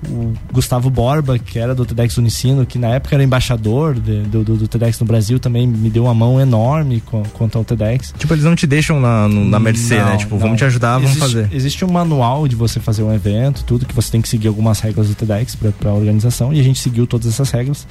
O 0.07 0.33
Gustavo 0.53 0.89
Borba, 0.89 1.37
que 1.37 1.59
era 1.59 1.75
do 1.75 1.85
TEDx 1.85 2.17
Unicino, 2.17 2.65
que 2.65 2.79
na 2.79 2.87
época 2.87 3.15
era 3.15 3.23
embaixador 3.23 3.95
de- 3.99 4.21
do, 4.21 4.43
do, 4.45 4.55
do 4.55 4.67
TEDx 4.67 4.97
no 4.99 5.05
Brasil, 5.05 5.39
também 5.39 5.67
me 5.67 5.89
deu 5.89 6.05
uma 6.05 6.13
mão 6.13 6.39
enorme 6.39 7.01
com- 7.01 7.23
quanto 7.33 7.57
ao 7.57 7.65
TEDx. 7.65 8.13
Tipo, 8.17 8.33
eles 8.33 8.45
não 8.45 8.55
te 8.55 8.65
deixam 8.65 9.01
na, 9.01 9.27
na 9.27 9.59
mercê, 9.59 9.95
né? 9.97 10.11
Não, 10.11 10.17
Tipo, 10.17 10.35
não. 10.35 10.41
vamos 10.41 10.57
te 10.57 10.63
ajudar, 10.63 10.93
vamos 10.93 11.11
Existe- 11.11 11.19
fazer. 11.19 11.49
Existe 11.53 11.83
um 11.83 11.91
manual 11.91 12.47
de 12.47 12.55
você 12.55 12.79
fazer 12.79 13.03
um 13.03 13.13
evento, 13.13 13.65
tudo, 13.65 13.85
que 13.85 13.93
você 13.93 14.09
tem 14.09 14.21
que 14.21 14.29
seguir 14.29 14.47
algumas 14.47 14.79
regras 14.79 15.09
do 15.09 15.15
TEDx 15.15 15.55
para 15.55 15.89
a 15.89 15.93
organização, 15.93 16.53
e 16.53 16.61
a 16.61 16.63
gente 16.63 16.79
seguiu 16.79 17.05
todas 17.05 17.27
essas 17.27 17.51
regras. 17.51 17.85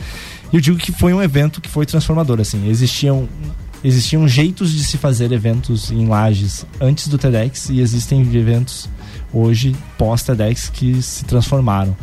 E 0.51 0.57
eu 0.57 0.63
digo 0.63 0.79
que 0.79 0.91
foi 0.93 1.13
um 1.13 1.23
evento 1.23 1.61
que 1.61 1.69
foi 1.69 1.85
transformador, 1.85 2.41
assim. 2.41 2.71
Existiam, 2.71 3.29
existiam 3.85 4.27
jeitos 4.27 4.73
de 4.73 4.83
se 4.83 4.97
fazer 4.97 5.31
eventos 5.31 5.91
em 5.91 6.07
lajes 6.07 6.65
antes 6.81 7.07
do 7.09 7.19
TEDx, 7.19 7.69
e 7.69 7.81
existem 7.81 8.23
eventos 8.35 8.89
hoje 9.33 9.75
pós-TEDx 9.97 10.71
que 10.71 11.03
se 11.03 11.25
transformaram. 11.25 11.97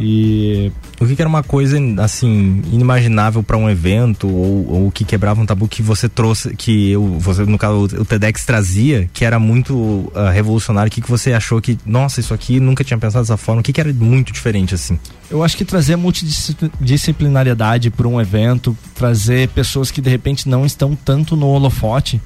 E 0.00 0.70
O 1.00 1.06
que, 1.06 1.16
que 1.16 1.22
era 1.22 1.28
uma 1.28 1.42
coisa 1.42 1.76
assim 1.98 2.62
inimaginável 2.72 3.42
pra 3.42 3.56
um 3.56 3.68
evento 3.68 4.28
ou, 4.28 4.84
ou 4.84 4.90
que 4.92 5.04
quebrava 5.04 5.40
um 5.40 5.46
tabu 5.46 5.66
que 5.66 5.82
você 5.82 6.08
trouxe, 6.08 6.54
que 6.54 6.92
eu, 6.92 7.18
você 7.18 7.44
no 7.44 7.58
caso 7.58 7.82
o 8.00 8.04
TEDx 8.04 8.44
trazia, 8.44 9.10
que 9.12 9.24
era 9.24 9.40
muito 9.40 10.12
ah, 10.14 10.30
revolucionário, 10.30 10.88
o 10.88 10.92
que, 10.92 11.00
que 11.00 11.10
você 11.10 11.32
achou 11.32 11.60
que, 11.60 11.76
nossa, 11.84 12.20
isso 12.20 12.32
aqui 12.32 12.60
nunca 12.60 12.84
tinha 12.84 12.96
pensado 12.96 13.24
dessa 13.24 13.36
forma, 13.36 13.60
o 13.60 13.64
que, 13.64 13.72
que 13.72 13.80
era 13.80 13.92
muito 13.92 14.32
diferente 14.32 14.72
assim? 14.72 14.96
Eu 15.28 15.42
acho 15.42 15.56
que 15.56 15.64
trazer 15.64 15.96
multidisciplinariedade 15.96 17.90
para 17.90 18.06
um 18.06 18.20
evento, 18.20 18.78
trazer 18.94 19.48
pessoas 19.48 19.90
que 19.90 20.00
de 20.00 20.08
repente 20.08 20.48
não 20.48 20.64
estão 20.64 20.94
tanto 20.94 21.34
no 21.34 21.48
holofote 21.48 22.20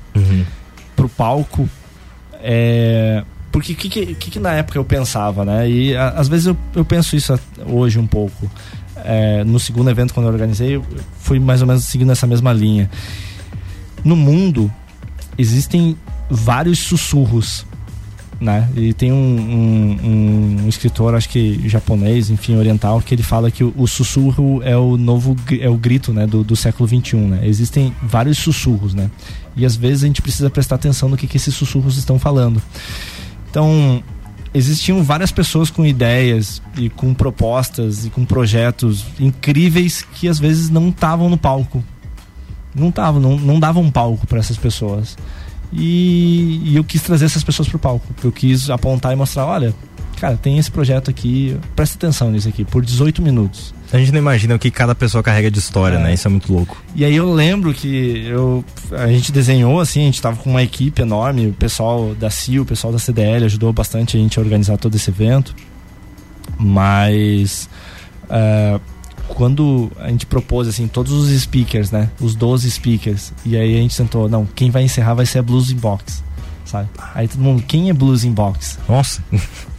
pro 0.95 1.09
palco, 1.09 1.67
é... 2.43 3.25
porque 3.53 3.73
o 3.75 3.77
que, 3.77 3.89
que, 3.89 4.15
que 4.15 4.41
na 4.41 4.53
época 4.55 4.79
eu 4.79 4.85
pensava, 4.85 5.45
né? 5.45 5.69
E 5.71 5.95
a- 5.97 6.09
às 6.11 6.27
vezes 6.27 6.47
eu, 6.47 6.57
eu 6.75 6.85
penso 6.85 7.15
isso 7.15 7.39
hoje 7.67 7.99
um 7.99 8.07
pouco. 8.07 8.51
É, 9.05 9.45
no 9.45 9.59
segundo 9.61 9.91
evento 9.91 10.15
quando 10.15 10.27
eu 10.27 10.33
organizei, 10.33 10.77
eu 10.77 10.85
fui 11.21 11.39
mais 11.39 11.61
ou 11.61 11.67
menos 11.67 11.85
seguindo 11.85 12.11
essa 12.13 12.27
mesma 12.27 12.53
linha. 12.53 12.91
No 14.05 14.17
mundo 14.17 14.73
existem 15.39 15.97
vários 16.31 16.79
sussurros 16.79 17.65
né? 18.41 18.69
E 18.75 18.93
tem 18.93 19.13
um, 19.13 19.17
um, 19.17 20.65
um 20.65 20.69
escritor, 20.69 21.15
acho 21.15 21.29
que 21.29 21.69
japonês, 21.69 22.29
enfim, 22.29 22.57
oriental, 22.57 23.01
que 23.01 23.15
ele 23.15 23.23
fala 23.23 23.53
que 23.53 23.63
o, 23.63 23.73
o 23.77 23.87
sussurro 23.87 24.61
é 24.65 24.77
o 24.77 24.97
novo 24.97 25.37
é 25.61 25.69
o 25.69 25.77
grito, 25.77 26.13
né, 26.13 26.27
do, 26.27 26.43
do 26.43 26.57
século 26.57 26.89
XXI, 26.89 27.17
né? 27.19 27.41
Existem 27.45 27.95
vários 28.03 28.39
sussurros, 28.39 28.95
né? 28.95 29.09
E 29.57 29.65
às 29.65 29.77
vezes 29.77 30.03
a 30.03 30.07
gente 30.09 30.21
precisa 30.21 30.51
prestar 30.51 30.75
atenção 30.75 31.09
no 31.09 31.17
que, 31.17 31.29
que 31.29 31.37
esses 31.37 31.55
sussurros 31.55 31.97
estão 31.97 32.19
falando. 32.19 32.61
Então, 33.53 34.03
existiam 34.55 35.03
várias 35.03 35.31
pessoas 35.31 35.69
com 35.69 35.85
ideias 35.85 36.63
e 36.79 36.89
com 36.89 37.13
propostas 37.13 38.07
e 38.07 38.09
com 38.11 38.25
projetos 38.25 39.05
incríveis 39.21 40.01
que 40.01 40.27
às 40.27 40.39
vezes 40.39 40.71
não 40.71 40.89
estavam 40.89 41.29
no 41.29 41.37
palco. 41.37 41.85
Não 42.75 42.89
estavam, 42.89 43.21
não, 43.21 43.37
não 43.37 43.61
davam 43.61 43.83
um 43.83 43.91
palco 43.91 44.27
para 44.27 44.39
essas 44.39 44.57
pessoas. 44.57 45.19
E, 45.71 46.63
e 46.65 46.77
eu 46.77 46.83
quis 46.83 47.03
trazer 47.03 47.27
essas 47.27 47.45
pessoas 47.45 47.69
pro 47.69 47.79
palco. 47.79 48.07
Eu 48.25 48.33
quis 48.33 48.71
apontar 48.71 49.13
e 49.13 49.17
mostrar, 49.17 49.45
olha, 49.45 49.75
cara, 50.23 50.37
tem 50.37 50.57
esse 50.57 50.71
projeto 50.71 51.11
aqui, 51.11 51.59
presta 51.75 51.97
atenção 51.97 52.31
nisso 52.31 52.49
aqui, 52.49 52.65
por 52.65 52.85
18 52.85 53.21
minutos. 53.21 53.75
A 53.93 53.99
gente 53.99 54.13
não 54.13 54.21
imagina 54.21 54.55
o 54.55 54.59
que 54.59 54.71
cada 54.71 54.95
pessoa 54.95 55.21
carrega 55.21 55.51
de 55.51 55.59
história, 55.59 55.99
né? 55.99 56.15
Isso 56.15 56.29
é 56.29 56.31
muito 56.31 56.53
louco. 56.53 56.81
E 56.95 57.05
aí 57.05 57.17
eu 57.17 57.35
lembro 57.35 57.75
que 57.75 58.25
eu, 58.29 58.65
a 58.93 59.09
gente 59.09 59.33
desenhou 59.33 59.81
assim, 59.81 60.03
a 60.03 60.05
gente 60.05 60.23
tava 60.23 60.37
com 60.37 60.49
uma 60.49 60.63
equipe 60.63 61.03
enorme, 61.03 61.49
o 61.49 61.53
pessoal 61.53 62.15
da 62.15 62.31
CIO, 62.31 62.63
o 62.63 62.65
pessoal 62.65 62.93
da 62.93 63.01
CDL 63.01 63.45
ajudou 63.47 63.73
bastante 63.73 64.17
a 64.17 64.21
gente 64.21 64.39
a 64.39 64.43
organizar 64.43 64.77
todo 64.77 64.95
esse 64.95 65.11
evento. 65.11 65.57
Mas 66.57 67.69
ah, 68.31 68.81
quando 69.27 69.91
a 69.99 70.09
gente 70.09 70.25
propôs 70.25 70.69
assim, 70.69 70.87
todos 70.87 71.13
os 71.13 71.43
speakers, 71.43 71.91
né? 71.91 72.09
Os 72.21 72.37
12 72.37 72.71
speakers, 72.71 73.33
e 73.45 73.57
aí 73.57 73.77
a 73.77 73.81
gente 73.81 73.95
sentou, 73.95 74.29
não, 74.29 74.47
quem 74.47 74.71
vai 74.71 74.85
encerrar 74.85 75.15
vai 75.15 75.27
ser 75.27 75.41
a 75.41 75.43
Blues 75.43 75.73
in 75.73 75.77
Box. 75.77 76.23
Sabe? 76.73 76.89
Aí 77.15 77.29
todo 77.29 77.41
mundo, 77.43 77.63
quem 77.63 77.91
é 77.91 77.93
Blues 77.93 78.25
in 78.25 78.33
Box? 78.33 78.79
Nossa. 78.89 79.23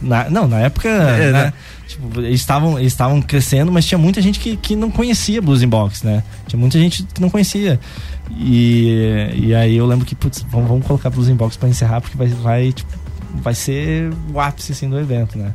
Na- 0.00 0.30
não, 0.30 0.46
na 0.46 0.60
época, 0.60 0.86
É, 1.18 1.32
né? 1.32 1.32
né? 1.32 1.52
Tipo, 1.88 2.20
eles 2.20 2.40
estavam 2.40 2.78
eles 2.78 2.92
estavam 2.92 3.20
crescendo, 3.20 3.72
mas 3.72 3.84
tinha 3.84 3.98
muita 3.98 4.22
gente 4.22 4.38
que, 4.38 4.56
que 4.56 4.76
não 4.76 4.92
conhecia 4.92 5.42
Blues 5.42 5.60
in 5.60 5.68
Box, 5.68 6.06
né? 6.06 6.22
Tinha 6.46 6.58
muita 6.58 6.78
gente 6.78 7.02
que 7.02 7.20
não 7.20 7.28
conhecia. 7.28 7.80
E, 8.30 9.28
e 9.34 9.54
aí 9.54 9.76
eu 9.76 9.84
lembro 9.86 10.06
que, 10.06 10.14
putz, 10.14 10.46
vamos, 10.48 10.68
vamos 10.68 10.86
colocar 10.86 11.10
Blues 11.10 11.28
in 11.28 11.34
Box 11.34 11.56
pra 11.56 11.68
encerrar, 11.68 12.00
porque 12.00 12.16
vai, 12.16 12.28
vai, 12.28 12.72
tipo, 12.72 12.90
vai 13.42 13.54
ser 13.54 14.12
o 14.32 14.38
ápice 14.38 14.70
assim, 14.70 14.88
do 14.88 14.98
evento, 14.98 15.36
né? 15.36 15.52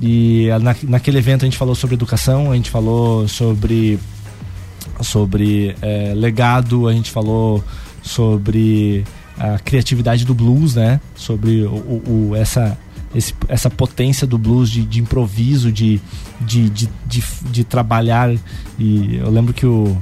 E 0.00 0.48
na, 0.62 0.74
naquele 0.84 1.18
evento 1.18 1.42
a 1.42 1.44
gente 1.44 1.58
falou 1.58 1.74
sobre 1.74 1.94
educação, 1.94 2.50
a 2.50 2.54
gente 2.56 2.70
falou 2.70 3.28
sobre 3.28 3.98
sobre 5.02 5.76
eh, 5.82 6.12
legado, 6.16 6.88
a 6.88 6.92
gente 6.92 7.10
falou 7.10 7.62
sobre 8.02 9.04
a 9.38 9.58
criatividade 9.58 10.24
do 10.24 10.34
blues, 10.34 10.74
né? 10.74 11.00
Sobre 11.14 11.62
o, 11.62 11.70
o- 11.74 12.28
o- 12.30 12.36
essa, 12.36 12.76
esse- 13.14 13.34
essa 13.48 13.70
potência 13.70 14.26
do 14.26 14.36
blues 14.38 14.70
de, 14.70 14.82
de 14.84 15.00
improviso, 15.00 15.70
de, 15.70 16.00
de, 16.40 16.68
de, 16.70 16.88
de, 17.06 17.24
de 17.50 17.64
trabalhar. 17.64 18.34
E 18.78 19.16
eu 19.16 19.30
lembro 19.30 19.52
que 19.54 19.64
o, 19.66 19.96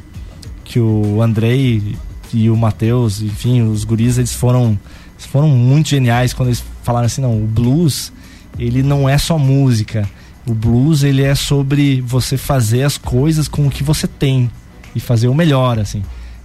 que 0.64 0.80
o 0.80 1.20
Andrei 1.22 1.96
e 2.32 2.50
o 2.50 2.56
Matheus, 2.56 3.20
enfim, 3.22 3.62
os 3.62 3.84
guris, 3.84 4.18
eles 4.18 4.32
foram, 4.34 4.78
eles 5.14 5.26
foram 5.26 5.48
muito 5.48 5.88
geniais 5.88 6.32
quando 6.32 6.48
eles 6.48 6.62
falaram 6.82 7.06
assim, 7.06 7.20
não, 7.20 7.42
o 7.42 7.46
blues, 7.46 8.12
ele 8.58 8.82
não 8.82 9.08
é 9.08 9.16
só 9.18 9.38
música. 9.38 10.08
O 10.46 10.54
blues, 10.54 11.02
ele 11.02 11.22
é 11.22 11.34
sobre 11.34 12.00
você 12.00 12.36
fazer 12.36 12.82
as 12.84 12.96
coisas 12.96 13.48
com 13.48 13.66
o 13.66 13.70
que 13.70 13.82
você 13.82 14.06
tem 14.06 14.50
e 14.94 15.00
fazer 15.00 15.28
o 15.28 15.34
melhor, 15.34 15.78
assim. 15.78 16.02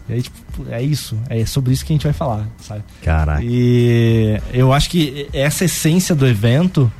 E 0.09 0.13
aí, 0.13 0.21
tipo, 0.23 0.35
é 0.69 0.81
isso, 0.81 1.17
é 1.29 1.45
sobre 1.45 1.73
isso 1.73 1.85
que 1.85 1.93
a 1.93 1.95
gente 1.95 2.03
vai 2.03 2.13
falar, 2.13 2.47
sabe? 2.61 2.83
Caraca. 3.01 3.43
E 3.43 4.39
eu 4.53 4.71
acho 4.73 4.89
que 4.89 5.27
essa 5.33 5.65
essência 5.65 6.13
do 6.13 6.27
evento 6.27 6.91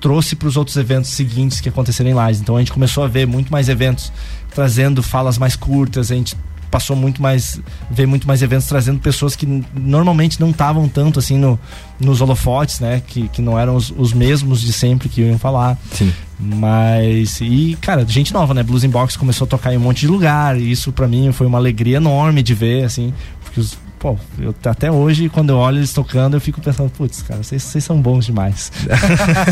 trouxe 0.00 0.36
para 0.36 0.48
os 0.48 0.56
outros 0.56 0.76
eventos 0.76 1.10
seguintes 1.10 1.60
que 1.60 1.68
aconteceram 1.68 2.10
em 2.10 2.14
Lages. 2.14 2.40
Então 2.40 2.56
a 2.56 2.58
gente 2.58 2.72
começou 2.72 3.04
a 3.04 3.08
ver 3.08 3.26
muito 3.26 3.50
mais 3.50 3.68
eventos 3.68 4.12
trazendo 4.54 5.02
falas 5.02 5.38
mais 5.38 5.56
curtas, 5.56 6.12
a 6.12 6.14
gente 6.14 6.36
passou 6.74 6.96
muito 6.96 7.22
mais 7.22 7.60
ver 7.88 8.04
muito 8.04 8.26
mais 8.26 8.42
eventos 8.42 8.66
trazendo 8.66 8.98
pessoas 8.98 9.36
que 9.36 9.46
normalmente 9.72 10.40
não 10.40 10.50
estavam 10.50 10.88
tanto 10.88 11.20
assim 11.20 11.38
no, 11.38 11.56
nos 12.00 12.20
holofotes, 12.20 12.80
né, 12.80 13.00
que, 13.06 13.28
que 13.28 13.40
não 13.40 13.56
eram 13.56 13.76
os, 13.76 13.94
os 13.96 14.12
mesmos 14.12 14.60
de 14.60 14.72
sempre 14.72 15.08
que 15.08 15.20
iam 15.20 15.38
falar. 15.38 15.78
Sim. 15.92 16.12
Mas 16.36 17.40
e 17.40 17.78
cara, 17.80 18.04
gente 18.04 18.34
nova, 18.34 18.52
né? 18.52 18.64
Blues 18.64 18.82
in 18.82 18.88
Box 18.88 19.16
começou 19.16 19.44
a 19.44 19.48
tocar 19.48 19.72
em 19.72 19.76
um 19.76 19.80
monte 19.80 20.00
de 20.00 20.08
lugar, 20.08 20.60
e 20.60 20.68
isso 20.68 20.90
pra 20.90 21.06
mim 21.06 21.30
foi 21.30 21.46
uma 21.46 21.58
alegria 21.58 21.98
enorme 21.98 22.42
de 22.42 22.54
ver 22.54 22.82
assim, 22.82 23.14
porque 23.44 23.60
os 23.60 23.78
Pô, 24.04 24.18
eu, 24.38 24.54
até 24.66 24.92
hoje, 24.92 25.30
quando 25.30 25.48
eu 25.48 25.56
olho 25.56 25.78
eles 25.78 25.94
tocando, 25.94 26.36
eu 26.36 26.40
fico 26.40 26.60
pensando, 26.60 26.90
putz, 26.90 27.22
cara, 27.22 27.42
vocês, 27.42 27.62
são 27.62 27.98
bons 28.02 28.26
demais. 28.26 28.70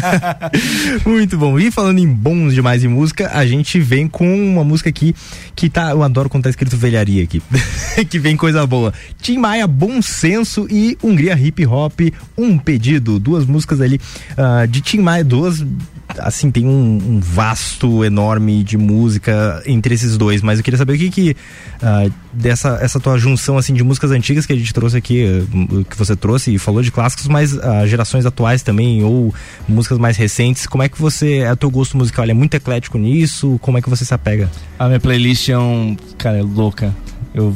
Muito 1.06 1.38
bom. 1.38 1.58
E 1.58 1.70
falando 1.70 2.00
em 2.00 2.06
bons 2.06 2.52
demais 2.52 2.84
em 2.84 2.88
música, 2.88 3.30
a 3.32 3.46
gente 3.46 3.80
vem 3.80 4.06
com 4.06 4.26
uma 4.26 4.62
música 4.62 4.90
aqui 4.90 5.14
que 5.56 5.70
tá. 5.70 5.92
Eu 5.92 6.02
adoro 6.02 6.28
quando 6.28 6.44
tá 6.44 6.50
escrito 6.50 6.76
velharia 6.76 7.24
aqui. 7.24 7.42
que 8.10 8.18
vem 8.18 8.36
coisa 8.36 8.66
boa. 8.66 8.92
Tim 9.22 9.38
Maia, 9.38 9.66
Bom 9.66 10.02
Senso 10.02 10.66
e 10.70 10.98
Hungria 11.02 11.32
Hip 11.32 11.64
Hop, 11.64 11.98
Um 12.36 12.58
Pedido. 12.58 13.18
Duas 13.18 13.46
músicas 13.46 13.80
ali 13.80 13.98
ah, 14.36 14.66
de 14.66 14.82
Tim 14.82 14.98
Maia, 14.98 15.24
duas. 15.24 15.64
Assim, 16.18 16.50
tem 16.50 16.66
um, 16.66 17.00
um 17.02 17.20
vasto, 17.20 18.04
enorme 18.04 18.62
de 18.62 18.76
música 18.76 19.62
entre 19.64 19.94
esses 19.94 20.18
dois, 20.18 20.42
mas 20.42 20.58
eu 20.58 20.64
queria 20.64 20.76
saber 20.76 20.92
o 20.92 20.98
que 20.98 21.10
que 21.10 21.36
ah, 21.80 22.06
dessa 22.34 22.78
essa 22.82 23.00
tua 23.00 23.16
junção 23.18 23.56
assim 23.56 23.72
de 23.72 23.82
músicas 23.82 24.10
antigas 24.10 24.41
que 24.46 24.52
a 24.52 24.56
gente 24.56 24.72
trouxe 24.72 24.96
aqui, 24.96 25.24
eh, 25.24 25.84
que 25.88 25.96
você 25.96 26.14
trouxe 26.16 26.54
e 26.54 26.58
falou 26.58 26.82
de 26.82 26.90
clássicos, 26.90 27.28
mas 27.28 27.58
ah, 27.58 27.86
gerações 27.86 28.26
atuais 28.26 28.62
também 28.62 29.02
ou 29.02 29.34
músicas 29.68 29.98
mais 29.98 30.16
recentes, 30.16 30.66
como 30.66 30.82
é 30.82 30.88
que 30.88 31.00
você, 31.00 31.38
é 31.38 31.52
o 31.52 31.56
teu 31.56 31.70
gosto 31.70 31.96
musical, 31.96 32.24
é 32.24 32.34
muito 32.34 32.54
eclético 32.54 32.98
nisso? 32.98 33.58
Como 33.60 33.78
é 33.78 33.82
que 33.82 33.90
você 33.90 34.04
se 34.04 34.14
apega? 34.14 34.50
A 34.78 34.86
minha 34.86 35.00
playlist 35.00 35.48
é 35.48 35.58
um. 35.58 35.96
Cara, 36.18 36.38
é 36.38 36.42
louca. 36.42 36.94
Eu. 37.34 37.54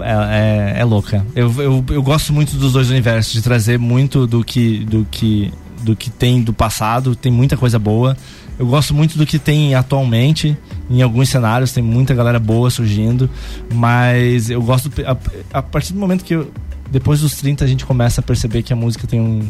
É, 0.00 0.76
é, 0.76 0.80
é 0.80 0.84
louca. 0.84 1.26
Eu, 1.34 1.52
eu, 1.60 1.84
eu 1.90 2.02
gosto 2.02 2.32
muito 2.32 2.56
dos 2.56 2.72
dois 2.72 2.88
universos, 2.88 3.32
de 3.32 3.42
trazer 3.42 3.78
muito 3.78 4.26
do 4.26 4.42
que, 4.42 4.84
do 4.84 5.06
que 5.10 5.52
do 5.82 5.96
que 5.96 6.10
tem 6.10 6.42
do 6.42 6.52
passado, 6.52 7.14
tem 7.16 7.32
muita 7.32 7.56
coisa 7.56 7.78
boa. 7.78 8.16
Eu 8.60 8.66
gosto 8.66 8.92
muito 8.92 9.16
do 9.16 9.24
que 9.24 9.38
tem 9.38 9.74
atualmente, 9.74 10.54
em 10.90 11.00
alguns 11.00 11.30
cenários 11.30 11.72
tem 11.72 11.82
muita 11.82 12.14
galera 12.14 12.38
boa 12.38 12.68
surgindo, 12.68 13.30
mas 13.72 14.50
eu 14.50 14.60
gosto 14.60 14.90
a, 15.06 15.16
a 15.58 15.62
partir 15.62 15.94
do 15.94 15.98
momento 15.98 16.22
que 16.22 16.34
eu, 16.34 16.52
depois 16.90 17.20
dos 17.20 17.36
30 17.36 17.64
a 17.64 17.66
gente 17.66 17.86
começa 17.86 18.20
a 18.20 18.22
perceber 18.22 18.62
que 18.62 18.70
a 18.70 18.76
música 18.76 19.06
tem 19.06 19.18
um, 19.18 19.48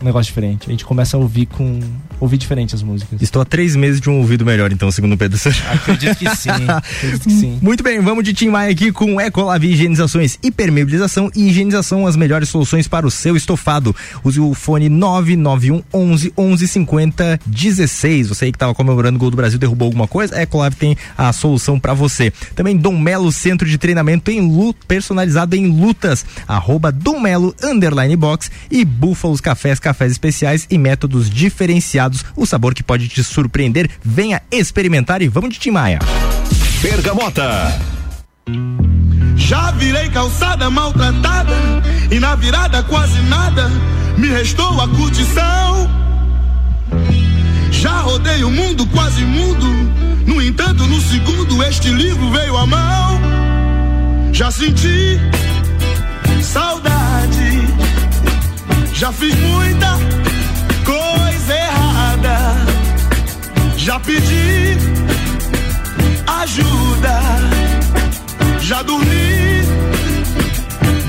um 0.00 0.04
negócio 0.04 0.30
diferente. 0.30 0.66
A 0.68 0.70
gente 0.70 0.84
começa 0.84 1.16
a 1.16 1.20
ouvir 1.20 1.46
com 1.46 1.80
ouvir 2.18 2.36
diferente 2.36 2.74
as 2.74 2.82
músicas. 2.82 3.20
Estou 3.22 3.40
há 3.40 3.44
três 3.44 3.74
meses 3.74 4.00
de 4.00 4.10
um 4.10 4.18
ouvido 4.18 4.44
melhor, 4.44 4.70
então, 4.70 4.90
segundo 4.90 5.14
o 5.14 5.16
Pedro 5.16 5.38
Sérgio. 5.38 5.64
Acredito 5.70 6.16
que 6.16 6.36
sim. 6.36 6.50
Acredito 6.68 7.22
que 7.22 7.32
sim. 7.32 7.58
Muito 7.62 7.82
bem, 7.82 8.00
vamos 8.00 8.24
de 8.24 8.34
Tim 8.34 8.50
Maia 8.50 8.70
aqui 8.70 8.92
com 8.92 9.20
Ecolave 9.20 9.68
Higienizações, 9.68 10.38
Hipermeabilização 10.42 11.30
e 11.34 11.48
Higienização, 11.48 12.06
as 12.06 12.16
melhores 12.16 12.48
soluções 12.48 12.86
para 12.86 13.06
o 13.06 13.10
seu 13.10 13.36
estofado. 13.36 13.94
Use 14.22 14.38
o 14.38 14.54
fone 14.54 14.88
991 14.88 15.82
11 15.92 16.32
11 16.36 16.68
50 16.68 17.40
16. 17.46 18.28
Você 18.28 18.44
aí 18.46 18.52
que 18.52 18.56
estava 18.56 18.74
comemorando 18.74 19.16
o 19.16 19.18
gol 19.18 19.30
do 19.30 19.36
Brasil 19.36 19.58
derrubou 19.58 19.86
alguma 19.86 20.06
coisa? 20.06 20.36
A 20.36 20.42
Ecolave 20.42 20.76
tem 20.76 20.96
a 21.16 21.32
solução 21.32 21.80
para 21.80 21.94
você. 21.94 22.30
Também 22.54 22.76
Dom 22.76 22.98
Melo 22.98 23.32
Centro 23.32 23.68
de 23.68 23.78
Treinamento 23.78 24.30
em 24.30 24.40
luta, 24.40 24.80
personalizado 24.86 25.56
em 25.56 25.66
lutas. 25.68 26.24
Arroba 26.46 26.92
Dom 26.92 27.20
Melo 27.20 27.54
Underline 27.62 28.16
Box 28.16 28.50
e 28.70 28.84
Búfalos 28.84 29.40
Cafés, 29.40 29.78
cafés 29.90 30.12
especiais 30.12 30.66
e 30.70 30.78
métodos 30.78 31.28
diferenciados. 31.28 32.24
O 32.36 32.46
sabor 32.46 32.74
que 32.74 32.82
pode 32.82 33.08
te 33.08 33.24
surpreender. 33.24 33.90
Venha 34.02 34.40
experimentar 34.50 35.20
e 35.20 35.28
vamos 35.28 35.54
de 35.54 35.58
Tim 35.58 35.72
Maia. 35.72 35.98
Bergamota. 36.80 37.76
Já 39.36 39.72
virei 39.72 40.08
calçada 40.10 40.70
maltratada 40.70 41.54
e 42.10 42.20
na 42.20 42.36
virada 42.36 42.82
quase 42.84 43.20
nada 43.22 43.68
me 44.16 44.28
restou 44.28 44.80
a 44.80 44.88
curtição. 44.88 45.90
Já 47.72 48.00
rodei 48.00 48.44
o 48.44 48.50
mundo 48.50 48.86
quase 48.86 49.24
mudo, 49.24 49.66
no 50.26 50.40
entanto 50.42 50.86
no 50.86 51.00
segundo 51.00 51.62
este 51.64 51.88
livro 51.90 52.30
veio 52.30 52.56
à 52.56 52.66
mão. 52.66 53.20
Já 54.32 54.50
senti 54.50 55.18
saudade, 56.42 57.59
já 59.00 59.10
fiz 59.12 59.34
muita 59.34 59.98
coisa 60.84 61.54
errada, 61.54 62.54
já 63.74 63.98
pedi 63.98 64.76
ajuda. 66.26 67.20
Já 68.60 68.82
dormi 68.82 69.62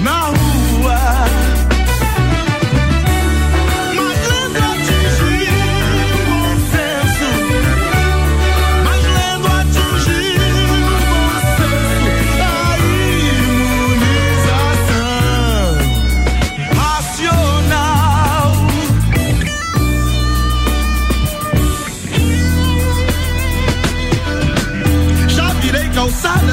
na 0.01 0.27
rua. 0.27 1.30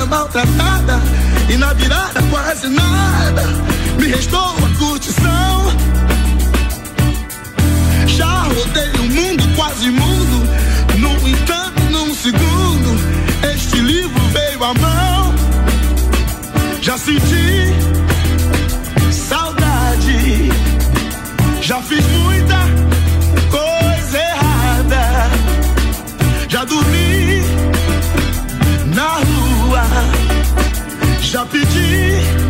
maltratada 0.09 1.01
e 1.49 1.57
na 1.57 1.73
virada 1.75 2.23
quase 2.31 2.69
nada. 2.69 3.43
Me 3.99 4.09
restou 4.09 4.55
a 4.57 4.79
curtição. 4.79 5.73
Já 8.07 8.43
rodei 8.43 8.91
o 9.01 9.05
mundo 9.15 9.57
quase 9.57 9.91
mundo, 9.91 10.49
no 10.99 11.29
entanto 11.29 11.83
num 11.91 12.15
segundo. 12.15 12.91
Este 13.55 13.81
livro 13.81 14.21
veio 14.33 14.65
à 14.65 14.75
mão. 14.75 15.35
Já 16.81 16.97
senti 16.97 17.75
saudade. 19.13 20.51
Já 21.61 21.81
fiz 21.83 22.05
muita 22.07 22.59
coisa 23.51 24.19
errada. 24.19 25.31
Já 26.49 26.65
dormi 26.65 26.98
Já 31.31 31.45
pedi 31.45 32.48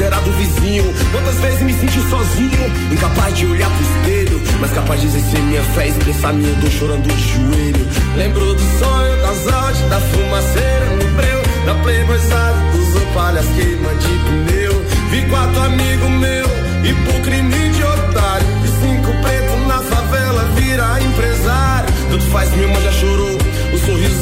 era 0.00 0.18
do 0.20 0.32
vizinho. 0.32 0.84
Quantas 1.12 1.34
vezes 1.36 1.60
me 1.60 1.72
senti 1.74 2.00
sozinho, 2.08 2.92
incapaz 2.92 3.36
de 3.36 3.46
olhar 3.46 3.70
pro 3.70 3.82
espelho, 3.82 4.42
mas 4.60 4.70
capaz 4.72 5.00
de 5.00 5.06
exercer 5.06 5.40
minha 5.40 5.62
fé 5.62 5.86
e 5.86 5.90
expressar 5.90 6.32
minha 6.32 6.52
dor 6.54 6.70
chorando 6.70 7.02
de 7.02 7.20
joelho. 7.20 7.86
Lembro 8.16 8.54
do 8.54 8.78
sonho, 8.78 9.16
das 9.20 9.52
aulas, 9.52 9.78
da 9.90 10.00
fumaceira 10.00 10.86
no 10.96 11.16
breu, 11.16 11.42
da 11.66 11.74
playboyzada, 11.82 12.58
dos 12.72 13.02
opalhas 13.02 13.46
queima 13.54 13.94
de 13.94 14.48
pneu. 14.48 14.86
Vi 15.10 15.22
quatro 15.28 15.60
amigos 15.62 16.10
meu, 16.10 16.46
e 16.82 16.92
por 17.04 17.20
crime 17.22 17.70
de 17.70 17.82
otário, 17.82 18.46
e 18.64 18.68
cinco 18.80 19.12
pretos 19.22 19.66
na 19.66 19.82
favela 19.82 20.44
vira 20.54 21.00
empresário. 21.02 21.94
Tanto 22.10 22.24
faz, 22.30 22.50
minha 22.52 22.62
irmã 22.62 22.80
já 22.80 22.92
chorou. 22.92 23.35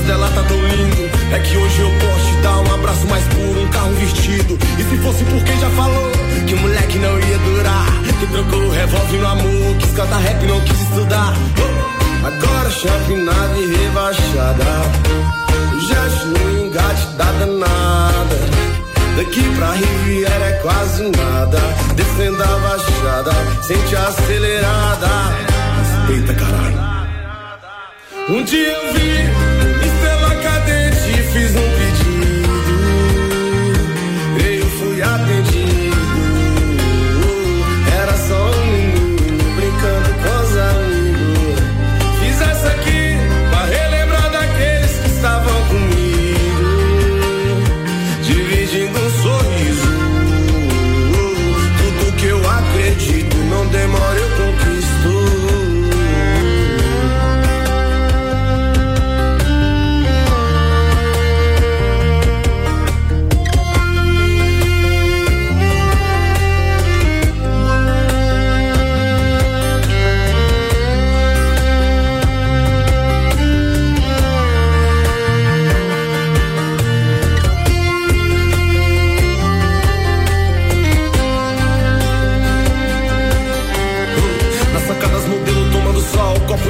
Dela 0.06 0.28
tá 0.34 0.42
tão 0.42 0.60
lindo. 0.60 1.10
É 1.32 1.38
que 1.38 1.56
hoje 1.56 1.80
eu 1.80 1.90
posso 1.98 2.26
te 2.26 2.42
dar 2.42 2.58
um 2.58 2.74
abraço 2.74 3.06
mais 3.06 3.24
puro, 3.28 3.60
um 3.60 3.68
carro 3.68 3.92
vestido. 3.94 4.58
E 4.78 4.82
se 4.82 4.98
fosse 4.98 5.24
por 5.24 5.42
quem 5.44 5.58
já 5.58 5.70
falou 5.70 6.12
que 6.46 6.54
o 6.54 6.58
moleque 6.58 6.98
não 6.98 7.18
ia 7.20 7.38
durar, 7.38 7.86
que 8.20 8.26
trocou 8.26 8.60
o 8.60 8.70
revólver 8.70 9.18
no 9.18 9.26
amor, 9.26 9.76
quis 9.78 9.92
cantar 9.92 10.20
rap 10.20 10.42
e 10.42 10.46
não 10.46 10.60
quis 10.60 10.80
estudar. 10.80 11.32
Oh, 11.58 12.26
Agora 12.26 12.70
chapinada 12.70 13.58
e 13.58 13.76
rebaixada. 13.76 14.64
Gesto 15.88 16.26
no 16.28 16.66
engate 16.66 17.06
da 17.16 17.24
danada. 17.24 18.36
Daqui 19.16 19.42
pra 19.56 19.72
Riviera 19.72 20.44
é 20.44 20.52
quase 20.60 21.02
nada. 21.02 21.60
Descendo 21.94 22.42
a 22.42 22.46
baixada, 22.46 23.32
sente 23.62 23.96
acelerada. 23.96 25.08
Respeita, 25.78 26.34
caralho. 26.34 26.94
Um 28.28 28.42
dia 28.42 28.68
eu 28.68 28.94
vi 28.94 29.43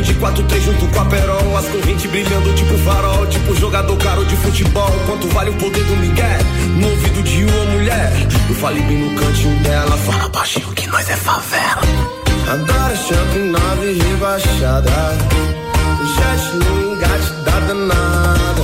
de 0.04 0.14
4-3 0.14 0.60
junto 0.60 0.86
com 0.88 1.00
a 1.00 1.04
perol. 1.06 1.56
As 1.56 1.66
correntes 1.66 2.10
brilhando 2.10 2.52
tipo 2.54 2.76
farol 2.78 3.26
Tipo 3.26 3.54
jogador 3.56 3.96
caro 3.96 4.24
de 4.24 4.36
futebol. 4.36 4.90
Quanto 5.06 5.28
vale 5.28 5.50
o 5.50 5.54
poder 5.54 5.84
do 5.84 5.96
Miguel? 5.96 6.38
No 6.78 6.90
ouvido 6.90 7.22
de 7.22 7.44
uma 7.44 7.64
mulher. 7.72 8.12
Eu 8.48 8.54
falei 8.56 8.82
bem 8.82 8.98
no 8.98 9.20
cantinho 9.20 9.58
dela 9.62 9.96
Fala 9.96 10.28
baixinho 10.28 10.72
que 10.72 10.86
nós 10.88 11.08
é 11.08 11.16
favela. 11.16 11.82
Adoro 12.48 12.96
shopping 12.96 13.50
nave 13.50 13.92
rebaixada. 13.94 14.90
Jet 16.14 16.56
no 16.56 16.92
engate 16.92 17.32
da 17.46 17.60
danada 17.60 18.62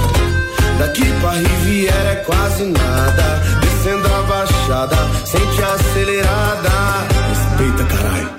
Daqui 0.78 1.04
pra 1.20 1.30
Riviera 1.30 2.10
é 2.10 2.16
quase 2.16 2.64
nada. 2.64 3.42
Descendo 3.60 4.06
a 4.06 4.22
baixada 4.22 4.96
Sente 5.24 5.62
acelerada. 5.62 6.70
Respeita 7.28 7.84
caralho. 7.84 8.30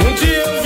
Um 0.00 0.14
dia 0.14 0.36
eu 0.36 0.57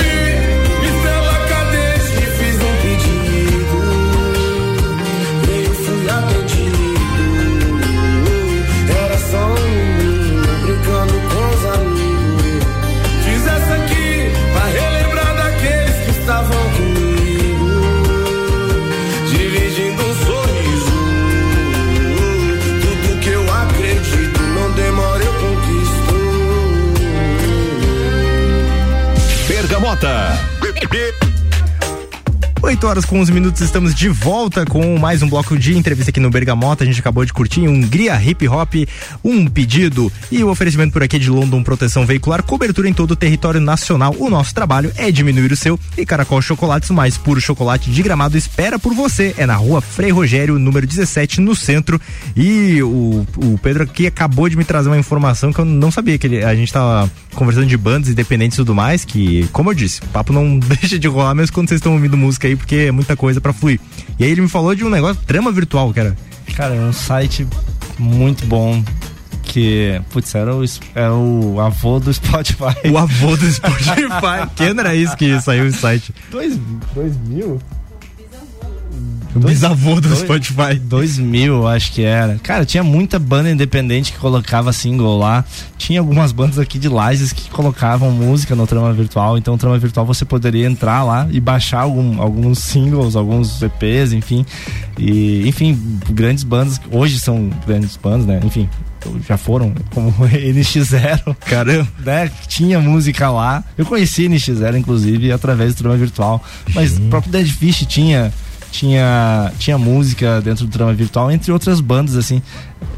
8 32.73 32.87
horas 32.87 33.05
com 33.05 33.21
11 33.21 33.31
minutos, 33.33 33.61
estamos 33.61 33.95
de 33.95 34.09
volta 34.09 34.65
com 34.65 34.97
mais 34.99 35.23
um 35.23 35.29
bloco 35.29 35.59
de 35.59 35.77
entrevista 35.77 36.09
aqui 36.11 36.19
no 36.19 36.31
Bergamota. 36.31 36.83
A 36.83 36.87
gente 36.87 36.99
acabou 37.01 37.23
de 37.23 37.31
curtir 37.31 37.61
Hungria 37.69 38.19
Hip 38.25 38.49
Hop, 38.49 38.73
um 39.23 39.47
pedido 39.47 40.11
e 40.31 40.43
o 40.43 40.49
oferecimento 40.49 40.91
por 40.91 41.03
aqui 41.03 41.19
de 41.19 41.29
London 41.29 41.63
Proteção 41.63 42.07
Veicular, 42.07 42.43
cobertura 42.43 42.89
em 42.89 42.95
todo 42.95 43.11
o 43.11 43.17
território 43.17 43.61
nacional. 43.61 44.17
O 44.19 44.31
nosso 44.31 44.55
trabalho 44.55 44.91
é 44.97 45.13
diminuir 45.13 45.53
o 45.53 45.57
seu 45.57 45.79
e 45.99 46.07
Caracol 46.07 46.41
Chocolates, 46.41 46.89
o 46.89 46.95
mais 46.95 47.19
puro 47.19 47.43
chocolate 47.43 47.91
de 47.91 48.03
gramado, 48.03 48.39
espera 48.39 48.79
por 48.79 48.95
você. 48.95 49.35
É 49.37 49.45
na 49.45 49.55
rua 49.55 49.83
Frei 49.83 50.11
Rogério, 50.11 50.59
número 50.59 50.87
17, 50.87 51.43
no 51.43 51.55
centro. 51.55 52.01
E 52.35 52.83
o, 52.83 53.27
o 53.37 53.59
Pedro 53.63 53.83
aqui 53.83 54.07
acabou 54.07 54.49
de 54.49 54.57
me 54.57 54.65
trazer 54.65 54.89
uma 54.89 54.99
informação 54.99 55.53
que 55.53 55.59
eu 55.59 55.67
não 55.67 55.91
sabia, 55.91 56.17
que 56.17 56.27
ele- 56.27 56.43
a 56.43 56.55
gente 56.55 56.73
tava 56.73 57.09
conversando 57.35 57.67
de 57.67 57.77
bandas 57.77 58.09
independentes 58.11 58.57
e 58.57 58.61
tudo 58.61 58.75
mais, 58.75 59.05
que, 59.05 59.47
como 59.53 59.71
eu 59.71 59.75
disse, 59.75 60.01
o 60.03 60.07
papo 60.09 60.33
não 60.33 60.59
deixa 60.81 60.99
de 60.99 61.07
rolar 61.07 61.35
mesmo 61.35 61.53
quando 61.55 61.69
vocês 61.69 61.79
estão 61.79 61.93
ouvindo 61.93 62.17
música 62.17 62.49
aí, 62.49 62.59
porque 62.63 62.77
é 62.77 62.93
muita 62.93 63.17
coisa 63.17 63.41
pra 63.41 63.53
fluir. 63.53 63.81
E 64.19 64.25
aí 64.25 64.31
ele 64.31 64.41
me 64.41 64.49
falou 64.49 64.73
de 64.75 64.85
um 64.85 64.89
negócio, 64.89 65.21
trama 65.27 65.51
virtual, 65.51 65.93
cara. 65.93 66.17
Cara, 66.57 66.75
é 66.77 66.81
um 66.81 66.93
site 66.93 67.47
muito 67.99 68.47
bom 68.47 68.83
que, 69.43 70.01
putz, 70.11 70.33
era 70.35 70.55
o, 70.55 70.65
é 70.95 71.11
o 71.11 71.61
avô 71.61 71.99
do 71.99 72.15
Spotify. 72.15 72.89
O 72.91 72.97
avô 72.97 73.37
do 73.37 73.51
Spotify. 73.51 74.49
que 74.55 74.65
ano 74.65 74.81
era 74.81 74.95
isso 74.95 75.17
que 75.17 75.41
saiu 75.41 75.67
o 75.67 75.73
site? 75.73 76.15
Dois, 76.31 76.57
dois 76.95 77.17
mil? 77.27 77.59
O 79.35 79.39
bisavô 79.41 79.95
do 80.01 80.09
dois- 80.09 80.21
Spotify. 80.21 80.75
2000, 80.79 81.55
eu 81.55 81.67
acho 81.67 81.93
que 81.93 82.03
era. 82.03 82.39
Cara, 82.43 82.67
tinha 82.67 82.83
muita 82.83 83.19
banda 83.19 83.51
independente 83.51 84.13
que 84.13 84.19
colocava 84.19 84.73
single 84.73 85.19
lá. 85.19 85.45
Tinha 85.79 86.01
algumas 86.01 86.33
bandas 86.33 86.59
aqui 86.59 86.79
de 86.79 86.89
Lages 86.89 87.33
que 87.33 87.49
colocavam 87.51 88.11
música 88.11 88.55
no 88.55 88.67
Trama 88.67 88.93
Virtual. 88.93 89.39
Então, 89.39 89.55
o 89.55 89.59
Trama 89.59 89.79
Virtual 89.79 90.05
você 90.05 90.25
poderia 90.25 90.67
entrar 90.67 91.03
lá 91.03 91.27
e 91.31 91.41
baixar 91.41 91.81
algum- 91.81 92.21
alguns 92.21 92.59
singles, 92.59 93.17
alguns 93.17 93.63
EPs, 93.63 94.13
enfim. 94.13 94.45
E, 94.99 95.49
enfim, 95.49 95.79
grandes 96.11 96.45
bandas. 96.45 96.81
Hoje 96.91 97.19
são 97.19 97.51
grandes 97.67 97.97
bandas, 97.97 98.27
né? 98.27 98.41
Enfim, 98.45 98.69
já 99.27 99.37
foram, 99.39 99.73
como 99.95 100.13
NX0. 100.29 101.35
Caramba. 101.47 101.89
Né? 102.05 102.31
Tinha 102.49 102.79
música 102.79 103.31
lá. 103.31 103.65
Eu 103.79 103.87
conheci 103.87 104.29
NX0, 104.29 104.77
inclusive, 104.77 105.33
através 105.33 105.75
do 105.75 105.79
Trama 105.79 105.97
Virtual. 105.97 106.43
Mas 106.75 106.99
o 106.99 107.01
próprio 107.03 107.33
Dead 107.33 107.49
Fish 107.49 107.85
tinha 107.89 108.33
tinha 108.73 109.53
tinha 109.59 109.79
música 109.79 110.41
dentro 110.41 110.67
do 110.67 110.71
Trama 110.73 110.93
Virtual, 110.95 111.31
entre 111.31 111.53
outras 111.53 111.81
bandas, 111.81 112.17
assim. 112.17 112.43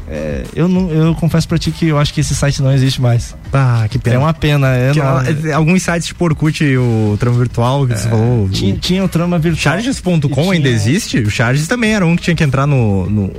É, 0.07 0.43
eu, 0.55 0.67
não, 0.67 0.89
eu 0.91 1.15
confesso 1.15 1.47
pra 1.47 1.57
ti 1.57 1.71
que 1.71 1.87
eu 1.87 1.97
acho 1.97 2.13
que 2.13 2.21
esse 2.21 2.35
site 2.35 2.61
não 2.61 2.71
existe 2.71 3.01
mais. 3.01 3.35
Ah, 3.51 3.85
que 3.89 3.97
pena. 3.99 4.15
É 4.15 4.19
uma 4.19 4.33
pena. 4.33 4.67
É 4.75 4.91
Que, 4.91 5.01
ah, 5.01 5.23
alguns 5.55 5.81
sites 5.83 6.07
tipo 6.07 6.23
Orkut 6.23 6.63
e 6.63 6.77
o 6.77 7.17
trama 7.19 7.37
virtual 7.39 7.85
que 7.87 7.95
você 7.97 8.07
falou. 8.09 8.47
tinha, 8.49 8.75
tinha 8.77 9.03
o 9.03 9.09
Trama 9.09 9.37
Virtual. 9.39 9.61
Charges.com 9.75 10.51
ainda 10.51 10.69
existe? 10.69 11.17
O 11.19 11.29
Charges 11.29 11.67
também 11.67 11.93
era 11.95 12.05
um 12.05 12.15
que 12.15 12.21
tinha 12.23 12.35
que 12.35 12.43
entrar 12.43 12.65
no, 12.67 13.09
no- 13.09 13.31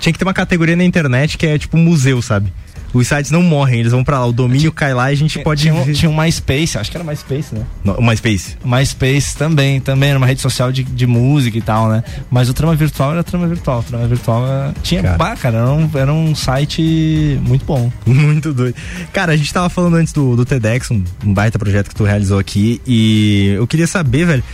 Tinha 0.00 0.12
que 0.12 0.18
ter 0.18 0.24
uma 0.24 0.34
categoria 0.34 0.74
na 0.74 0.84
internet 0.84 1.36
que 1.38 1.46
é 1.46 1.58
tipo 1.58 1.76
museu, 1.76 2.20
sabe? 2.22 2.50
Os 2.96 3.06
sites 3.08 3.30
não 3.30 3.42
morrem, 3.42 3.80
eles 3.80 3.92
vão 3.92 4.02
pra 4.04 4.18
lá. 4.20 4.26
O 4.26 4.32
domínio 4.32 4.72
cai 4.72 4.92
lá 4.94 5.10
e 5.10 5.14
a 5.14 5.16
gente 5.16 5.38
pode. 5.40 5.62
Tinha, 5.62 5.74
um- 5.74 5.92
tinha 5.92 6.10
um 6.10 6.16
MySpace, 6.16 6.78
acho 6.78 6.90
que 6.90 6.96
era 6.96 7.04
MySpace, 7.04 7.54
né? 7.54 7.62
Não, 7.84 7.94
o 7.94 8.02
MySpace. 8.04 8.56
MySpace 8.64 9.36
também, 9.36 9.80
também 9.80 10.10
era 10.10 10.18
uma 10.18 10.26
rede 10.26 10.40
social 10.40 10.70
de, 10.72 10.82
de 10.84 11.06
música 11.06 11.56
e 11.58 11.62
tal, 11.62 11.88
né? 11.88 12.02
Mas 12.30 12.48
o 12.48 12.54
Trama 12.54 12.74
Virtual 12.74 13.12
era 13.12 13.22
Trama 13.24 13.46
Virtual. 13.46 13.80
O 13.80 13.82
Trama 13.82 14.06
Virtual 14.06 14.46
era- 14.46 14.74
tinha. 14.82 15.02
Cara. 15.02 15.16
Bah, 15.18 15.36
cara, 15.36 15.58
era 15.58 15.70
um, 15.70 15.90
era 15.94 16.12
um 16.12 16.34
site 16.34 17.38
muito 17.42 17.64
bom. 17.64 17.90
Muito 18.06 18.52
doido. 18.52 18.74
Cara, 19.12 19.32
a 19.32 19.36
gente 19.36 19.52
tava 19.52 19.68
falando 19.68 19.96
antes 19.96 20.12
do, 20.12 20.34
do 20.36 20.44
TEDx, 20.44 20.90
um, 20.90 21.02
um 21.24 21.32
baita 21.32 21.58
projeto 21.58 21.88
que 21.88 21.94
tu 21.94 22.04
realizou 22.04 22.38
aqui. 22.38 22.80
E 22.86 23.52
eu 23.56 23.66
queria 23.66 23.86
saber, 23.86 24.26
velho. 24.26 24.44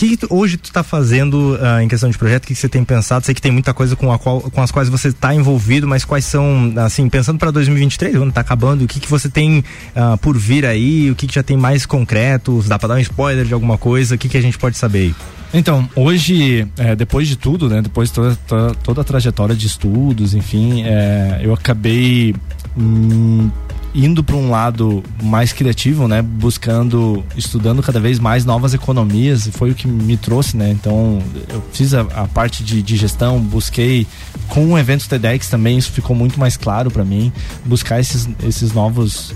O 0.00 0.02
que, 0.02 0.18
hoje 0.30 0.56
tu 0.56 0.72
tá 0.72 0.82
fazendo 0.82 1.58
ah, 1.60 1.84
em 1.84 1.86
questão 1.86 2.08
de 2.08 2.16
projeto? 2.16 2.44
O 2.44 2.46
que, 2.46 2.54
você 2.54 2.70
tem 2.70 2.82
pensado? 2.82 3.26
Sei 3.26 3.34
que 3.34 3.42
tem 3.42 3.52
muita 3.52 3.74
coisa 3.74 3.94
com, 3.94 4.10
a 4.10 4.18
qual, 4.18 4.40
com 4.40 4.62
as 4.62 4.70
quais 4.70 4.88
você 4.88 5.12
tá 5.12 5.34
envolvido, 5.34 5.86
mas 5.86 6.06
quais 6.06 6.24
são, 6.24 6.72
assim, 6.78 7.06
pensando 7.06 7.38
para 7.38 7.50
2023, 7.50 8.16
quando 8.16 8.32
tá 8.32 8.40
acabando, 8.40 8.84
o 8.84 8.86
que, 8.86 8.98
que 8.98 9.10
você 9.10 9.28
tem 9.28 9.62
ah, 9.94 10.16
por 10.16 10.38
vir 10.38 10.64
aí? 10.64 11.10
O 11.10 11.14
que, 11.14 11.26
que 11.26 11.34
já 11.34 11.42
tem 11.42 11.54
mais 11.54 11.84
concreto? 11.84 12.64
Dá 12.66 12.78
pra 12.78 12.88
dar 12.88 12.94
um 12.94 13.00
spoiler 13.00 13.44
de 13.44 13.52
alguma 13.52 13.76
coisa? 13.76 14.14
O 14.14 14.18
que, 14.18 14.30
que 14.30 14.38
a 14.38 14.40
gente 14.40 14.56
pode 14.56 14.78
saber 14.78 14.98
aí? 15.00 15.14
Então, 15.52 15.86
hoje, 15.94 16.66
é, 16.78 16.96
depois 16.96 17.28
de 17.28 17.36
tudo, 17.36 17.68
né? 17.68 17.82
Depois 17.82 18.08
de 18.08 18.14
toda, 18.14 18.36
toda, 18.48 18.74
toda 18.76 19.00
a 19.02 19.04
trajetória 19.04 19.54
de 19.54 19.66
estudos, 19.66 20.32
enfim, 20.32 20.82
é, 20.82 21.40
eu 21.42 21.52
acabei 21.52 22.34
hum, 22.74 23.50
indo 23.94 24.22
para 24.22 24.36
um 24.36 24.50
lado 24.50 25.02
mais 25.22 25.52
criativo, 25.52 26.06
né? 26.06 26.22
Buscando, 26.22 27.24
estudando 27.36 27.82
cada 27.82 27.98
vez 27.98 28.18
mais 28.18 28.44
novas 28.44 28.72
economias 28.72 29.48
foi 29.52 29.70
o 29.72 29.74
que 29.74 29.88
me 29.88 30.16
trouxe, 30.16 30.56
né? 30.56 30.70
Então, 30.70 31.20
eu 31.48 31.62
fiz 31.72 31.92
a, 31.92 32.02
a 32.02 32.28
parte 32.28 32.62
de, 32.62 32.82
de 32.82 32.96
gestão, 32.96 33.40
busquei 33.40 34.06
com 34.48 34.72
o 34.72 34.78
evento 34.78 35.08
TEDx 35.08 35.48
também, 35.48 35.76
isso 35.78 35.90
ficou 35.90 36.14
muito 36.14 36.38
mais 36.38 36.56
claro 36.56 36.90
para 36.90 37.04
mim, 37.04 37.32
buscar 37.64 37.98
esses, 38.00 38.28
esses 38.44 38.72
novos 38.72 39.34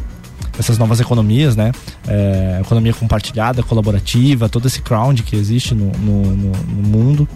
essas 0.56 0.78
novas 0.78 1.00
economias, 1.00 1.56
né? 1.56 1.72
É, 2.06 2.60
economia 2.60 2.94
compartilhada, 2.94 3.60
colaborativa, 3.60 4.48
todo 4.48 4.66
esse 4.68 4.80
crowd 4.80 5.20
que 5.24 5.34
existe 5.34 5.74
no, 5.74 5.86
no, 5.98 6.22
no- 6.36 6.52
no 6.52 6.88
mundo. 6.88 7.28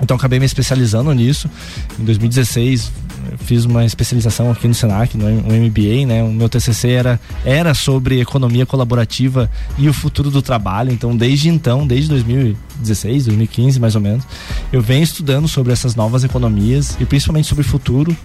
Então 0.00 0.16
acabei 0.16 0.38
me 0.38 0.46
especializando 0.46 1.12
nisso. 1.12 1.50
Em 1.98 2.04
2016 2.04 2.92
eu 3.09 3.09
fiz 3.38 3.64
uma 3.64 3.84
especialização 3.84 4.50
aqui 4.50 4.66
no 4.68 4.74
Senac, 4.74 5.16
no 5.16 5.28
M- 5.28 5.42
no 5.42 5.54
MBA, 5.66 6.06
né? 6.06 6.22
O 6.22 6.32
meu 6.32 6.48
TCC 6.48 6.90
era 6.90 7.20
era 7.44 7.74
sobre 7.74 8.20
economia 8.20 8.64
colaborativa 8.66 9.50
e 9.78 9.88
o 9.88 9.92
futuro 9.92 10.30
do 10.30 10.42
trabalho. 10.42 10.92
Então 10.92 11.16
desde 11.16 11.48
então, 11.48 11.86
desde 11.86 12.08
2016, 12.10 13.26
2015 13.26 13.80
mais 13.80 13.94
ou 13.94 14.00
menos, 14.00 14.24
eu 14.72 14.80
venho 14.80 15.02
estudando 15.02 15.46
sobre 15.48 15.72
essas 15.72 15.94
novas 15.94 16.24
economias 16.24 16.96
e 17.00 17.04
principalmente 17.04 17.48
sobre 17.48 17.64
o 17.64 17.68
futuro. 17.68 18.16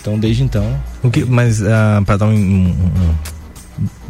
Então 0.00 0.18
desde 0.18 0.42
então, 0.44 0.64
O 1.02 1.10
que, 1.10 1.24
mas 1.24 1.62
ah, 1.62 2.00
pra 2.06 2.16
dar 2.16 2.26
um, 2.26 2.30
um- 2.34 2.68
um- 2.68 3.14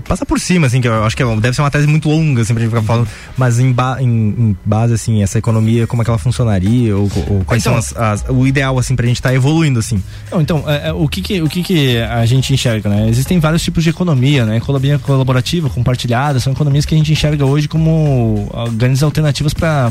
Passa 0.08 0.24
por 0.24 0.38
cima, 0.38 0.66
assim, 0.68 0.80
que 0.80 0.86
eu 0.86 1.04
acho 1.04 1.16
que 1.16 1.24
deve 1.40 1.52
ser 1.54 1.62
uma 1.62 1.70
tese 1.70 1.86
muito 1.86 2.08
longa, 2.08 2.42
assim, 2.42 2.54
pra 2.54 2.62
gente 2.62 2.70
ficar 2.70 2.82
falando. 2.82 3.08
Mas 3.36 3.58
em, 3.58 3.72
ba- 3.72 3.96
em- 4.00 4.06
em 4.38 4.56
base, 4.64 4.94
assim, 4.94 5.22
essa 5.22 5.38
economia, 5.38 5.86
como 5.86 6.00
é 6.00 6.04
que 6.04 6.10
ela 6.10 6.18
funcionaria? 6.18 6.96
Ou, 6.96 7.10
ou 7.28 7.44
quais 7.44 7.62
Então- 7.66 7.80
são 7.82 8.00
as, 8.02 8.22
as- 8.22 8.28
o 8.30 8.46
ideal, 8.46 8.78
assim, 8.78 8.94
pra 8.94 9.04
gente 9.06 9.16
estar 9.16 9.34
evoluindo, 9.34 9.78
assim? 9.80 10.02
Então, 10.32 10.62
é, 10.66 10.88
é, 10.88 10.92
o, 10.92 11.08
que, 11.08 11.20
que- 11.20 11.42
o 11.42 11.48
que, 11.48 11.62
que 11.62 11.98
a 11.98 12.24
gente 12.24 12.54
enxerga, 12.54 12.88
né? 12.88 13.08
Existem 13.08 13.40
vários 13.40 13.62
tipos 13.62 13.82
de 13.82 13.90
economia, 13.90 14.44
né? 14.46 14.56
Economia 14.58 14.98
colaborativa, 14.98 15.68
compartilhada, 15.68 16.38
são 16.38 16.52
economias 16.52 16.84
que 16.86 16.94
a 16.94 16.98
gente 16.98 17.10
enxerga 17.12 17.44
hoje 17.44 17.66
como 17.66 18.48
ah, 18.54 18.66
grandes 18.70 19.02
alternativas 19.02 19.52
para 19.52 19.90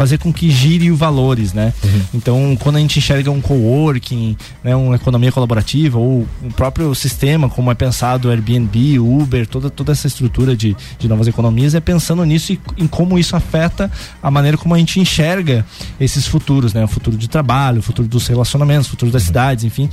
fazer 0.00 0.16
com 0.16 0.32
que 0.32 0.48
gire 0.48 0.90
os 0.90 0.98
valores, 0.98 1.52
né? 1.52 1.74
Então, 2.14 2.56
quando 2.58 2.76
a 2.76 2.78
gente 2.78 2.98
enxerga 2.98 3.30
um 3.30 3.38
coworking, 3.38 4.34
né, 4.64 4.74
uma 4.74 4.96
economia 4.96 5.30
colaborativa 5.30 5.98
ou 5.98 6.26
o 6.42 6.50
próprio 6.56 6.94
sistema, 6.94 7.50
como 7.50 7.70
é 7.70 7.74
pensado 7.74 8.28
o 8.28 8.30
Airbnb, 8.30 8.98
o 8.98 9.20
Uber, 9.20 9.46
toda, 9.46 9.68
toda 9.68 9.92
essa 9.92 10.06
estrutura 10.06 10.56
de, 10.56 10.74
de 10.98 11.06
novas 11.06 11.28
economias, 11.28 11.74
é 11.74 11.80
pensando 11.80 12.24
nisso 12.24 12.50
e 12.54 12.60
em 12.78 12.86
como 12.86 13.18
isso 13.18 13.36
afeta 13.36 13.92
a 14.22 14.30
maneira 14.30 14.56
como 14.56 14.74
a 14.74 14.78
gente 14.78 14.98
enxerga 14.98 15.66
esses 16.00 16.26
futuros, 16.26 16.72
né? 16.72 16.82
O 16.82 16.88
futuro 16.88 17.18
de 17.18 17.28
trabalho, 17.28 17.80
o 17.80 17.82
futuro 17.82 18.08
dos 18.08 18.26
relacionamentos, 18.26 18.86
o 18.86 18.90
futuro 18.92 19.12
das 19.12 19.24
cidades, 19.24 19.64
enfim. 19.64 19.86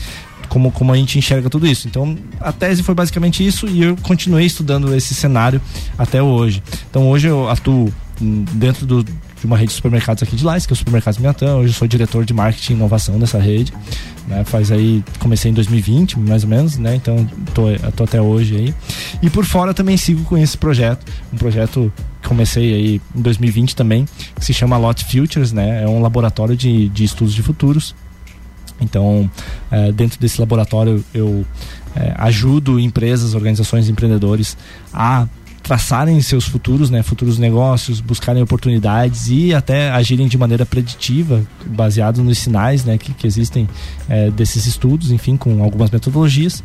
Como, 0.47 0.72
como 0.72 0.93
a 0.93 0.95
gente 0.95 1.20
enxerga 1.20 1.49
tudo 1.49 1.68
isso. 1.68 1.86
Então, 1.86 2.18
a 2.39 2.53
tese 2.53 2.82
foi 2.82 2.95
basicamente 2.95 3.45
isso 3.45 3.68
e 3.68 3.84
eu 3.84 3.97
continuei 3.97 4.45
estudando 4.45 4.95
esse 4.95 5.14
cenário 5.14 5.60
até 5.97 6.24
hoje. 6.24 6.64
Então, 6.89 7.10
hoje 7.10 7.28
eu 7.28 7.49
atuo 7.49 7.91
dentro 8.20 8.86
do, 8.86 9.03
de 9.03 9.45
uma 9.45 9.57
rede 9.57 9.70
de 9.70 9.76
supermercados 9.76 10.24
aqui 10.24 10.36
de 10.36 10.43
Lais, 10.43 10.65
que 10.65 10.74
é 10.74 10.76
o 10.76 10.78
Supermercados 10.78 11.20
Miatã. 11.20 11.55
Hoje 11.55 11.70
eu 11.70 11.74
sou 11.74 11.88
diretor 11.88 12.26
de 12.26 12.34
marketing 12.34 12.74
e 12.74 12.76
inovação 12.76 13.20
dessa 13.20 13.39
rede. 13.39 13.74
Né? 14.28 14.43
Faz 14.43 14.72
aí, 14.72 15.03
comecei 15.20 15.51
em 15.51 15.53
2020, 15.53 16.20
mais 16.20 16.43
ou 16.43 16.49
menos, 16.49 16.78
né? 16.78 16.95
Então 16.95 17.26
tô, 17.53 17.63
tô 17.95 18.03
até 18.03 18.22
hoje 18.22 18.55
aí. 18.55 18.76
E 19.22 19.30
por 19.30 19.45
fora 19.45 19.74
também 19.74 19.95
sigo 19.95 20.24
com 20.24 20.38
esse 20.38 20.57
projeto, 20.57 21.05
um 21.32 21.38
projeto 21.38 21.91
que 22.22 22.28
comecei 22.28 22.74
aí 22.74 23.01
em 23.15 23.22
2020 23.22 23.76
também, 23.76 24.05
que 24.36 24.45
se 24.45 24.53
chama 24.53 24.78
Lot 24.78 25.05
Futures, 25.05 25.51
né? 25.51 25.84
É 25.84 25.88
um 25.88 26.01
laboratório 26.01 26.55
de, 26.55 26.89
de 26.89 27.03
estudos 27.03 27.34
de 27.34 27.41
futuros. 27.41 27.95
Então, 28.80 29.30
eh, 29.72 29.91
dentro 29.91 30.20
desse 30.20 30.39
laboratório, 30.39 31.03
eu 31.13 31.45
eh, 31.95 32.13
ajudo 32.18 32.80
empresas, 32.80 33.34
organizações, 33.34 33.89
empreendedores 33.89 34.55
a 34.93 35.28
traçarem 35.68 36.20
seus 36.22 36.45
futuros, 36.45 36.89
né, 36.89 37.03
futuros 37.03 37.38
negócios, 37.38 37.99
buscarem 37.99 38.41
oportunidades 38.41 39.28
e 39.28 39.53
até 39.53 39.91
agirem 39.91 40.26
de 40.26 40.38
maneira 40.38 40.65
preditiva, 40.65 41.41
baseado 41.65 42.24
nos 42.24 42.38
sinais, 42.38 42.86
né, 42.86 42.97
que, 42.97 43.13
que 43.13 43.28
existem 43.28 43.68
eh, 44.09 44.32
desses 44.32 44.65
estudos, 44.65 45.11
enfim, 45.11 45.36
com 45.36 45.61
algumas 45.61 45.91
metodologias. 45.91 46.63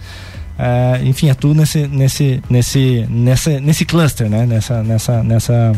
Eh, 0.56 1.00
enfim, 1.04 1.30
atuo 1.30 1.52
nesse, 1.52 1.88
nesse, 1.88 2.40
nesse, 2.48 3.04
nessa, 3.10 3.58
nesse 3.58 3.84
cluster, 3.84 4.30
né, 4.30 4.46
nessa, 4.46 4.84
nessa, 4.84 5.22
nessa, 5.24 5.72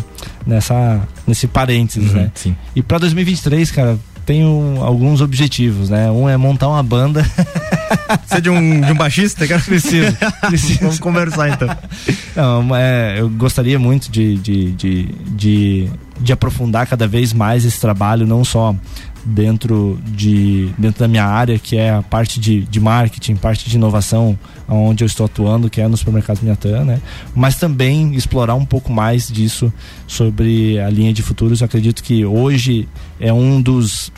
nessa, 0.47 1.09
nesse 1.27 1.47
parênteses, 1.47 2.11
Uhum, 2.11 2.17
né. 2.17 2.31
sim. 2.35 2.55
E 2.77 2.83
para 2.83 2.99
2023, 2.99 3.71
cara, 3.71 3.99
tenho 4.25 4.83
alguns 4.83 5.21
objetivos, 5.21 5.91
né? 5.91 6.11
Um 6.11 6.29
é 6.29 6.37
montar 6.37 6.69
uma 6.69 6.83
banda. 6.83 7.23
Você 8.27 8.37
é 8.37 8.41
de 8.41 8.51
um, 8.51 8.81
de 8.81 8.93
um 8.93 8.95
baixista, 8.95 9.47
cara? 9.47 9.61
Preciso. 9.61 10.17
preciso. 10.49 10.81
Vamos 10.81 10.99
conversar 10.99 11.51
então. 11.51 11.69
Não, 12.35 12.77
é, 12.77 13.21
eu 13.21 13.29
gostaria 13.29 13.79
muito 13.79 14.11
de, 14.11 14.37
de, 14.37 14.73
de, 14.73 15.03
de, 15.05 15.91
de 16.21 16.33
aprofundar 16.33 16.87
cada 16.87 17.07
vez 17.07 17.33
mais 17.33 17.65
esse 17.65 17.81
trabalho, 17.81 18.27
não 18.27 18.45
só 18.45 18.75
dentro 19.25 19.99
de 20.05 20.71
dentro 20.77 21.01
da 21.01 21.09
minha 21.09 21.25
área 21.25 21.59
que 21.59 21.77
é 21.77 21.91
a 21.91 22.03
parte 22.03 22.39
de, 22.39 22.63
de 22.63 22.81
marketing, 22.81 23.37
parte 23.37 23.69
de 23.69 23.77
inovação, 23.77 24.39
onde 24.69 25.03
eu 25.03 25.07
estou 25.07 25.27
atuando, 25.27 25.71
que 25.71 25.81
é 25.81 25.89
no 25.89 25.97
supermercado 25.97 26.41
Minhatã, 26.43 26.85
né? 26.85 27.01
Mas 27.35 27.57
também 27.57 28.15
explorar 28.15 28.55
um 28.55 28.65
pouco 28.65 28.93
mais 28.93 29.29
disso 29.29 29.73
sobre 30.07 30.79
a 30.79 30.91
linha 30.91 31.13
de 31.13 31.23
futuros. 31.23 31.61
Eu 31.61 31.67
acredito 31.67 32.03
que 32.03 32.25
hoje 32.25 32.89
é 33.19 33.33
um 33.33 33.61
dos 33.61 34.13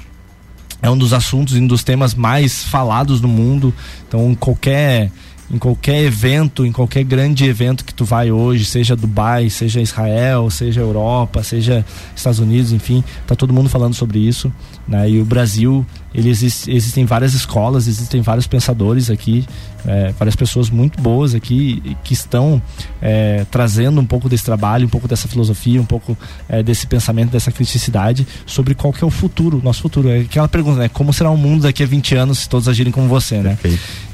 é 0.83 0.91
um 0.91 0.99
dos 0.99 1.13
assuntos 1.13 1.57
e 1.57 1.61
um 1.61 1.67
dos 1.67 1.83
temas 1.83 2.15
mais 2.15 2.65
falados 2.65 3.21
no 3.21 3.29
mundo. 3.29 3.73
Então, 4.07 4.35
qualquer 4.35 5.11
em 5.51 5.59
qualquer 5.59 6.03
evento, 6.03 6.67
em 6.67 6.73
qualquer 6.73 7.05
grande 7.05 7.45
evento 7.45 7.85
que 7.85 7.95
tu 7.95 8.05
vai 8.05 8.33
hoje, 8.33 8.65
seja 8.65 8.97
Dubai, 8.97 9.49
seja 9.49 9.81
Israel, 9.81 10.51
seja 10.51 10.81
Europa, 10.81 11.43
seja 11.43 11.85
Estados 12.15 12.41
Unidos, 12.41 12.73
enfim, 12.73 13.05
tá 13.27 13.37
todo 13.37 13.53
mundo 13.53 13.69
falando 13.69 13.95
sobre 13.95 14.19
isso, 14.19 14.53
né? 14.87 15.11
E 15.11 15.21
o 15.21 15.25
Brasil, 15.25 15.85
ele 16.15 16.29
existe, 16.29 16.71
existem 16.71 17.05
várias 17.05 17.35
escolas, 17.35 17.89
existem 17.89 18.21
vários 18.21 18.47
pensadores 18.47 19.11
aqui, 19.11 19.45
é, 19.85 20.13
várias 20.19 20.37
pessoas 20.37 20.71
muito 20.71 21.01
boas 21.01 21.35
aqui 21.35 21.97
que 22.05 22.13
estão 22.13 22.63
é, 23.03 23.45
trazendo 23.51 24.01
um 24.01 24.07
pouco 24.07 24.29
desse 24.29 24.45
trabalho, 24.45 24.87
um 24.87 24.89
pouco 24.89 25.09
dessa 25.09 25.27
filosofia, 25.27 25.81
um 25.81 25.85
pouco 25.85 26.17
é, 26.49 26.63
desse 26.63 26.87
pensamento, 26.87 27.31
dessa 27.31 27.51
criticidade 27.51 28.27
sobre 28.47 28.75
qual 28.75 28.93
que 28.93 29.03
é 29.03 29.07
o 29.07 29.11
futuro, 29.11 29.61
nosso 29.63 29.83
futuro. 29.83 30.09
É 30.09 30.21
aquela 30.21 30.49
pergunta, 30.49 30.79
né? 30.79 30.89
Como 30.89 31.13
será 31.13 31.31
o 31.31 31.37
mundo 31.37 31.63
daqui 31.63 31.83
a 31.83 31.87
20 31.87 32.15
anos 32.15 32.39
se 32.41 32.49
todos 32.49 32.69
agirem 32.69 32.93
como 32.93 33.09
você, 33.09 33.39
né? 33.39 33.59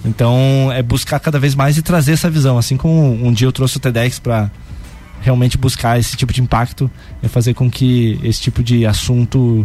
Então, 0.05 0.70
é 0.73 0.83
buscar 0.83 1.20
cada 1.20 1.39
vez 1.39 1.55
mais 1.55 1.77
e 1.77 1.83
trazer 1.83 2.12
essa 2.12 2.31
visão. 2.31 2.59
Assim 2.59 2.77
como 2.77 3.12
um 3.25 3.33
dia 3.33 3.47
eu 3.47 3.53
trouxe 3.53 3.77
o 3.77 3.81
TEDx 3.81 4.18
para 4.18 4.51
realmente 5.23 5.57
buscar 5.57 5.99
esse 5.99 6.16
tipo 6.16 6.33
de 6.33 6.43
impacto, 6.43 6.91
é 7.23 7.29
fazer 7.29 7.55
com 7.55 7.70
que 7.70 8.18
esse 8.23 8.41
tipo 8.41 8.62
de 8.62 8.85
assunto 8.85 9.64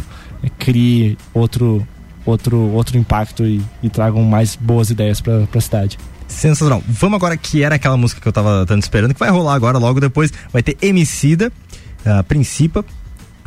crie 0.57 1.17
outro 1.33 1.88
outro 2.25 2.57
outro 2.71 2.97
impacto 2.97 3.45
e, 3.45 3.61
e 3.81 3.89
tragam 3.89 4.21
mais 4.23 4.55
boas 4.55 4.89
ideias 4.89 5.21
para 5.21 5.47
a 5.53 5.61
cidade. 5.61 5.97
Sensacional. 6.27 6.83
Vamos 6.88 7.15
agora 7.15 7.38
que 7.38 7.63
era 7.63 7.75
aquela 7.75 7.95
música 7.95 8.19
que 8.19 8.27
eu 8.27 8.33
tava 8.33 8.65
tanto 8.65 8.83
esperando, 8.83 9.13
que 9.13 9.19
vai 9.19 9.29
rolar 9.29 9.53
agora, 9.53 9.77
logo 9.77 9.99
depois. 9.99 10.31
Vai 10.51 10.61
ter 10.61 10.77
Emicida, 10.81 11.51
uh, 12.05 12.23
Principa. 12.25 12.83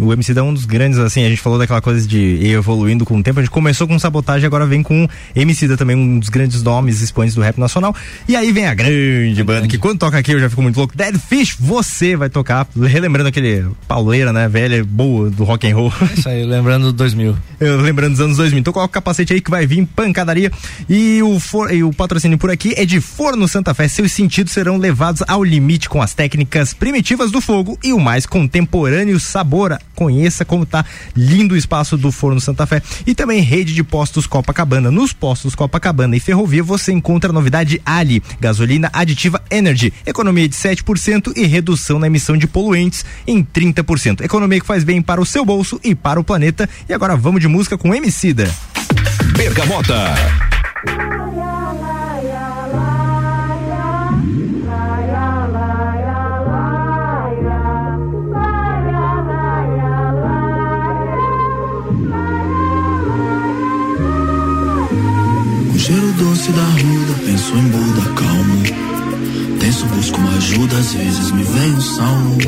O 0.01 0.13
MC 0.13 0.39
é 0.39 0.43
um 0.43 0.55
dos 0.55 0.65
grandes, 0.65 0.99
assim, 0.99 1.25
a 1.25 1.29
gente 1.29 1.41
falou 1.41 1.59
daquela 1.59 1.81
coisa 1.81 2.07
de 2.07 2.19
ir 2.19 2.55
evoluindo 2.55 3.05
com 3.05 3.19
o 3.19 3.23
tempo. 3.23 3.41
A 3.41 3.43
gente 3.43 3.51
começou 3.51 3.87
com 3.87 3.99
sabotagem, 3.99 4.47
agora 4.47 4.67
vem 4.67 4.83
com 4.83 5.09
MC 5.35 5.77
também, 5.77 5.97
um 5.97 6.19
dos 6.19 6.29
grandes 6.29 6.63
nomes 6.63 7.01
expoentes 7.01 7.35
do 7.35 7.43
rap 7.43 7.59
nacional. 7.59 7.95
E 8.27 8.35
aí 8.35 8.53
vem 8.53 8.67
a 8.67 8.75
grande 8.75 9.43
banda, 9.45 9.69
que 9.69 9.79
quando 9.79 9.99
toca 9.99 10.19
aqui 10.19 10.33
eu 10.33 10.41
já 10.41 10.49
fico 10.49 10.63
muito 10.63 10.77
louco. 10.77 10.97
Dead 10.97 11.17
Fish, 11.19 11.57
você 11.59 12.17
vai 12.17 12.31
tocar, 12.31 12.67
relembrando 12.77 13.29
aquele 13.29 13.67
pauleira, 13.87 14.33
né, 14.33 14.49
velha, 14.49 14.85
boa 14.85 15.31
do 15.31 15.45
rock 15.45 15.69
and 15.69 15.77
roll. 15.77 15.93
Isso 16.17 16.29
aí, 16.29 16.45
lembrando 16.45 16.87
do 16.87 16.93
2000. 16.93 17.37
Eu, 17.61 17.79
lembrando 17.81 18.13
dos 18.13 18.21
anos 18.21 18.37
2000. 18.39 18.61
Então 18.61 18.73
coloca 18.73 18.91
o 18.91 18.95
capacete 18.95 19.35
aí 19.35 19.41
que 19.41 19.51
vai 19.51 19.67
vir 19.67 19.87
pancadaria. 19.95 20.51
E 20.89 21.23
o, 21.23 21.39
for, 21.39 21.73
e 21.73 21.85
o 21.85 21.93
patrocínio 21.93 22.39
por 22.39 22.51
aqui 22.51 22.73
é 22.77 22.87
de 22.87 23.01
Forno 23.01 23.47
Santa 23.47 23.75
Fé. 23.75 23.87
Seus 23.87 24.13
sentidos 24.13 24.53
serão 24.53 24.79
levados 24.79 25.23
ao 25.29 25.45
limite 25.45 25.89
com 25.89 26.01
as 26.01 26.15
técnicas 26.15 26.73
primitivas 26.73 27.31
do 27.31 27.41
fogo 27.41 27.79
e 27.85 27.93
o 27.93 28.01
mais 28.01 28.25
contemporâneo 28.25 29.21
sabor. 29.21 29.79
Conheça 30.01 30.47
como 30.47 30.65
tá 30.65 30.83
lindo 31.15 31.55
o 31.55 31.59
espaço 31.59 31.95
do 31.95 32.11
Forno 32.11 32.41
Santa 32.41 32.65
Fé. 32.65 32.81
E 33.07 33.15
também 33.15 33.43
rede 33.43 33.75
de 33.75 33.85
postos 33.85 34.27
Copacabana. 34.27 34.91
Nos 34.91 35.13
postos 35.13 35.55
Copacabana 35.55 36.17
e 36.17 36.21
Ferrovia 36.21 36.63
você 36.63 36.91
encontra 36.91 37.29
a 37.29 37.35
novidade 37.35 37.83
Ali, 37.85 38.23
gasolina 38.41 38.89
aditiva 38.95 39.43
Energy, 39.51 39.93
economia 40.07 40.49
de 40.49 40.57
7% 40.57 41.35
e 41.37 41.45
redução 41.47 41.99
na 41.99 42.07
emissão 42.07 42.35
de 42.35 42.47
poluentes 42.47 43.05
em 43.27 43.45
30%. 43.45 44.23
Economia 44.23 44.61
que 44.61 44.67
faz 44.67 44.85
bem 44.85 45.03
para 45.03 45.21
o 45.21 45.27
seu 45.27 45.45
bolso 45.45 45.79
e 45.85 45.95
para 45.95 46.19
o 46.19 46.25
planeta. 46.25 46.67
E 46.89 46.95
agora 46.95 47.15
vamos 47.15 47.43
de 47.43 47.47
música 47.47 47.77
com 47.77 47.95
Emicida. 47.95 48.51
Bergamota. 49.37 50.15
Cheiro 65.91 66.13
doce 66.13 66.53
da 66.53 66.63
ruda, 66.63 67.15
penso 67.27 67.53
em 67.57 67.69
Buda 67.69 68.03
calmo. 68.15 69.59
Tenso, 69.59 69.85
busco 69.87 70.21
uma 70.21 70.37
ajuda, 70.37 70.77
às 70.77 70.93
vezes 70.95 71.33
me 71.33 71.43
vem 71.43 71.75
um 71.75 71.81
salmo. 71.81 72.39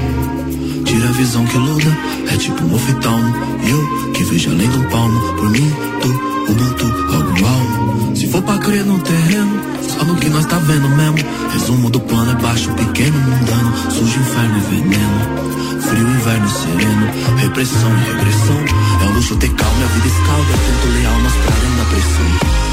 Tira 0.85 1.09
a 1.09 1.13
visão 1.13 1.45
que 1.47 1.59
luda, 1.59 1.99
é 2.33 2.37
tipo 2.37 2.65
um 2.65 2.75
oftalmo. 2.75 3.35
Eu 3.67 4.13
que 4.13 4.25
vejo 4.25 4.51
além 4.51 4.69
do 4.69 4.89
palmo, 4.91 5.21
por 5.35 5.51
mim, 5.51 5.73
tu, 6.01 6.53
Ubuntu, 6.53 6.87
algo 6.87 7.47
almo. 7.47 8.17
Se 8.17 8.29
for 8.29 8.43
pra 8.43 8.59
crer 8.59 8.85
no 8.85 8.99
terreno, 9.01 9.61
só 9.89 10.05
no 10.05 10.15
que 10.17 10.29
nós 10.29 10.47
tá 10.47 10.59
vendo 10.59 10.89
mesmo. 10.91 11.19
Resumo 11.53 11.91
do 11.91 11.99
plano 12.01 12.31
é 12.31 12.35
baixo, 12.37 12.71
pequeno, 12.75 13.19
mundano. 13.19 13.91
Sujo, 13.91 14.21
inferno 14.21 14.59
e 14.59 14.75
veneno. 14.75 15.81
Frio, 15.81 16.09
inverno 16.09 16.47
e 16.47 16.51
sereno. 16.51 17.39
Repressão 17.39 17.91
e 17.91 18.13
regressão. 18.13 19.03
É 19.03 19.05
um 19.05 19.15
luxo 19.15 19.35
ter 19.37 19.53
calma, 19.55 19.85
a 19.85 19.89
vida 19.89 20.07
escalda. 20.07 20.53
Tento 20.53 20.95
leal, 20.95 21.21
mas 21.23 21.33
pra 21.33 21.57
além 21.57 21.77
da 21.77 21.85
pressão. 21.85 22.72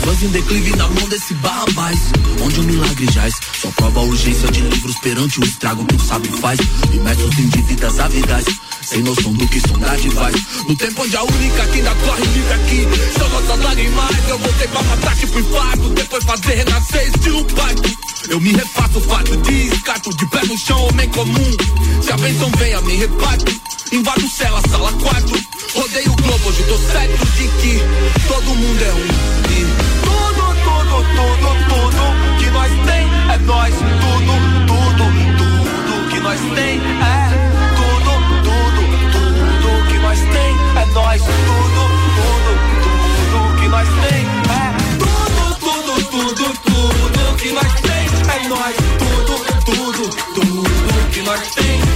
Nações 0.00 0.22
em 0.22 0.28
declive 0.28 0.76
na 0.76 0.88
mão 0.88 1.08
desse 1.08 1.34
barrabás. 1.34 1.98
Onde 2.42 2.60
o 2.60 2.62
milagre 2.62 3.06
jaz 3.12 3.34
Só 3.60 3.70
prova 3.72 4.00
a 4.00 4.02
urgência 4.04 4.50
de 4.50 4.62
livros 4.62 4.98
perante 5.00 5.38
o 5.38 5.44
estrago 5.44 5.84
que 5.84 5.94
o 5.94 6.00
sábio 6.00 6.32
faz. 6.38 6.58
Imersos 6.90 7.38
em 7.38 7.48
dívidas 7.48 7.98
avidais 7.98 8.46
Sem 8.82 9.02
noção 9.02 9.32
do 9.34 9.46
que 9.48 9.60
são 9.60 9.78
dádivas 9.78 10.34
No 10.66 10.74
tempo 10.74 11.02
onde 11.02 11.16
a 11.16 11.22
única 11.22 11.66
que 11.66 11.78
ainda 11.78 11.94
corre 11.96 12.24
livre 12.24 12.52
aqui. 12.54 12.88
São 13.18 13.28
nossas 13.28 13.62
lágrimas 13.62 14.28
Eu 14.28 14.38
voltei 14.38 14.68
pra 14.68 14.82
matar 14.84 15.16
tipo 15.16 15.38
infarto. 15.38 15.88
Depois 15.90 16.24
fazer 16.24 16.54
renascer 16.54 17.08
estilo 17.08 17.44
pacto. 17.44 17.98
Eu 18.30 18.40
me 18.40 18.52
refaço 18.52 19.00
fato 19.02 19.36
de 19.36 19.66
escato 19.66 20.16
De 20.16 20.26
pé 20.30 20.46
no 20.46 20.56
chão, 20.56 20.82
homem 20.88 21.08
comum. 21.10 21.56
Se 22.02 22.10
a 22.10 22.16
bênção 22.16 22.50
vem 22.56 22.72
a 22.72 22.80
me 22.80 22.96
reparto. 22.96 23.60
Invado 23.92 24.28
cela, 24.30 24.62
sala 24.70 24.92
4 24.92 25.59
Rodeio 25.74 26.12
o 26.12 26.16
globo, 26.16 26.48
hoje 26.48 26.64
tô 26.64 26.76
certo 26.78 27.26
de 27.36 27.48
que 27.48 27.78
Todo 28.26 28.54
mundo 28.56 28.82
é 28.82 28.92
um 28.92 29.30
e 29.50 29.66
tudo, 30.02 30.54
tudo, 30.64 31.04
tudo, 31.14 31.50
tudo 31.68 32.38
que 32.38 32.50
nós 32.50 32.70
tem 32.86 33.04
é 33.30 33.38
nós. 33.46 33.74
Tudo, 33.74 34.34
tudo, 34.66 35.04
tudo 35.38 36.10
que 36.10 36.20
nós 36.20 36.40
tem 36.40 36.80
é 36.80 37.30
tudo, 37.76 38.12
tudo, 38.42 38.82
tudo 39.12 39.86
que 39.88 39.98
nós 39.98 40.18
tem 40.18 40.50
é 40.76 40.86
nós. 40.92 41.20
Tudo, 41.22 41.82
tudo, 42.16 42.58
tudo 42.82 43.60
que 43.60 43.68
nós 43.68 43.88
tem 43.88 44.22
é 44.50 44.74
tudo, 44.98 45.54
tudo, 45.60 45.94
tudo, 46.10 46.46
tudo 46.60 47.36
que 47.36 47.50
nós 47.52 47.72
tem 47.80 48.04
é 48.34 48.48
nós. 48.48 48.76
Tudo, 48.98 49.34
tudo, 49.64 50.04
tudo 50.34 51.10
que 51.12 51.20
nós 51.22 51.40
tem 51.54 51.89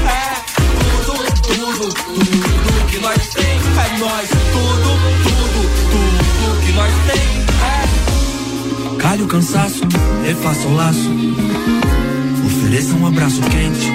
o 9.24 9.28
cansaço, 9.28 9.80
refaça 10.24 10.68
o 10.68 10.74
laço. 10.74 11.10
Ofereça 12.46 12.94
um 12.94 13.06
abraço 13.06 13.40
quente. 13.40 13.90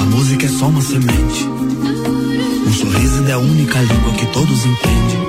A 0.00 0.04
música 0.04 0.46
é 0.46 0.48
só 0.48 0.68
uma 0.68 0.80
semente. 0.80 1.46
Um 2.66 2.72
sorriso 2.72 3.24
é 3.26 3.32
a 3.32 3.38
única 3.38 3.78
língua 3.80 4.12
que 4.12 4.26
todos 4.26 4.64
entendem. 4.64 5.28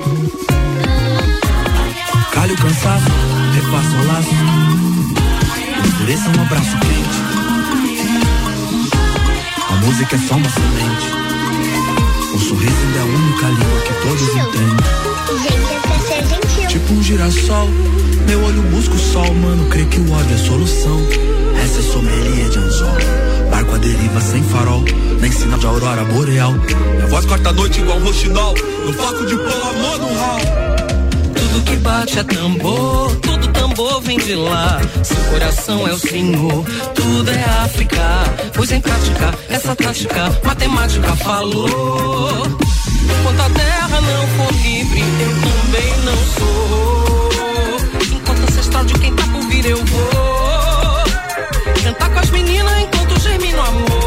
Calhe 2.31 2.53
o 2.53 2.57
cansaço, 2.57 3.09
refaça 3.53 3.97
o 3.97 4.07
laço. 4.07 4.35
Ofereça 5.87 6.29
um 6.29 6.41
abraço 6.41 6.77
quente. 6.79 7.19
A 9.69 9.85
música 9.85 10.15
é 10.15 10.19
só 10.19 10.35
uma 10.35 10.49
semente. 10.49 11.07
Um 12.33 12.39
sorriso 12.39 12.75
é 12.95 12.99
a 12.99 13.05
única 13.05 13.47
língua 13.47 13.81
que 13.81 13.93
todos 14.07 14.29
entendem. 14.29 15.08
Tipo 16.69 16.93
um 16.93 17.01
girassol, 17.01 17.67
meu 18.27 18.43
olho 18.43 18.61
busca 18.61 18.93
o 18.93 18.99
sol, 18.99 19.33
mano. 19.33 19.67
Crê 19.69 19.85
que 19.85 19.99
o 19.99 20.11
ódio 20.11 20.35
é 20.35 20.37
solução. 20.37 21.01
Essa 21.63 21.79
é 21.79 21.81
sommelier 21.81 22.49
de 22.49 22.59
anzol. 22.59 22.97
Barco 23.49 23.73
a 23.73 23.77
deriva 23.79 24.21
sem 24.21 24.43
farol, 24.43 24.83
nem 25.19 25.31
sinal 25.31 25.57
de 25.57 25.65
aurora 25.65 26.05
boreal. 26.05 26.53
Minha 26.53 27.07
voz 27.07 27.25
corta 27.25 27.49
a 27.49 27.53
noite 27.53 27.81
igual 27.81 27.97
um 27.97 28.03
roxinol. 28.03 28.53
No 28.85 28.93
foco 28.93 29.25
de 29.25 29.35
pôr 29.35 29.47
amor 29.47 29.97
no 29.97 30.19
hall. 30.19 30.41
Tudo 31.33 31.63
que 31.65 31.75
bate 31.77 32.19
é 32.19 32.23
tambor, 32.23 33.15
todo 33.15 33.47
tambor 33.47 34.01
vem 34.01 34.19
de 34.19 34.35
lá. 34.35 34.79
Seu 35.03 35.17
coração 35.31 35.87
é 35.87 35.93
o 35.93 35.97
senhor, 35.97 36.63
tudo 36.93 37.31
é 37.31 37.43
África. 37.63 37.99
Pois 38.53 38.71
em 38.71 38.79
prática, 38.79 39.33
essa 39.49 39.75
tática, 39.75 40.39
matemática 40.45 41.15
falou. 41.15 42.68
Enquanto 43.17 43.41
a 43.41 43.49
terra 43.49 44.01
não 44.01 44.27
for 44.27 44.53
livre, 44.61 44.99
eu 44.99 45.31
também 45.41 45.97
não 46.03 46.17
sou. 46.37 47.77
Enquanto 48.13 48.41
ancestral 48.43 48.85
de 48.85 48.93
quem 48.95 49.13
tá 49.15 49.23
por 49.27 49.41
vir, 49.47 49.65
eu 49.65 49.83
vou. 49.85 51.03
Cantar 51.83 52.09
com 52.09 52.19
as 52.19 52.29
meninas 52.31 52.73
enquanto 52.79 53.19
germina 53.19 53.57
o 53.57 53.61
amor 53.61 53.98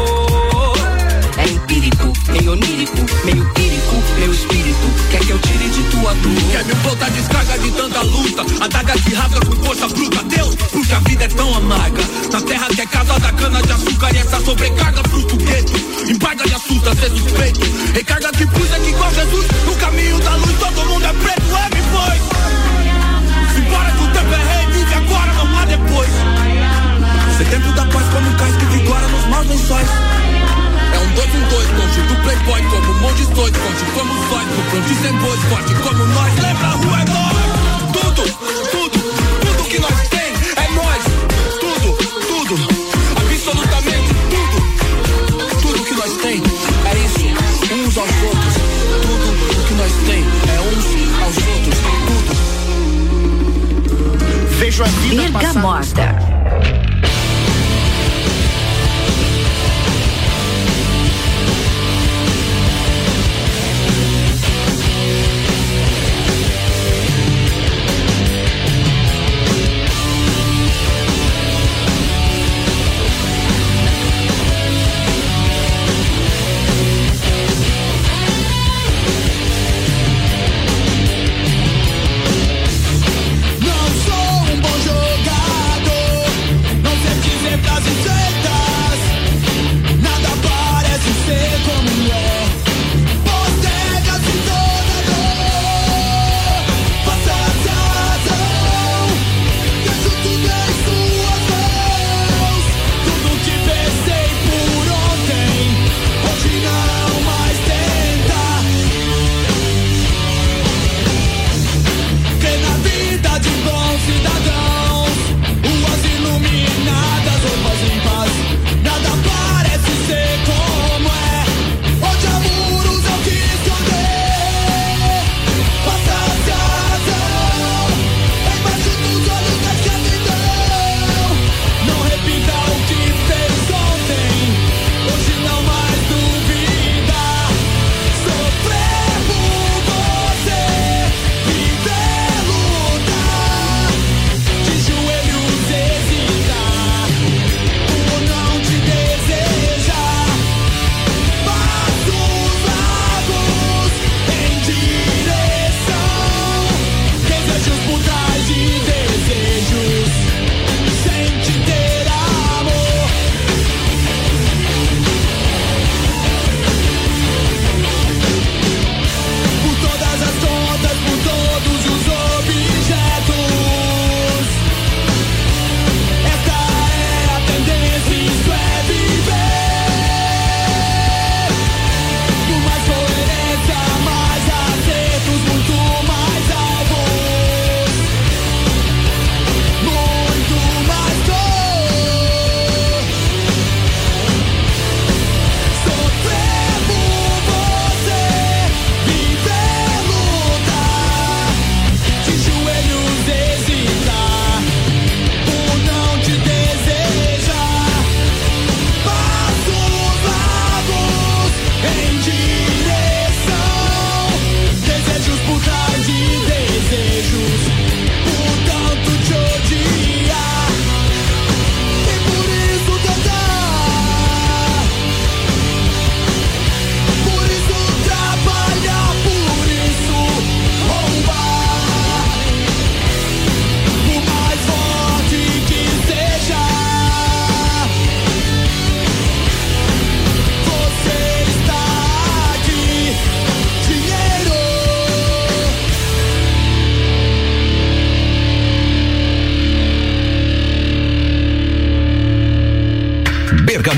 meio 2.31 2.51
onírico, 2.51 2.97
meio 3.25 3.45
pírico, 3.53 3.95
meu 4.19 4.31
espírito 4.31 4.87
quer 5.11 5.19
que 5.19 5.31
eu 5.31 5.39
tire 5.39 5.69
de 5.69 5.83
tua 5.91 6.13
dor. 6.13 6.51
Quer 6.51 6.65
me 6.65 6.75
botar 6.75 7.09
descarga 7.09 7.57
de 7.59 7.71
tanta 7.71 8.01
luta, 8.01 8.45
a 8.61 8.67
daga 8.67 8.93
que 8.93 9.13
rasga 9.13 9.39
com 9.45 9.55
força 9.63 9.87
bruta, 9.87 10.23
Deus, 10.23 10.55
porque 10.55 10.93
a 10.93 10.99
vida 10.99 11.25
é 11.25 11.27
tão 11.27 11.55
amarga. 11.55 12.03
Na 12.31 12.41
terra 12.41 12.67
que 12.67 12.81
é 12.81 12.85
casa 12.85 13.19
da 13.19 13.31
cana 13.33 13.61
de 13.61 13.71
açúcar 13.71 14.13
e 14.13 14.17
essa 14.17 14.39
sobrecarga 14.41 15.03
fruto 15.09 15.35
gueto, 15.37 15.73
embarga 16.09 16.43
de 16.45 16.55
assusta 16.55 16.95
ser 16.95 17.05
é 17.05 17.09
suspeito. 17.09 17.59
Recarga 17.93 18.31
que 18.31 18.45
puxa 18.47 18.79
que 18.79 18.89
igual 18.89 19.13
Jesus, 19.13 19.45
no 19.65 19.75
caminho 19.75 20.19
da 20.19 20.35
luz 20.35 20.59
todo 20.59 20.85
mundo 20.85 21.05
é 21.05 21.13
preto. 21.13 21.42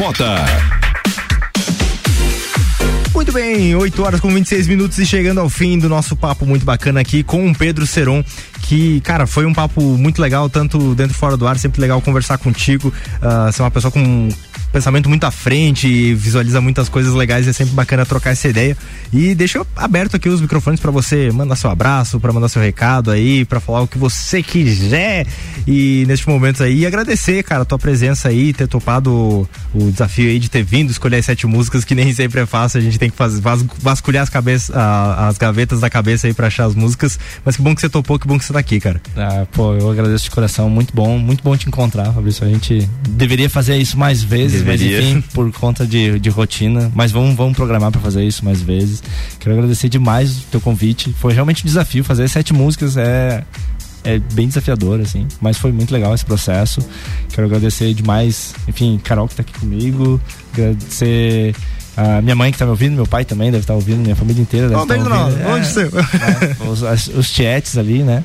Bergamota. 0.05 0.35
Muito 3.13 3.31
bem, 3.31 3.75
8 3.75 4.03
horas 4.03 4.19
com 4.19 4.31
26 4.31 4.67
minutos 4.67 4.99
e 4.99 5.05
chegando 5.05 5.39
ao 5.39 5.49
fim 5.49 5.79
do 5.79 5.89
nosso 5.89 6.15
papo 6.15 6.45
muito 6.45 6.63
bacana 6.63 6.99
aqui 6.99 7.23
com 7.23 7.49
o 7.49 7.55
Pedro 7.55 7.87
Seron, 7.87 8.23
que, 8.61 9.01
cara, 9.01 9.25
foi 9.25 9.45
um 9.45 9.53
papo 9.53 9.81
muito 9.81 10.21
legal, 10.21 10.49
tanto 10.49 10.93
dentro 10.93 11.15
e 11.15 11.17
fora 11.17 11.35
do 11.35 11.47
ar, 11.47 11.57
sempre 11.57 11.81
legal 11.81 12.01
conversar 12.01 12.37
contigo. 12.37 12.93
é 13.21 13.61
uma 13.61 13.71
pessoa 13.71 13.89
com 13.89 14.29
pensamento 14.75 15.07
muito 15.07 15.23
à 15.23 15.31
frente, 15.31 16.13
visualiza 16.13 16.59
muitas 16.59 16.89
coisas 16.89 17.13
legais, 17.13 17.47
é 17.47 17.53
sempre 17.53 17.73
bacana 17.73 18.05
trocar 18.05 18.31
essa 18.31 18.49
ideia. 18.49 18.75
E 19.13 19.33
deixa 19.33 19.65
aberto 19.73 20.17
aqui 20.17 20.27
os 20.27 20.41
microfones 20.41 20.81
para 20.81 20.91
você 20.91 21.31
mandar 21.31 21.55
seu 21.55 21.69
abraço, 21.69 22.19
para 22.19 22.33
mandar 22.33 22.49
seu 22.49 22.61
recado 22.61 23.09
aí, 23.09 23.45
para 23.45 23.61
falar 23.61 23.81
o 23.81 23.87
que 23.87 23.97
você 23.97 24.43
quiser. 24.43 25.25
E 25.65 26.03
neste 26.09 26.27
momento 26.27 26.61
aí, 26.61 26.79
e 26.79 26.85
agradecer, 26.85 27.41
cara, 27.43 27.61
a 27.61 27.65
tua 27.65 27.79
presença 27.79 28.27
aí, 28.27 28.51
ter 28.51 28.67
topado 28.67 29.13
o, 29.13 29.47
o 29.73 29.91
desafio 29.91 30.27
aí 30.29 30.39
de 30.39 30.49
ter 30.49 30.61
vindo 30.63 30.89
escolher 30.91 31.17
as 31.19 31.25
sete 31.25 31.47
músicas, 31.47 31.85
que 31.85 31.95
nem 31.95 32.13
sempre 32.13 32.41
é 32.41 32.45
fácil, 32.45 32.79
a 32.79 32.83
gente 32.83 32.99
tem 32.99 33.09
que 33.09 33.15
fazer, 33.15 33.39
vas- 33.39 33.63
vasculhar 33.81 34.23
as, 34.23 34.29
cabeças, 34.29 34.75
a- 34.75 35.29
as 35.29 35.37
gavetas 35.37 35.79
da 35.79 35.89
cabeça 35.89 36.27
aí 36.27 36.33
pra 36.33 36.47
achar 36.47 36.65
as 36.65 36.75
músicas. 36.75 37.17
Mas 37.45 37.55
que 37.55 37.61
bom 37.61 37.73
que 37.73 37.79
você 37.79 37.87
topou, 37.87 38.19
que 38.19 38.27
bom 38.27 38.37
que 38.37 38.43
você 38.43 38.51
tá 38.51 38.59
aqui, 38.59 38.81
cara. 38.81 39.01
Ah, 39.15 39.45
pô, 39.53 39.73
eu 39.75 39.89
agradeço 39.89 40.25
de 40.25 40.31
coração, 40.31 40.69
muito 40.69 40.93
bom, 40.93 41.17
muito 41.17 41.41
bom 41.41 41.55
te 41.55 41.65
encontrar, 41.69 42.11
Fabrício. 42.11 42.45
A 42.45 42.49
gente 42.49 42.89
deveria 43.07 43.49
fazer 43.49 43.77
isso 43.77 43.97
mais 43.97 44.21
vezes, 44.21 44.64
Deveria. 44.65 44.97
mas 44.97 45.09
enfim, 45.09 45.21
por 45.33 45.51
conta 45.51 45.85
de, 45.85 46.19
de 46.19 46.29
rotina. 46.29 46.91
Mas 46.93 47.11
vamos, 47.11 47.35
vamos 47.35 47.55
programar 47.55 47.91
pra 47.91 48.01
fazer 48.01 48.23
isso 48.23 48.43
mais 48.43 48.61
vezes. 48.61 49.01
Quero 49.39 49.55
agradecer 49.55 49.89
demais 49.89 50.39
o 50.39 50.43
teu 50.51 50.61
convite. 50.61 51.13
Foi 51.19 51.33
realmente 51.33 51.63
um 51.63 51.67
desafio. 51.67 52.03
Fazer 52.03 52.27
sete 52.27 52.53
músicas 52.53 52.97
é, 52.97 53.43
é 54.03 54.19
bem 54.33 54.47
desafiador, 54.47 54.99
assim. 55.01 55.27
Mas 55.41 55.57
foi 55.57 55.71
muito 55.71 55.91
legal 55.91 56.13
esse 56.13 56.25
processo. 56.25 56.79
Quero 57.33 57.47
agradecer 57.47 57.93
demais, 57.93 58.53
enfim, 58.67 58.99
Carol 59.03 59.27
que 59.27 59.35
tá 59.35 59.41
aqui 59.41 59.57
comigo. 59.59 60.19
Agradecer. 60.53 61.55
A 61.97 62.21
minha 62.21 62.35
mãe 62.35 62.51
que 62.51 62.57
tá 62.57 62.65
me 62.65 62.71
ouvindo, 62.71 62.93
meu 62.93 63.07
pai 63.07 63.23
também 63.23 63.49
deve 63.49 63.63
estar 63.63 63.73
ouvindo, 63.73 63.99
minha 64.01 64.17
família 64.17 64.41
inteira 64.41 64.67
deve 64.67 64.81
estar 64.81 64.93
beijo 64.95 65.09
ouvindo. 65.09 65.39
não, 65.39 65.53
onde 65.53 65.65
seu? 65.65 65.89
né, 65.89 66.57
os, 66.67 67.07
os 67.07 67.27
chats 67.27 67.77
ali, 67.77 68.03
né? 68.03 68.21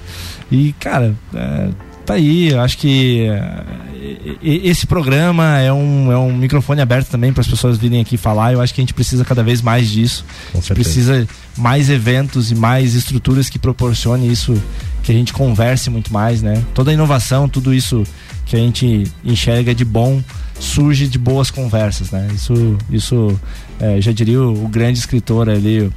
E, 0.50 0.72
cara, 0.72 1.14
é, 1.32 1.68
tá 2.04 2.14
aí. 2.14 2.48
Eu 2.50 2.60
acho 2.60 2.78
que 2.78 3.22
é, 3.28 3.62
e- 3.94 4.38
e- 4.42 4.68
esse 4.68 4.86
programa 4.86 5.58
é 5.58 5.72
um, 5.72 6.10
é 6.12 6.18
um 6.18 6.36
microfone 6.36 6.80
aberto 6.80 7.08
também 7.08 7.32
para 7.32 7.40
as 7.42 7.46
pessoas 7.48 7.78
virem 7.78 8.00
aqui 8.00 8.16
falar. 8.16 8.52
Eu 8.52 8.60
acho 8.60 8.74
que 8.74 8.80
a 8.80 8.82
gente 8.82 8.94
precisa 8.94 9.24
cada 9.24 9.42
vez 9.42 9.62
mais 9.62 9.88
disso. 9.88 10.24
a 10.52 10.56
gente 10.56 10.66
certeza. 10.66 10.74
precisa 10.74 11.28
mais 11.56 11.90
eventos 11.90 12.50
e 12.50 12.54
mais 12.54 12.94
estruturas 12.94 13.48
que 13.48 13.58
proporcione 13.58 14.30
isso, 14.30 14.60
que 15.02 15.12
a 15.12 15.14
gente 15.14 15.32
converse 15.32 15.90
muito 15.90 16.12
mais, 16.12 16.42
né? 16.42 16.62
Toda 16.74 16.90
a 16.90 16.94
inovação, 16.94 17.48
tudo 17.48 17.72
isso 17.74 18.02
que 18.46 18.56
a 18.56 18.58
gente 18.58 19.04
enxerga 19.24 19.74
de 19.74 19.84
bom 19.84 20.22
surge 20.58 21.06
de 21.06 21.18
boas 21.18 21.50
conversas, 21.50 22.10
né? 22.10 22.28
Isso, 22.34 22.76
isso 22.90 23.40
é, 23.78 24.00
já 24.00 24.12
diria 24.12 24.40
o, 24.42 24.64
o 24.64 24.68
grande 24.68 24.98
escritor 24.98 25.48
ali, 25.48 25.90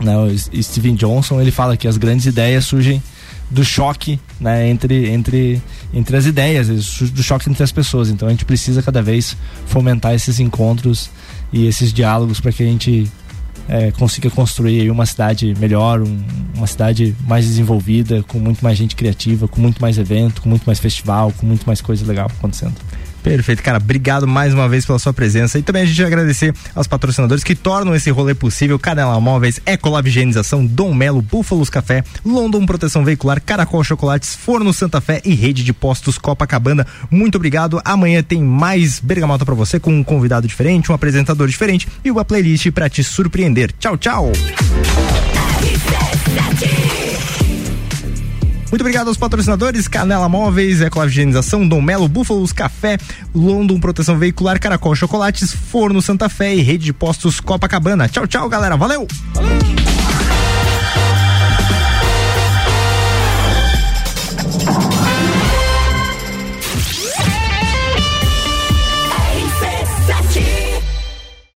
né, 0.00 0.16
o 0.16 0.62
Steven 0.62 0.94
Johnson, 0.94 1.40
ele 1.40 1.50
fala 1.50 1.76
que 1.76 1.86
as 1.86 1.98
grandes 1.98 2.24
ideias 2.24 2.64
surgem 2.64 3.02
do 3.50 3.62
choque 3.64 4.18
né, 4.40 4.68
entre, 4.70 5.08
entre, 5.10 5.60
entre 5.92 6.16
as 6.16 6.24
ideias, 6.26 6.68
do 6.68 7.22
choque 7.22 7.50
entre 7.50 7.62
as 7.62 7.70
pessoas. 7.72 8.08
Então 8.08 8.26
a 8.26 8.30
gente 8.30 8.44
precisa 8.44 8.82
cada 8.82 9.02
vez 9.02 9.36
fomentar 9.66 10.14
esses 10.14 10.40
encontros 10.40 11.10
e 11.52 11.66
esses 11.66 11.92
diálogos 11.92 12.40
para 12.40 12.50
que 12.52 12.62
a 12.62 12.66
gente 12.66 13.10
é, 13.68 13.90
consiga 13.92 14.28
construir 14.30 14.90
uma 14.90 15.06
cidade 15.06 15.54
melhor, 15.60 16.00
um- 16.00 16.24
uma 16.56 16.66
cidade 16.66 17.14
mais 17.28 17.44
desenvolvida, 17.46 18.22
com 18.26 18.38
muito 18.38 18.64
mais 18.64 18.76
gente 18.76 18.96
criativa, 18.96 19.46
com 19.46 19.60
muito 19.60 19.80
mais 19.80 19.96
evento, 19.98 20.42
com 20.42 20.48
muito 20.48 20.64
mais 20.64 20.80
festival, 20.80 21.32
com 21.36 21.46
muito 21.46 21.64
mais 21.64 21.80
coisa 21.80 22.04
legal 22.04 22.26
acontecendo. 22.36 22.74
Perfeito, 23.22 23.62
cara. 23.62 23.78
Obrigado 23.78 24.26
mais 24.26 24.54
uma 24.54 24.68
vez 24.68 24.84
pela 24.84 24.98
sua 24.98 25.12
presença. 25.12 25.58
E 25.58 25.62
também 25.62 25.82
a 25.82 25.86
gente 25.86 26.02
agradecer 26.02 26.54
aos 26.74 26.86
patrocinadores 26.86 27.44
que 27.44 27.54
tornam 27.54 27.94
esse 27.94 28.10
rolê 28.10 28.34
possível: 28.34 28.78
Canela 28.78 29.20
Móveis, 29.20 29.60
Ecolab 29.66 30.08
Higienização, 30.08 30.64
Dom 30.64 30.94
Melo, 30.94 31.22
Búfalos 31.22 31.70
Café, 31.70 32.02
London 32.24 32.64
Proteção 32.64 33.04
Veicular, 33.04 33.40
Caracol 33.40 33.84
Chocolates, 33.84 34.34
Forno 34.34 34.72
Santa 34.72 35.00
Fé 35.00 35.20
e 35.24 35.34
Rede 35.34 35.62
de 35.62 35.72
Postos 35.72 36.18
Copacabana. 36.18 36.86
Muito 37.10 37.36
obrigado. 37.36 37.80
Amanhã 37.84 38.22
tem 38.22 38.42
mais 38.42 39.00
Bergamota 39.00 39.44
pra 39.44 39.54
você 39.54 39.78
com 39.78 39.92
um 39.92 40.04
convidado 40.04 40.48
diferente, 40.48 40.90
um 40.90 40.94
apresentador 40.94 41.48
diferente 41.48 41.86
e 42.04 42.10
uma 42.10 42.24
playlist 42.24 42.70
pra 42.70 42.88
te 42.88 43.04
surpreender. 43.04 43.72
Tchau, 43.78 43.96
tchau. 43.96 44.32
Muito 48.70 48.82
obrigado 48.82 49.08
aos 49.08 49.16
patrocinadores: 49.16 49.88
Canela 49.88 50.28
Móveis, 50.28 50.80
Ecolab 50.80 51.10
Higienização, 51.10 51.66
Dom 51.66 51.82
Melo, 51.82 52.08
Búfalos 52.08 52.52
Café, 52.52 52.98
London 53.34 53.80
Proteção 53.80 54.18
Veicular, 54.18 54.60
Caracol 54.60 54.94
Chocolates, 54.94 55.52
Forno 55.52 56.00
Santa 56.00 56.28
Fé 56.28 56.54
e 56.54 56.62
Rede 56.62 56.84
de 56.84 56.92
Postos 56.92 57.40
Copacabana. 57.40 58.08
Tchau, 58.08 58.26
tchau, 58.26 58.48
galera. 58.48 58.76
Valeu! 58.76 59.06